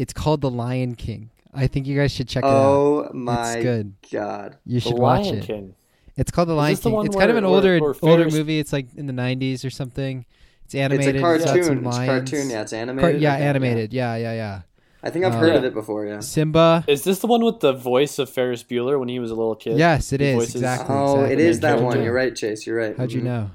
It's 0.00 0.14
called 0.14 0.40
The 0.40 0.50
Lion 0.50 0.94
King. 0.94 1.28
I 1.52 1.66
think 1.66 1.86
you 1.86 1.94
guys 1.94 2.10
should 2.10 2.26
check 2.28 2.42
it 2.42 2.46
out. 2.46 2.54
oh 2.54 3.10
my 3.12 3.52
It's 3.54 3.62
good. 3.62 3.92
god! 4.10 4.56
You 4.64 4.80
The 4.80 4.88
should 4.88 4.98
watch 4.98 5.24
Lion 5.26 5.38
it. 5.38 5.44
King. 5.44 5.74
It's 6.16 6.30
called 6.30 6.48
The 6.48 6.54
Lion 6.54 6.72
this 6.72 6.80
the 6.80 6.88
King. 6.88 6.96
one 6.96 7.06
It's 7.06 7.16
kind 7.16 7.30
of 7.30 7.36
an 7.36 7.44
older 7.44 7.78
where 7.80 7.94
older 8.02 8.22
Ferris- 8.22 8.34
movie. 8.34 8.58
It's 8.58 8.72
like 8.72 8.86
in 8.96 9.06
the 9.06 9.12
90s 9.12 9.62
or 9.64 9.68
something. 9.70 10.24
It's 10.64 10.74
animated. 10.74 11.16
It's 11.16 11.24
a 11.24 11.34
It's 11.34 11.44
got 11.44 11.64
some 11.64 11.82
cartoon. 11.82 11.86
It's 11.86 11.96
a 11.98 12.06
cartoon. 12.06 12.50
Yeah, 12.50 12.62
it's 12.62 12.70
Car- 12.72 12.80
animated. 12.80 13.20
yeah, 13.20 13.34
animated. 13.34 13.92
Yeah, 13.92 14.16
yeah, 14.16 14.32
yeah. 14.32 14.60
I 15.02 15.10
think 15.10 15.24
I've 15.26 15.34
Uh, 15.34 15.38
heard 15.38 15.52
Yeah. 15.52 15.58
of 15.58 15.64
it 15.64 15.74
before. 15.74 16.06
Yeah. 16.06 16.20
Simba. 16.20 16.84
Is 16.88 17.04
this 17.04 17.18
the 17.18 17.26
one 17.26 17.44
with 17.44 17.60
the 17.60 17.72
voice 17.74 18.18
of 18.18 18.30
Ferris 18.30 18.62
Bueller 18.62 18.98
when 18.98 19.08
he 19.10 19.18
was 19.18 19.30
a 19.30 19.34
little 19.34 19.54
kid? 19.54 19.76
Yes, 19.78 20.12
it 20.14 20.20
He 20.20 20.28
is 20.28 20.34
voices- 20.36 20.54
exactly. 20.56 20.94
Oh, 20.96 21.20
it 21.20 21.32
exactly. 21.32 21.44
is 21.46 21.60
that 21.60 21.82
one. 21.82 22.02
You're 22.02 22.14
right, 22.14 22.34
Chase. 22.34 22.66
You're 22.66 22.76
right. 22.78 22.96
How'd 22.96 23.12
you 23.12 23.20
Mhm. 23.20 23.24
know? 23.24 23.50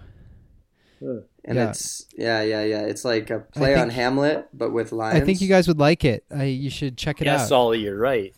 And 1.47 1.57
Yeah. 1.57 1.69
it's 1.69 2.07
yeah, 2.17 2.41
yeah, 2.41 2.63
yeah. 2.63 2.81
It's 2.81 3.05
like 3.05 3.29
a 3.29 3.39
play 3.39 3.75
think- 3.75 3.79
on 3.79 3.89
Hamlet, 3.91 4.47
but 4.51 4.71
with 4.73 4.91
lions. 4.91 5.21
I 5.21 5.25
think 5.25 5.41
you 5.41 5.47
guys 5.47 5.67
would 5.67 5.77
like 5.79 6.03
it. 6.03 6.25
I, 6.35 6.45
you 6.45 6.71
should 6.71 6.97
check 6.97 7.21
it 7.21 7.25
Yes, 7.25 7.39
out. 7.39 7.43
Yes, 7.43 7.51
Ollie, 7.51 7.79
you're 7.79 7.97
right. 7.97 8.33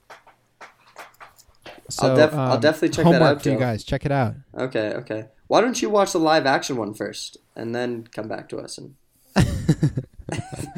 So, 1.90 2.16
def- 2.18 2.34
I'll 2.34 2.54
um, 2.54 2.60
definitely 2.60 2.90
check 2.90 3.06
that 3.06 3.14
homework 3.14 3.38
out, 3.38 3.44
for 3.44 3.50
you 3.50 3.58
guys. 3.58 3.86
Check 3.86 4.06
it 4.06 4.12
out. 4.12 4.36
Okay, 4.58 4.94
okay. 4.96 5.28
Why 5.48 5.62
don't 5.62 5.82
you 5.82 5.90
watch 5.90 6.12
the 6.12 6.20
live 6.20 6.46
action 6.46 6.76
one 6.76 6.94
first, 6.94 7.38
and 7.56 7.74
then 7.74 8.08
come 8.12 8.28
back 8.28 8.50
to 8.50 8.58
us 8.60 8.78
and. 8.78 8.96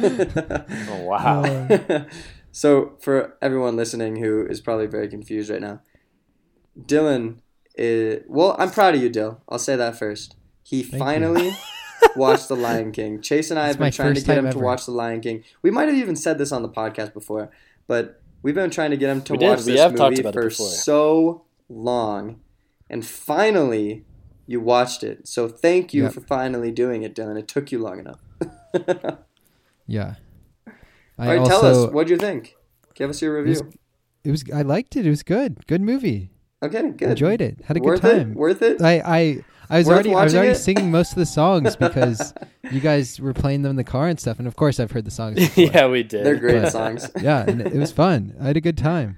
Oh 0.01 1.03
wow. 1.05 1.41
Uh, 1.43 2.03
so 2.51 2.93
for 3.01 3.35
everyone 3.41 3.75
listening 3.75 4.17
who 4.17 4.45
is 4.45 4.61
probably 4.61 4.85
very 4.85 5.07
confused 5.07 5.49
right 5.49 5.61
now, 5.61 5.81
Dylan 6.79 7.39
is 7.75 8.23
well. 8.27 8.55
I'm 8.59 8.69
proud 8.69 8.93
of 8.95 9.01
you, 9.01 9.09
Dill. 9.09 9.41
I'll 9.49 9.57
say 9.59 9.75
that 9.75 9.97
first. 9.97 10.35
He 10.63 10.83
Thank 10.83 10.93
you. 10.93 10.99
finally 10.99 11.51
watched 12.15 12.47
The 12.47 12.55
Lion 12.55 12.91
King. 12.91 13.21
Chase 13.21 13.49
and 13.51 13.59
I 13.59 13.67
have 13.67 13.77
been 13.79 13.91
trying 13.91 14.13
to 14.15 14.21
get 14.21 14.35
time 14.35 14.45
him 14.45 14.51
to 14.53 14.59
watch 14.59 14.85
The 14.85 14.91
Lion 14.91 15.21
King. 15.21 15.43
We 15.61 15.71
might 15.71 15.87
have 15.87 15.97
even 15.97 16.15
said 16.15 16.37
this 16.37 16.51
on 16.51 16.61
the 16.61 16.69
podcast 16.69 17.13
before, 17.13 17.49
but 17.87 18.21
we've 18.41 18.55
been 18.55 18.69
trying 18.69 18.91
to 18.91 18.97
get 18.97 19.09
him 19.09 19.21
to 19.23 19.33
We 19.33 19.37
did. 19.39 19.49
watch 19.49 19.59
We 19.65 19.71
this 19.73 19.81
have 19.81 19.91
movie 19.97 20.21
about 20.21 20.33
for 20.33 20.49
so 20.49 21.43
long, 21.69 22.39
and 22.89 23.05
finally 23.05 24.05
you 24.47 24.59
watched 24.59 25.03
it. 25.03 25.27
So 25.27 25.47
thank 25.47 25.93
you 25.93 26.03
Yep. 26.03 26.13
for 26.13 26.21
finally 26.21 26.71
doing 26.71 27.03
it, 27.03 27.13
Dylan. 27.15 27.37
It 27.37 27.47
took 27.47 27.71
you 27.71 27.79
long 27.79 27.99
enough. 27.99 28.19
yeah. 29.87 30.15
I 31.17 31.23
All 31.23 31.27
right, 31.27 31.39
also, 31.39 31.49
tell 31.49 31.85
us 31.85 31.91
what 31.93 32.07
do 32.07 32.13
you 32.13 32.19
think. 32.19 32.55
Give 32.95 33.09
us 33.09 33.21
your 33.21 33.37
It 33.39 33.47
was- 33.47 33.61
review. 33.63 33.79
It 34.25 34.31
was. 34.31 34.43
I 34.53 34.63
liked 34.63 34.95
it. 34.97 35.05
It 35.05 35.09
was 35.09 35.23
good. 35.23 35.65
Good 35.67 35.81
movie. 35.81 36.31
Okay, 36.61 36.81
good. 36.91 37.11
Enjoyed 37.11 37.39
it. 37.39 37.59
Had 37.63 37.77
a 37.77 37.79
Worth 37.79 38.01
good 38.01 38.11
time. 38.17 38.31
it? 38.31 38.37
Worth 38.37 38.61
it? 38.61 38.81
I, 38.81 39.01
I, 39.05 39.43
I 39.69 39.77
was 39.79 39.87
Worth 39.87 39.93
already, 39.93 40.15
I 40.15 40.23
was 40.23 40.35
already 40.35 40.51
it? 40.51 40.55
singing 40.55 40.89
most 40.91 41.11
of 41.11 41.17
the 41.17 41.25
songs 41.25 41.75
because 41.85 42.33
you 42.71 42.79
guys 42.79 43.19
were 43.19 43.33
playing 43.33 43.61
them 43.61 43.71
in 43.71 43.75
the 43.75 43.83
car 43.83 44.07
and 44.07 44.19
stuff. 44.19 44.39
And 44.39 44.47
of 44.47 44.55
course, 44.55 44.79
I've 44.79 44.91
heard 44.91 45.05
the 45.05 45.11
songs. 45.11 45.35
Before. 45.55 45.63
yeah, 45.65 45.87
we 45.87 46.03
did. 46.03 46.25
They're 46.25 46.35
great 46.35 46.63
But- 46.63 46.71
songs. 46.71 47.09
yeah, 47.21 47.45
and 47.47 47.61
it 47.61 47.73
was 47.73 47.91
fun. 47.91 48.35
I 48.41 48.47
had 48.47 48.57
a 48.57 48.61
good 48.61 48.77
time. 48.77 49.17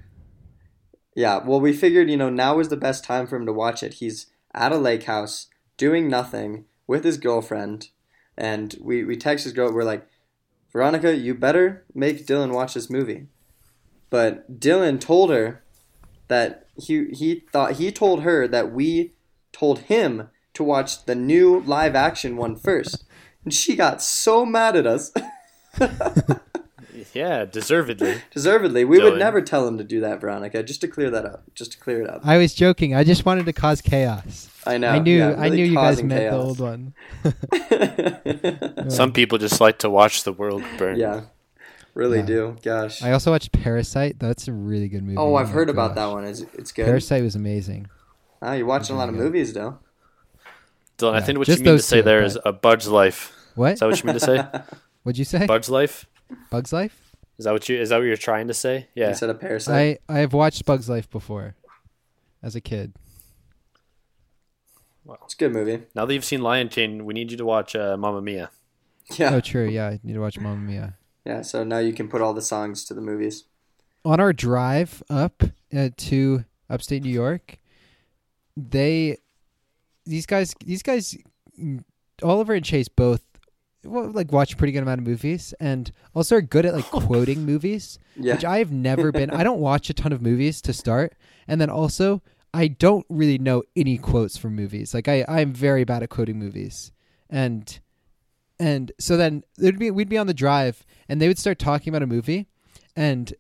Yeah, 1.16 1.40
well, 1.44 1.60
we 1.60 1.74
figured, 1.74 2.10
you 2.10 2.18
know, 2.18 2.30
now 2.30 2.60
is 2.60 2.70
the 2.70 2.78
best 2.78 3.04
time 3.04 3.28
for 3.28 3.36
him 3.36 3.46
to 3.46 3.54
watch 3.54 3.84
it. 3.84 3.96
He's 3.96 4.28
at 4.54 4.72
a 4.72 4.78
lake 4.78 5.04
house 5.04 5.48
doing 5.78 6.08
nothing 6.08 6.66
with 6.88 7.04
his 7.04 7.18
girlfriend, 7.18 7.90
and 8.38 8.76
we, 8.82 9.04
we 9.04 9.18
text 9.18 9.44
his 9.44 9.54
girl. 9.54 9.74
We're 9.74 9.84
like, 9.84 10.08
Veronica, 10.72 11.16
you 11.16 11.34
better 11.36 11.84
make 11.94 12.26
Dylan 12.26 12.54
watch 12.54 12.74
this 12.76 12.90
movie. 12.90 13.28
But 14.10 14.60
Dylan 14.60 15.00
told 15.02 15.30
her 15.32 15.64
that 16.30 16.68
he 16.78 17.08
he 17.12 17.44
thought 17.52 17.74
he 17.74 17.92
told 17.92 18.24
her 18.24 18.48
that 18.48 18.72
we 18.72 19.14
told 19.52 19.80
him 19.80 20.30
to 20.54 20.64
watch 20.64 21.06
the 21.06 21.16
new 21.16 21.60
live 21.62 21.96
action 21.96 22.38
one 22.38 22.56
first, 22.56 23.04
and 23.44 23.54
she 23.54 23.76
got 23.76 24.02
so 24.02 24.46
mad 24.46 24.76
at 24.76 24.86
us. 24.88 25.12
Yeah, 27.14 27.46
deservedly. 27.46 28.22
Deservedly, 28.32 28.86
we 28.86 29.02
would 29.02 29.18
never 29.18 29.42
tell 29.42 29.68
him 29.68 29.78
to 29.78 29.84
do 29.84 30.00
that, 30.02 30.22
Veronica. 30.22 30.62
Just 30.64 30.82
to 30.82 30.88
clear 30.88 31.10
that 31.10 31.26
up. 31.26 31.44
Just 31.56 31.74
to 31.74 31.78
clear 31.78 32.02
it 32.02 32.10
up. 32.10 32.22
I 32.24 32.38
was 32.38 32.54
joking. 32.54 32.96
I 32.96 33.04
just 33.04 33.26
wanted 33.26 33.46
to 33.48 33.54
cause 33.54 33.82
chaos. 33.82 34.50
I 34.66 34.78
know. 34.78 34.90
I 34.90 35.00
knew. 35.00 35.18
yeah, 35.18 35.36
I 35.38 35.50
knew 35.50 35.64
you 35.66 35.76
guys 35.76 35.96
causing 35.96 36.08
meant 36.08 36.32
the 36.32 36.38
old 36.38 36.60
one. 36.60 36.94
Some 38.90 39.12
people 39.14 39.38
just 39.38 39.60
like 39.60 39.80
to 39.80 39.90
watch 39.90 40.24
the 40.24 40.32
world 40.32 40.64
burn. 40.78 40.98
yeah, 41.00 41.22
really 41.96 42.20
Yeah. 42.20 42.26
do. 42.26 42.58
Gosh. 42.62 43.02
I 43.02 43.12
also 43.12 43.32
watched 43.32 43.52
Parasite. 43.52 44.20
That's 44.20 44.48
a 44.48 44.54
really 44.54 44.88
good 44.88 45.04
movie. 45.04 45.18
oh, 45.18 45.36
I've 45.36 45.48
my 45.48 45.54
heard 45.54 45.70
about 45.70 45.96
that 45.96 46.06
one. 46.12 46.24
It's, 46.26 46.42
it's 46.54 46.72
good. 46.72 46.86
Parasite 46.86 47.24
was 47.24 47.36
amazing. 47.36 47.88
Ah, 48.42 48.54
you're 48.54 48.66
watching 48.66 48.96
a 48.96 49.00
lot 49.00 49.10
of 49.10 49.16
good. 49.16 49.24
movies, 49.24 49.54
though. 49.54 49.80
Dylan, 51.02 51.14
I 51.14 51.22
think 51.22 51.38
what 51.40 51.48
you 51.48 51.56
mean 51.56 51.64
to 51.66 51.80
say 51.80 51.98
two, 51.98 52.04
there 52.04 52.24
is 52.24 52.36
but- 52.36 52.48
a 52.48 52.54
Bud's 52.54 52.88
life. 52.88 53.34
What? 53.56 53.74
Is 53.74 53.80
that 53.80 53.88
what 53.88 54.00
you 54.02 54.08
mean 54.08 54.14
to 54.14 54.20
say? 54.20 54.38
What'd 55.04 55.18
you 55.18 55.26
say? 55.26 55.46
Bud's 55.46 55.70
life? 55.70 56.08
Bugs 56.50 56.72
Life. 56.72 56.98
Is 57.38 57.44
that 57.46 57.52
what 57.52 57.68
you? 57.68 57.78
Is 57.78 57.90
that 57.90 57.98
what 57.98 58.04
you're 58.06 58.16
trying 58.16 58.48
to 58.48 58.54
say? 58.54 58.88
Yeah. 58.96 59.10
Instead 59.10 59.30
of 59.30 59.40
Parasite. 59.42 60.00
I 60.10 60.14
I 60.16 60.20
have 60.20 60.32
watched 60.32 60.64
Bugs 60.64 60.88
Life 60.90 61.10
before, 61.10 61.56
as 62.42 62.56
a 62.56 62.62
kid. 62.62 62.94
It's 65.26 65.34
a 65.34 65.38
good 65.38 65.52
movie. 65.52 65.84
Now 65.96 66.06
that 66.06 66.14
you've 66.14 66.24
seen 66.24 66.42
Lion 66.42 66.70
King, 66.70 67.04
we 67.06 67.14
need 67.14 67.32
you 67.32 67.38
to 67.38 67.46
watch 67.46 67.76
uh, 67.76 67.98
Mamma 67.98 68.22
Mia. 68.22 68.52
Yeah. 69.18 69.36
Oh, 69.36 69.40
true. 69.42 69.68
Yeah, 69.68 69.88
I 69.88 70.00
need 70.04 70.14
to 70.14 70.20
watch 70.22 70.40
Mamma 70.40 70.56
Mia. 70.62 70.98
Yeah, 71.26 71.42
so 71.42 71.64
now 71.64 71.80
you 71.80 71.92
can 71.94 72.08
put 72.08 72.22
all 72.22 72.34
the 72.34 72.42
songs 72.42 72.86
to 72.86 72.94
the 72.94 73.02
movies. 73.02 73.44
on 74.06 74.20
our 74.20 74.32
drive 74.34 75.04
up 75.10 75.44
uh, 75.76 75.90
to 75.98 76.46
upstate 76.70 77.04
New 77.04 77.12
York, 77.12 77.58
they 78.56 79.18
these 80.06 80.26
guys 80.26 80.54
these 80.66 80.84
guys 80.84 81.18
mm, 81.62 81.84
Oliver 82.24 82.54
and 82.54 82.66
Chase 82.66 82.88
both 82.88 83.24
well, 83.84 84.12
like 84.12 84.32
watch 84.32 84.54
a 84.54 84.58
pretty 84.58 84.74
good 84.74 84.84
amount 84.84 85.02
of 85.02 85.08
movies 85.08 85.56
and 85.60 85.92
also 86.14 86.36
are 86.36 86.42
good 86.42 86.66
at 86.68 86.76
like 86.76 86.86
quoting 86.92 87.46
movies, 87.48 87.98
Yeah. 88.16 88.36
which 88.36 88.46
I've 88.46 88.72
never 88.72 89.12
been. 89.12 89.32
I 89.32 89.44
don't 89.44 89.60
watch 89.60 89.90
a 89.90 89.94
ton 89.96 90.12
of 90.14 90.22
movies 90.22 90.62
to 90.64 90.74
start, 90.74 91.16
and 91.48 91.60
then 91.60 91.70
also 91.72 92.22
I 92.54 92.68
don't 92.68 93.06
really 93.10 93.40
know 93.40 93.64
any 93.76 93.98
quotes 93.98 94.38
from 94.38 94.56
movies. 94.56 94.94
Like 94.94 95.08
I 95.08 95.26
I'm 95.28 95.52
very 95.54 95.84
bad 95.84 96.04
at 96.04 96.10
quoting 96.10 96.38
movies, 96.38 96.92
and 97.30 97.80
and 98.60 98.92
so 99.00 99.18
then 99.18 99.44
it'd 99.58 99.80
be 99.80 99.90
we'd 99.90 100.10
be 100.10 100.18
on 100.20 100.28
the 100.28 100.34
drive 100.36 100.86
and 101.10 101.20
they 101.20 101.28
would 101.28 101.40
start 101.40 101.58
talking 101.58 101.90
about 101.90 102.04
a 102.04 102.08
movie, 102.08 102.46
and 102.96 103.34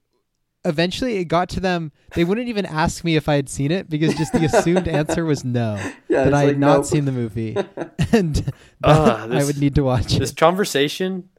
eventually 0.63 1.17
it 1.17 1.25
got 1.25 1.49
to 1.49 1.59
them 1.59 1.91
they 2.13 2.23
wouldn't 2.23 2.47
even 2.47 2.65
ask 2.65 3.03
me 3.03 3.15
if 3.15 3.27
i 3.27 3.35
had 3.35 3.49
seen 3.49 3.71
it 3.71 3.89
because 3.89 4.13
just 4.15 4.31
the 4.31 4.45
assumed 4.45 4.87
answer 4.99 5.25
was 5.25 5.43
no 5.43 5.75
yeah, 6.07 6.23
that 6.23 6.33
i 6.33 6.41
had 6.41 6.47
like, 6.49 6.57
not 6.57 6.77
nope. 6.77 6.85
seen 6.85 7.05
the 7.05 7.11
movie 7.11 7.55
and 8.11 8.35
that 8.35 8.53
Ah, 8.83 9.27
i 9.31 9.43
would 9.43 9.57
need 9.57 9.73
to 9.75 9.83
watch 9.83 10.13
This 10.13 10.31
it 10.31 10.37
conversation, 10.37 11.29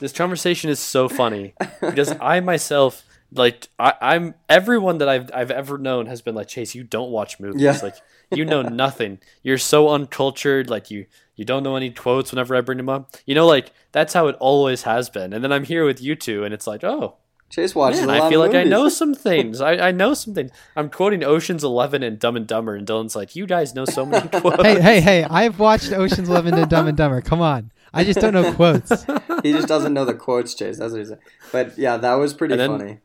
this 0.00 0.12
conversation 0.12 0.68
is 0.68 0.78
so 0.78 1.08
funny 1.08 1.54
because 1.80 2.14
I 2.20 2.40
myself 2.40 3.04
like 3.32 3.68
I, 3.78 3.94
I'm 4.00 4.34
everyone 4.48 4.98
that 4.98 5.08
I've 5.08 5.30
I've 5.34 5.50
ever 5.50 5.78
known 5.78 6.06
has 6.06 6.22
been 6.22 6.34
like 6.34 6.48
Chase. 6.48 6.74
You 6.74 6.84
don't 6.84 7.10
watch 7.10 7.40
movies. 7.40 7.62
Yeah. 7.62 7.78
Like 7.82 7.96
you 8.30 8.44
know 8.44 8.62
nothing. 8.62 9.18
You're 9.42 9.58
so 9.58 9.88
uncultured. 9.88 10.68
Like 10.70 10.90
you 10.90 11.06
you 11.34 11.44
don't 11.44 11.62
know 11.62 11.76
any 11.76 11.90
quotes 11.90 12.30
whenever 12.30 12.54
I 12.54 12.60
bring 12.60 12.76
them 12.78 12.88
up. 12.88 13.16
You 13.24 13.34
know, 13.34 13.46
like 13.46 13.72
that's 13.92 14.12
how 14.12 14.28
it 14.28 14.36
always 14.38 14.82
has 14.82 15.10
been. 15.10 15.32
And 15.32 15.42
then 15.42 15.52
I'm 15.52 15.64
here 15.64 15.84
with 15.84 16.00
you 16.00 16.14
two, 16.14 16.44
and 16.44 16.52
it's 16.54 16.66
like, 16.66 16.84
oh 16.84 17.16
Chase 17.48 17.74
watches 17.74 18.00
man, 18.00 18.08
a 18.08 18.18
lot 18.18 18.26
I 18.26 18.30
feel 18.30 18.42
of 18.42 18.52
like 18.52 18.60
I 18.66 18.68
know 18.68 18.88
some 19.00 19.14
things. 19.14 19.60
I, 19.60 19.88
I 19.88 19.90
know 19.92 20.14
some 20.14 20.34
things. 20.34 20.50
I'm 20.74 20.90
quoting 20.90 21.22
Ocean's 21.22 21.62
Eleven 21.62 22.02
and 22.02 22.18
Dumb 22.18 22.36
and 22.36 22.46
Dumber, 22.46 22.74
and 22.74 22.86
Dylan's 22.86 23.14
like, 23.14 23.36
you 23.36 23.46
guys 23.46 23.74
know 23.74 23.84
so 23.84 24.04
many 24.04 24.28
quotes. 24.40 24.62
hey, 24.62 24.80
hey, 24.80 25.00
hey! 25.00 25.24
I've 25.24 25.58
watched 25.58 25.92
Ocean's 25.92 26.28
Eleven 26.28 26.54
and 26.54 26.68
Dumb 26.68 26.86
and 26.88 26.96
Dumber. 26.96 27.20
Come 27.20 27.40
on, 27.40 27.70
I 27.94 28.02
just 28.04 28.20
don't 28.20 28.32
know 28.34 28.52
quotes. 28.52 29.04
he 29.44 29.52
just 29.52 29.68
doesn't 29.68 29.94
know 29.94 30.04
the 30.04 30.14
quotes, 30.14 30.54
Chase. 30.54 30.78
That's 30.78 30.92
what 30.92 30.98
he's 30.98 31.08
saying. 31.08 31.20
But 31.52 31.78
yeah, 31.78 31.96
that 31.98 32.14
was 32.14 32.34
pretty 32.34 32.56
then- 32.56 32.70
funny. 32.78 32.98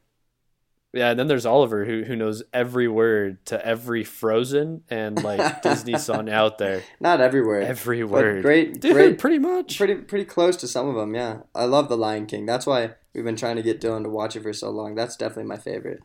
Yeah, 0.94 1.12
and 1.12 1.18
then 1.20 1.28
there's 1.28 1.46
Oliver 1.46 1.86
who 1.86 2.04
who 2.04 2.16
knows 2.18 2.44
every 2.52 2.88
word 2.90 3.46
to 3.46 3.66
every 3.66 4.04
Frozen 4.04 4.84
and 4.90 5.24
like 5.24 5.62
Disney 5.64 5.98
song 5.98 6.30
out 6.30 6.58
there. 6.58 6.84
Not 7.00 7.22
everywhere. 7.22 7.62
Every 7.62 8.02
but 8.02 8.10
word. 8.12 8.42
great, 8.42 8.82
Dude, 8.82 8.94
great, 8.94 9.18
pretty 9.18 9.40
much. 9.40 9.78
pretty, 9.78 9.96
pretty 9.96 10.26
close 10.26 10.58
to 10.58 10.68
some 10.68 10.90
of 10.90 10.96
them. 10.96 11.16
Yeah, 11.16 11.44
I 11.56 11.64
love 11.64 11.88
The 11.88 11.96
Lion 11.96 12.26
King. 12.26 12.46
That's 12.46 12.66
why 12.66 12.96
we've 13.14 13.24
been 13.24 13.38
trying 13.38 13.56
to 13.56 13.62
get 13.62 13.80
Dylan 13.80 14.04
to 14.04 14.10
watch 14.10 14.36
it 14.36 14.44
for 14.44 14.52
so 14.52 14.70
long. 14.70 14.96
That's 14.96 15.16
definitely 15.16 15.46
my 15.46 15.58
favorite. 15.58 16.02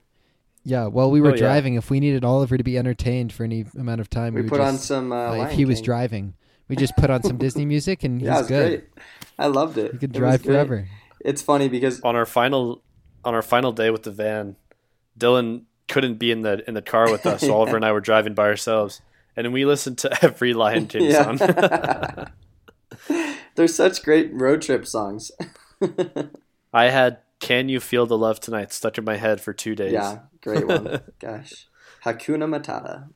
Yeah, 0.62 0.86
while 0.86 1.10
we 1.10 1.20
were 1.20 1.28
Oh, 1.30 1.34
yeah. 1.34 1.38
driving, 1.38 1.74
if 1.74 1.90
we 1.90 1.98
needed 2.00 2.24
Oliver 2.24 2.56
to 2.56 2.64
be 2.64 2.76
entertained 2.78 3.32
for 3.32 3.42
any 3.44 3.66
amount 3.78 4.00
of 4.00 4.08
time, 4.10 4.34
We, 4.34 4.40
we, 4.40 4.44
would 4.44 4.50
put 4.50 4.60
on 4.60 4.78
some. 4.78 5.10
Uh, 5.12 5.16
uh, 5.16 5.32
if 5.32 5.38
Lion 5.38 5.56
he 5.56 5.64
was 5.64 5.80
driving, 5.80 6.34
we 6.68 6.76
just 6.76 6.96
put 6.96 7.10
on 7.10 7.22
some 7.24 7.38
Disney 7.38 7.64
music 7.74 8.04
and 8.04 8.20
he's 8.20 8.26
yeah, 8.28 8.36
it 8.36 8.38
was 8.38 8.46
good. 8.48 8.68
great. 8.68 8.84
I 9.38 9.46
loved 9.48 9.78
it. 9.78 9.92
He 9.92 9.98
could 9.98 10.10
It 10.16 10.20
was 10.20 10.28
drive 10.30 10.42
great. 10.44 10.52
forever. 10.54 10.88
It's 11.20 11.42
funny 11.42 11.68
because 11.68 12.00
on 12.02 12.14
our 12.14 12.26
final 12.26 12.82
on 13.24 13.34
our 13.34 13.42
final 13.42 13.72
day 13.72 13.90
with 13.90 14.04
the 14.04 14.10
van, 14.12 14.54
Dylan 15.18 15.62
couldn't 15.88 16.14
be 16.18 16.30
in 16.30 16.42
the 16.42 16.62
in 16.68 16.74
the 16.74 16.82
car 16.82 17.10
with 17.10 17.26
us. 17.26 17.40
So 17.42 17.54
Oliver 17.56 17.76
and 17.76 17.84
I 17.84 17.92
were 17.92 18.00
driving 18.00 18.34
by 18.34 18.44
ourselves, 18.46 19.00
and 19.36 19.52
we 19.52 19.64
listened 19.64 19.98
to 19.98 20.18
every 20.24 20.52
Lion 20.54 20.86
King 20.86 21.12
song. 21.12 21.38
Yeah. 21.38 22.28
They're 23.54 23.68
such 23.68 24.02
great 24.02 24.32
road 24.32 24.62
trip 24.62 24.86
songs. 24.86 25.30
I 26.72 26.88
had 26.88 27.18
"Can 27.40 27.68
You 27.68 27.80
Feel 27.80 28.06
the 28.06 28.18
Love 28.18 28.40
Tonight" 28.40 28.72
stuck 28.72 28.98
in 28.98 29.04
my 29.04 29.16
head 29.16 29.40
for 29.40 29.52
two 29.52 29.74
days. 29.74 29.92
yeah, 29.92 30.20
great 30.42 30.66
one. 30.66 31.00
Gosh, 31.18 31.66
Hakuna 32.04 32.46
Matata. 32.46 33.08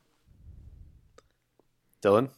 Dylan. 2.01 2.29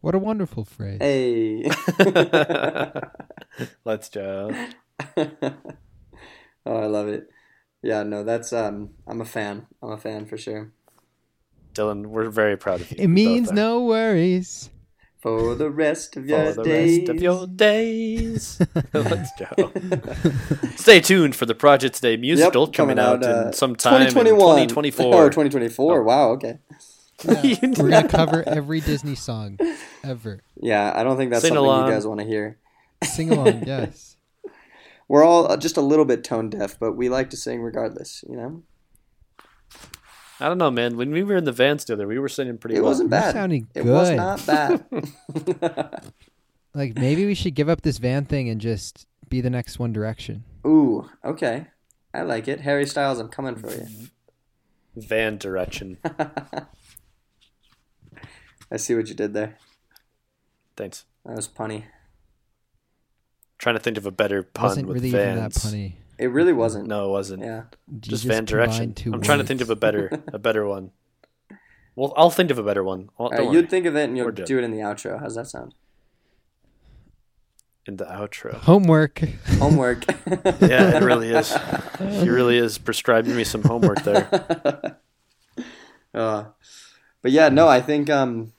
What 0.00 0.14
a 0.14 0.18
wonderful 0.18 0.64
phrase. 0.64 0.98
Hey. 1.00 1.68
Let's 3.84 4.10
go. 4.10 4.50
oh, 5.16 5.26
I 6.66 6.86
love 6.86 7.08
it. 7.08 7.28
Yeah, 7.84 8.02
no, 8.02 8.24
that's 8.24 8.52
um, 8.52 8.90
I'm 9.06 9.20
a 9.20 9.24
fan. 9.26 9.66
I'm 9.82 9.90
a 9.92 9.98
fan 9.98 10.24
for 10.24 10.38
sure. 10.38 10.72
Dylan, 11.74 12.06
we're 12.06 12.30
very 12.30 12.56
proud 12.56 12.80
of 12.80 12.90
you. 12.90 12.96
It 12.98 13.08
means 13.08 13.52
no 13.52 13.84
worries. 13.84 14.70
For 15.20 15.54
the 15.54 15.70
rest 15.70 16.16
of 16.16 16.24
For 16.24 16.28
your 16.30 16.52
the 16.54 16.62
days. 16.62 16.98
rest 17.00 17.08
of 17.10 17.22
your 17.22 17.46
days. 17.46 18.60
Let's 18.94 19.30
go. 19.38 19.72
Stay 20.76 21.00
tuned 21.00 21.34
for 21.36 21.46
the 21.46 21.54
Project 21.54 21.96
Today 21.96 22.16
musical 22.16 22.64
Yep, 22.66 22.72
coming, 22.74 22.98
out, 22.98 23.22
uh, 23.24 23.46
in 23.48 23.52
sometime 23.52 24.02
in 24.02 24.08
2021. 24.08 24.68
2024. 24.68 25.04
Oh, 25.14 25.28
2024. 25.28 26.02
Wow. 26.04 26.28
Okay. 26.32 26.58
Yeah, 27.24 27.56
we're 27.78 27.90
gonna 27.90 28.08
cover 28.08 28.44
every 28.46 28.80
Disney 28.80 29.14
song 29.14 29.58
ever. 30.02 30.40
Yeah, 30.56 30.92
I 30.94 31.04
don't 31.04 31.16
think 31.16 31.30
that's 31.30 31.42
Sing 31.42 31.50
something 31.50 31.64
along. 31.64 31.86
you 31.88 31.92
guys 31.94 32.06
want 32.06 32.20
to 32.20 32.26
hear. 32.26 32.58
Sing 33.02 33.30
along, 33.30 33.62
yes. 33.66 34.13
We're 35.08 35.24
all 35.24 35.50
uh, 35.50 35.56
just 35.56 35.76
a 35.76 35.80
little 35.82 36.04
bit 36.04 36.24
tone 36.24 36.50
deaf, 36.50 36.78
but 36.78 36.92
we 36.92 37.08
like 37.08 37.30
to 37.30 37.36
sing 37.36 37.60
regardless. 37.62 38.24
You 38.28 38.36
know, 38.36 38.62
I 40.40 40.48
don't 40.48 40.58
know, 40.58 40.70
man. 40.70 40.96
When 40.96 41.10
we 41.10 41.22
were 41.22 41.36
in 41.36 41.44
the 41.44 41.52
vans 41.52 41.84
together, 41.84 42.06
we 42.06 42.18
were 42.18 42.28
singing 42.28 42.58
pretty 42.58 42.76
it 42.76 42.80
well. 42.80 42.90
wasn't 42.90 43.10
You're 43.10 43.20
bad. 43.20 43.32
sounding 43.34 43.68
It 43.74 43.84
was 43.84 44.08
good. 44.10 44.16
not 44.16 44.46
bad. 44.46 44.84
Like 46.76 46.96
maybe 46.98 47.24
we 47.24 47.34
should 47.36 47.54
give 47.54 47.68
up 47.68 47.82
this 47.82 47.98
van 47.98 48.24
thing 48.24 48.48
and 48.48 48.60
just 48.60 49.06
be 49.28 49.40
the 49.40 49.48
next 49.48 49.78
One 49.78 49.92
Direction. 49.92 50.42
Ooh, 50.66 51.08
okay. 51.24 51.68
I 52.12 52.22
like 52.22 52.48
it. 52.48 52.62
Harry 52.62 52.84
Styles, 52.84 53.20
I'm 53.20 53.28
coming 53.28 53.54
for 53.54 53.70
you. 53.72 53.86
Van 54.96 55.38
direction. 55.38 55.98
I 58.72 58.76
see 58.76 58.96
what 58.96 59.08
you 59.08 59.14
did 59.14 59.34
there. 59.34 59.56
Thanks. 60.76 61.04
That 61.24 61.36
was 61.36 61.46
punny. 61.46 61.84
Trying 63.64 63.76
to 63.76 63.80
think 63.80 63.96
of 63.96 64.04
a 64.04 64.10
better 64.10 64.42
pun 64.42 64.64
Wasn't 64.64 64.88
with 64.88 64.96
really 64.96 65.08
even 65.08 65.36
that 65.36 65.52
punny. 65.52 65.94
It 66.18 66.26
really 66.26 66.52
wasn't. 66.52 66.86
No, 66.86 67.08
it 67.08 67.12
wasn't. 67.12 67.42
Yeah. 67.42 67.62
You 67.90 67.98
Just, 67.98 68.26
Van 68.26 68.44
Direction. 68.44 68.94
I'm 69.06 69.22
trying 69.22 69.38
to 69.38 69.46
think 69.46 69.62
of 69.62 69.70
a 69.70 69.74
better, 69.74 70.22
a 70.34 70.38
better 70.38 70.66
one. 70.66 70.90
Well, 71.96 72.12
I'll 72.14 72.28
think 72.28 72.50
of 72.50 72.58
a 72.58 72.62
better 72.62 72.84
one. 72.84 73.08
Well, 73.16 73.30
right, 73.30 73.50
you'd 73.50 73.70
think 73.70 73.86
of 73.86 73.96
it 73.96 74.04
and 74.04 74.18
you'll 74.18 74.26
We're 74.26 74.32
do 74.32 74.58
it 74.58 74.64
in 74.64 74.70
the 74.70 74.80
outro. 74.80 75.18
How's 75.18 75.36
that 75.36 75.46
sound? 75.46 75.74
in 77.86 77.96
the 77.96 78.04
outro. 78.04 78.52
homework. 78.52 79.20
Homework. 79.58 80.04
Yeah, 80.60 80.98
it 80.98 81.02
really 81.02 81.30
is. 81.30 81.56
He 81.98 82.28
really 82.28 82.58
is 82.58 82.76
prescribing 82.76 83.34
me 83.34 83.44
some 83.44 83.62
homework 83.62 84.02
there. 84.02 84.28
uh, 86.14 86.44
but 87.22 87.32
yeah, 87.32 87.48
no, 87.48 87.66
I 87.66 87.80
think 87.80 88.10
um, 88.10 88.52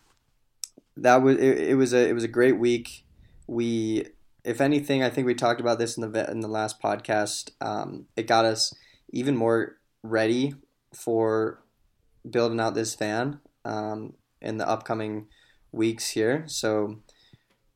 that 0.98 1.18
was 1.18 1.38
it, 1.38 1.60
it. 1.60 1.76
was 1.76 1.94
a 1.94 2.10
it 2.10 2.14
was 2.14 2.24
a 2.24 2.28
great 2.28 2.58
week. 2.58 3.06
We, 3.46 4.08
if 4.46 4.62
anything, 4.62 5.04
I 5.04 5.10
think 5.10 5.26
we 5.26 5.34
talked 5.34 5.60
about 5.60 5.80
this 5.80 5.98
in 5.98 6.12
the 6.12 6.32
in 6.32 6.40
the 6.40 6.48
last 6.48 6.82
podcast. 6.82 7.50
Um, 7.60 8.06
it 8.16 8.28
got 8.28 8.46
us 8.46 8.74
even 9.10 9.36
more 9.36 9.78
ready 10.04 10.54
for 10.94 11.64
building 12.30 12.60
out 12.60 12.76
this 12.76 12.96
van 12.96 13.40
um, 13.66 14.14
in 14.42 14.58
the 14.58 14.70
upcoming 14.70 15.28
weeks 15.72 16.12
here. 16.12 16.44
So 16.48 17.00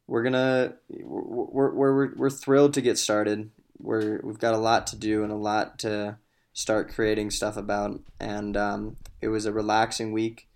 we're 0.07 0.23
gonna 0.23 0.75
we're, 0.89 1.71
we're, 1.71 1.93
we're, 1.93 2.15
we're 2.15 2.29
thrilled 2.29 2.75
to 2.75 2.81
get 2.81 2.99
started. 2.99 3.49
We're 3.79 4.21
we've 4.23 4.39
got 4.39 4.53
a 4.53 4.59
lot 4.59 4.85
to 4.87 4.95
do 4.95 5.23
and 5.23 5.31
a 5.31 5.35
lot 5.35 5.79
to 5.79 6.19
start 6.53 6.93
creating 6.93 7.31
stuff 7.31 7.57
about. 7.57 7.99
And 8.19 8.55
um, 8.55 8.97
it 9.21 9.29
was 9.29 9.47
a 9.47 9.53
relaxing 9.53 10.11
week, 10.11 10.47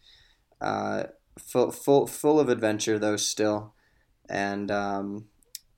uh, 0.61 1.05
full 1.39 1.71
full 1.71 2.05
full 2.05 2.39
of 2.39 2.49
adventure 2.49 2.99
though 2.99 3.17
still. 3.17 3.73
And 4.29 4.69
um, 4.71 5.25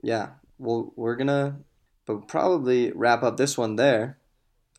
yeah, 0.05 0.29
we'll 0.59 0.93
we're 0.95 1.15
gonna 1.15 1.57
but 2.05 2.27
probably 2.27 2.91
wrap 2.91 3.23
up 3.23 3.37
this 3.37 3.57
one 3.57 3.75
there. 3.75 4.19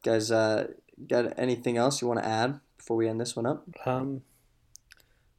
Guys, 0.05 0.31
uh, 0.31 0.68
got 1.09 1.37
anything 1.37 1.77
else 1.77 2.01
you 2.01 2.07
want 2.07 2.20
to 2.20 2.27
add 2.27 2.61
before 2.79 2.97
we 2.97 3.09
end 3.09 3.20
this 3.20 3.35
one 3.35 3.45
up? 3.45 3.66
Um, 3.85 4.22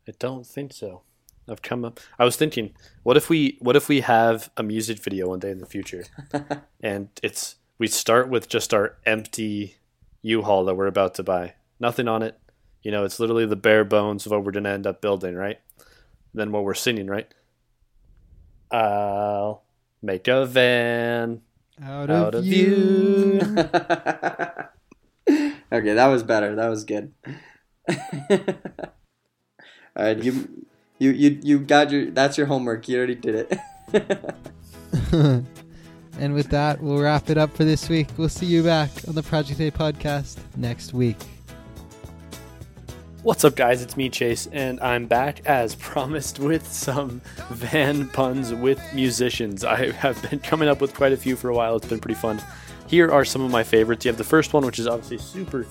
I 0.06 0.12
don't 0.20 0.46
think 0.46 0.74
so. 0.74 1.04
I've 1.50 1.62
come 1.62 1.86
up. 1.86 2.02
I 2.20 2.26
was 2.26 2.36
thinking, 2.36 2.74
what 3.04 3.16
if 3.16 3.30
we, 3.30 3.58
what 3.62 3.78
if 3.78 3.88
we 3.88 4.02
have 4.02 4.52
a 4.58 4.64
music 4.64 5.02
video 5.02 5.30
one 5.30 5.40
day 5.40 5.52
in 5.52 5.60
the 5.60 5.66
future, 5.66 6.04
and 6.82 7.08
it's 7.24 7.56
we 7.78 7.88
start 7.88 8.28
with 8.28 8.50
just 8.50 8.74
our 8.74 8.98
empty 9.06 9.78
U-Haul 10.22 10.66
that 10.66 10.76
we're 10.76 10.88
about 10.88 11.16
to 11.16 11.24
buy, 11.24 11.54
nothing 11.80 12.10
on 12.10 12.22
it. 12.24 12.38
You 12.84 12.92
know, 12.92 13.06
it's 13.06 13.22
literally 13.22 13.46
the 13.46 13.56
bare 13.56 13.86
bones 13.86 14.26
of 14.26 14.34
what 14.34 14.44
we're 14.44 14.52
gonna 14.52 14.70
end 14.70 14.86
up 14.86 15.00
building, 15.00 15.36
right? 15.36 15.62
Then 16.34 16.52
what 16.52 16.66
we're 16.66 16.74
singing, 16.74 17.08
right? 17.08 17.34
I'll 18.70 19.64
make 20.02 20.28
a 20.28 20.46
van 20.46 21.42
Out, 21.84 22.10
out 22.10 22.36
of, 22.36 22.42
of 22.42 22.46
you. 22.46 22.66
you. 22.66 23.42
okay, 25.72 25.94
that 25.94 26.08
was 26.08 26.24
better. 26.24 26.56
That 26.56 26.70
was 26.70 26.84
good. 26.84 27.14
All 29.96 30.06
right, 30.06 30.22
you, 30.22 30.66
you, 31.00 31.12
you, 31.12 31.40
you 31.42 31.60
got 31.60 31.92
your. 31.92 32.12
That's 32.12 32.38
your 32.38 32.48
homework. 32.48 32.88
You 32.88 32.98
already 32.98 33.16
did 33.16 33.48
it. 33.50 33.60
and 36.20 36.34
with 36.34 36.50
that, 36.50 36.82
we'll 36.82 37.00
wrap 37.00 37.30
it 37.30 37.38
up 37.38 37.56
for 37.56 37.64
this 37.64 37.90
week. 37.90 38.08
We'll 38.18 38.30
see 38.30 38.46
you 38.46 38.64
back 38.64 38.90
on 39.08 39.16
the 39.16 39.24
Project 39.24 39.60
A 39.60 39.72
podcast 39.72 40.38
next 40.56 40.94
week. 40.94 41.18
What's 43.28 43.44
up, 43.44 43.58
guys? 43.58 43.82
It's 43.82 43.98
me, 43.98 44.08
Chase, 44.08 44.48
and 44.54 44.80
I'm 44.80 45.06
back 45.06 45.46
as 45.46 45.76
promised 45.76 46.40
with 46.40 46.66
some 46.66 47.20
van 47.50 48.08
puns 48.08 48.54
with 48.54 48.82
musicians. 48.94 49.66
I 49.66 49.92
have 49.92 50.30
been 50.30 50.40
coming 50.40 50.70
up 50.70 50.80
with 50.80 50.94
quite 50.94 51.12
a 51.12 51.18
few 51.18 51.36
for 51.36 51.50
a 51.50 51.54
while. 51.54 51.76
It's 51.76 51.90
been 51.90 52.00
pretty 52.00 52.18
fun. 52.18 52.42
Here 52.88 53.12
are 53.12 53.26
some 53.26 53.42
of 53.42 53.52
my 53.52 53.64
favorites. 53.64 54.06
You 54.06 54.12
have 54.12 54.18
the 54.18 54.24
first 54.24 54.54
one, 54.54 54.66
which 54.66 54.80
is 54.80 54.88
obviously 54.88 55.18
super, 55.18 55.68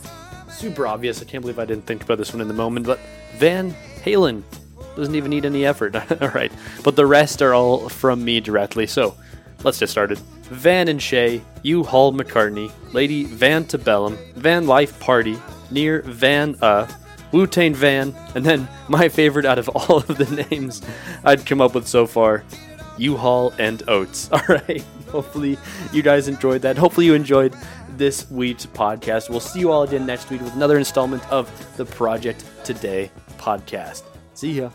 super 0.51 0.87
obvious. 0.87 1.23
I 1.23 1.25
can't 1.25 1.41
believe 1.41 1.59
I 1.59 1.65
didn't 1.65 1.87
think 1.87 2.03
about 2.03 2.19
this 2.19 2.31
one 2.31 2.43
in 2.43 2.49
the 2.49 2.53
moment, 2.53 2.85
but 2.85 3.01
Van 3.37 3.75
Halen 4.05 4.43
doesn't 4.95 5.15
even 5.15 5.31
need 5.31 5.47
any 5.47 5.65
effort. 5.65 5.97
all 6.21 6.29
right, 6.29 6.53
but 6.85 6.95
the 6.95 7.07
rest 7.07 7.41
are 7.41 7.55
all 7.55 7.89
from 7.89 8.23
me 8.23 8.39
directly. 8.39 8.87
So 8.87 9.17
let's 9.65 9.81
get 9.81 9.89
started. 9.89 10.19
Van 10.51 10.89
and 10.89 11.01
Shay, 11.01 11.41
you 11.63 11.85
Hall 11.85 12.13
McCartney, 12.13 12.71
Lady 12.93 13.25
Van 13.25 13.65
Tabellum, 13.65 14.19
Van 14.35 14.67
Life 14.67 15.01
Party, 15.01 15.39
near 15.71 16.03
Van 16.03 16.55
Uh, 16.61 16.87
Wu 17.37 17.47
Tang 17.47 17.75
Van, 17.75 18.15
and 18.35 18.47
then 18.47 18.67
my 18.89 19.11
favorite 19.11 19.45
out 19.45 19.59
of 19.59 19.69
all 19.69 19.99
of 19.99 20.17
the 20.17 20.47
names 20.51 20.81
I'd 21.23 21.45
come 21.45 21.61
up 21.61 21.75
with 21.75 21.87
so 21.87 22.07
far, 22.07 22.45
U-Haul 22.97 23.53
and 23.59 23.83
Oats. 23.89 24.31
All 24.33 24.41
right. 24.49 24.83
Hopefully 25.11 25.59
you 25.93 26.03
guys 26.03 26.29
enjoyed 26.29 26.63
that. 26.63 26.79
Hopefully 26.79 27.05
you 27.05 27.13
enjoyed 27.13 27.55
this 27.91 28.31
week's 28.31 28.65
podcast. 28.65 29.29
We'll 29.29 29.41
see 29.41 29.61
you 29.61 29.71
all 29.71 29.83
again 29.83 30.05
next 30.05 30.31
week 30.31 30.41
with 30.41 30.55
another 30.55 30.79
installment 30.79 31.27
of 31.31 31.49
the 31.77 31.85
Project 31.85 32.45
Today 32.65 33.11
podcast. 33.39 34.03
See 34.35 34.53
ya. 34.53 34.71